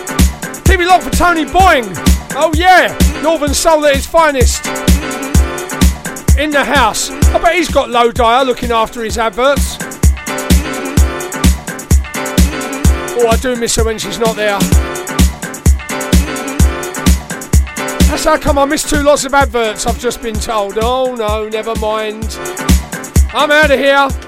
Keep 0.64 0.80
it 0.80 0.88
locked 0.88 1.04
for 1.04 1.10
Tony 1.10 1.44
Boying. 1.44 1.84
Oh 2.34 2.50
yeah, 2.56 2.98
Northern 3.22 3.54
Soul 3.54 3.86
at 3.86 3.94
its 3.94 4.06
finest. 4.06 4.66
In 6.36 6.50
the 6.50 6.64
house. 6.64 7.10
I 7.10 7.38
bet 7.38 7.54
he's 7.54 7.70
got 7.70 7.88
low 7.88 8.10
dyer 8.10 8.44
looking 8.44 8.72
after 8.72 9.04
his 9.04 9.16
adverts. 9.16 9.76
Oh, 13.14 13.28
I 13.30 13.36
do 13.40 13.54
miss 13.54 13.76
her 13.76 13.84
when 13.84 13.98
she's 13.98 14.18
not 14.18 14.34
there. 14.34 14.58
That's 18.22 18.36
how 18.36 18.50
oh, 18.50 18.52
come 18.52 18.56
I 18.56 18.66
missed 18.66 18.88
two 18.88 19.02
lots 19.02 19.24
of 19.24 19.34
adverts, 19.34 19.84
I've 19.84 19.98
just 19.98 20.22
been 20.22 20.36
told. 20.36 20.78
Oh 20.80 21.16
no, 21.16 21.48
never 21.48 21.74
mind. 21.80 22.38
I'm 23.34 23.50
out 23.50 23.72
of 23.72 23.80
here. 23.80 24.21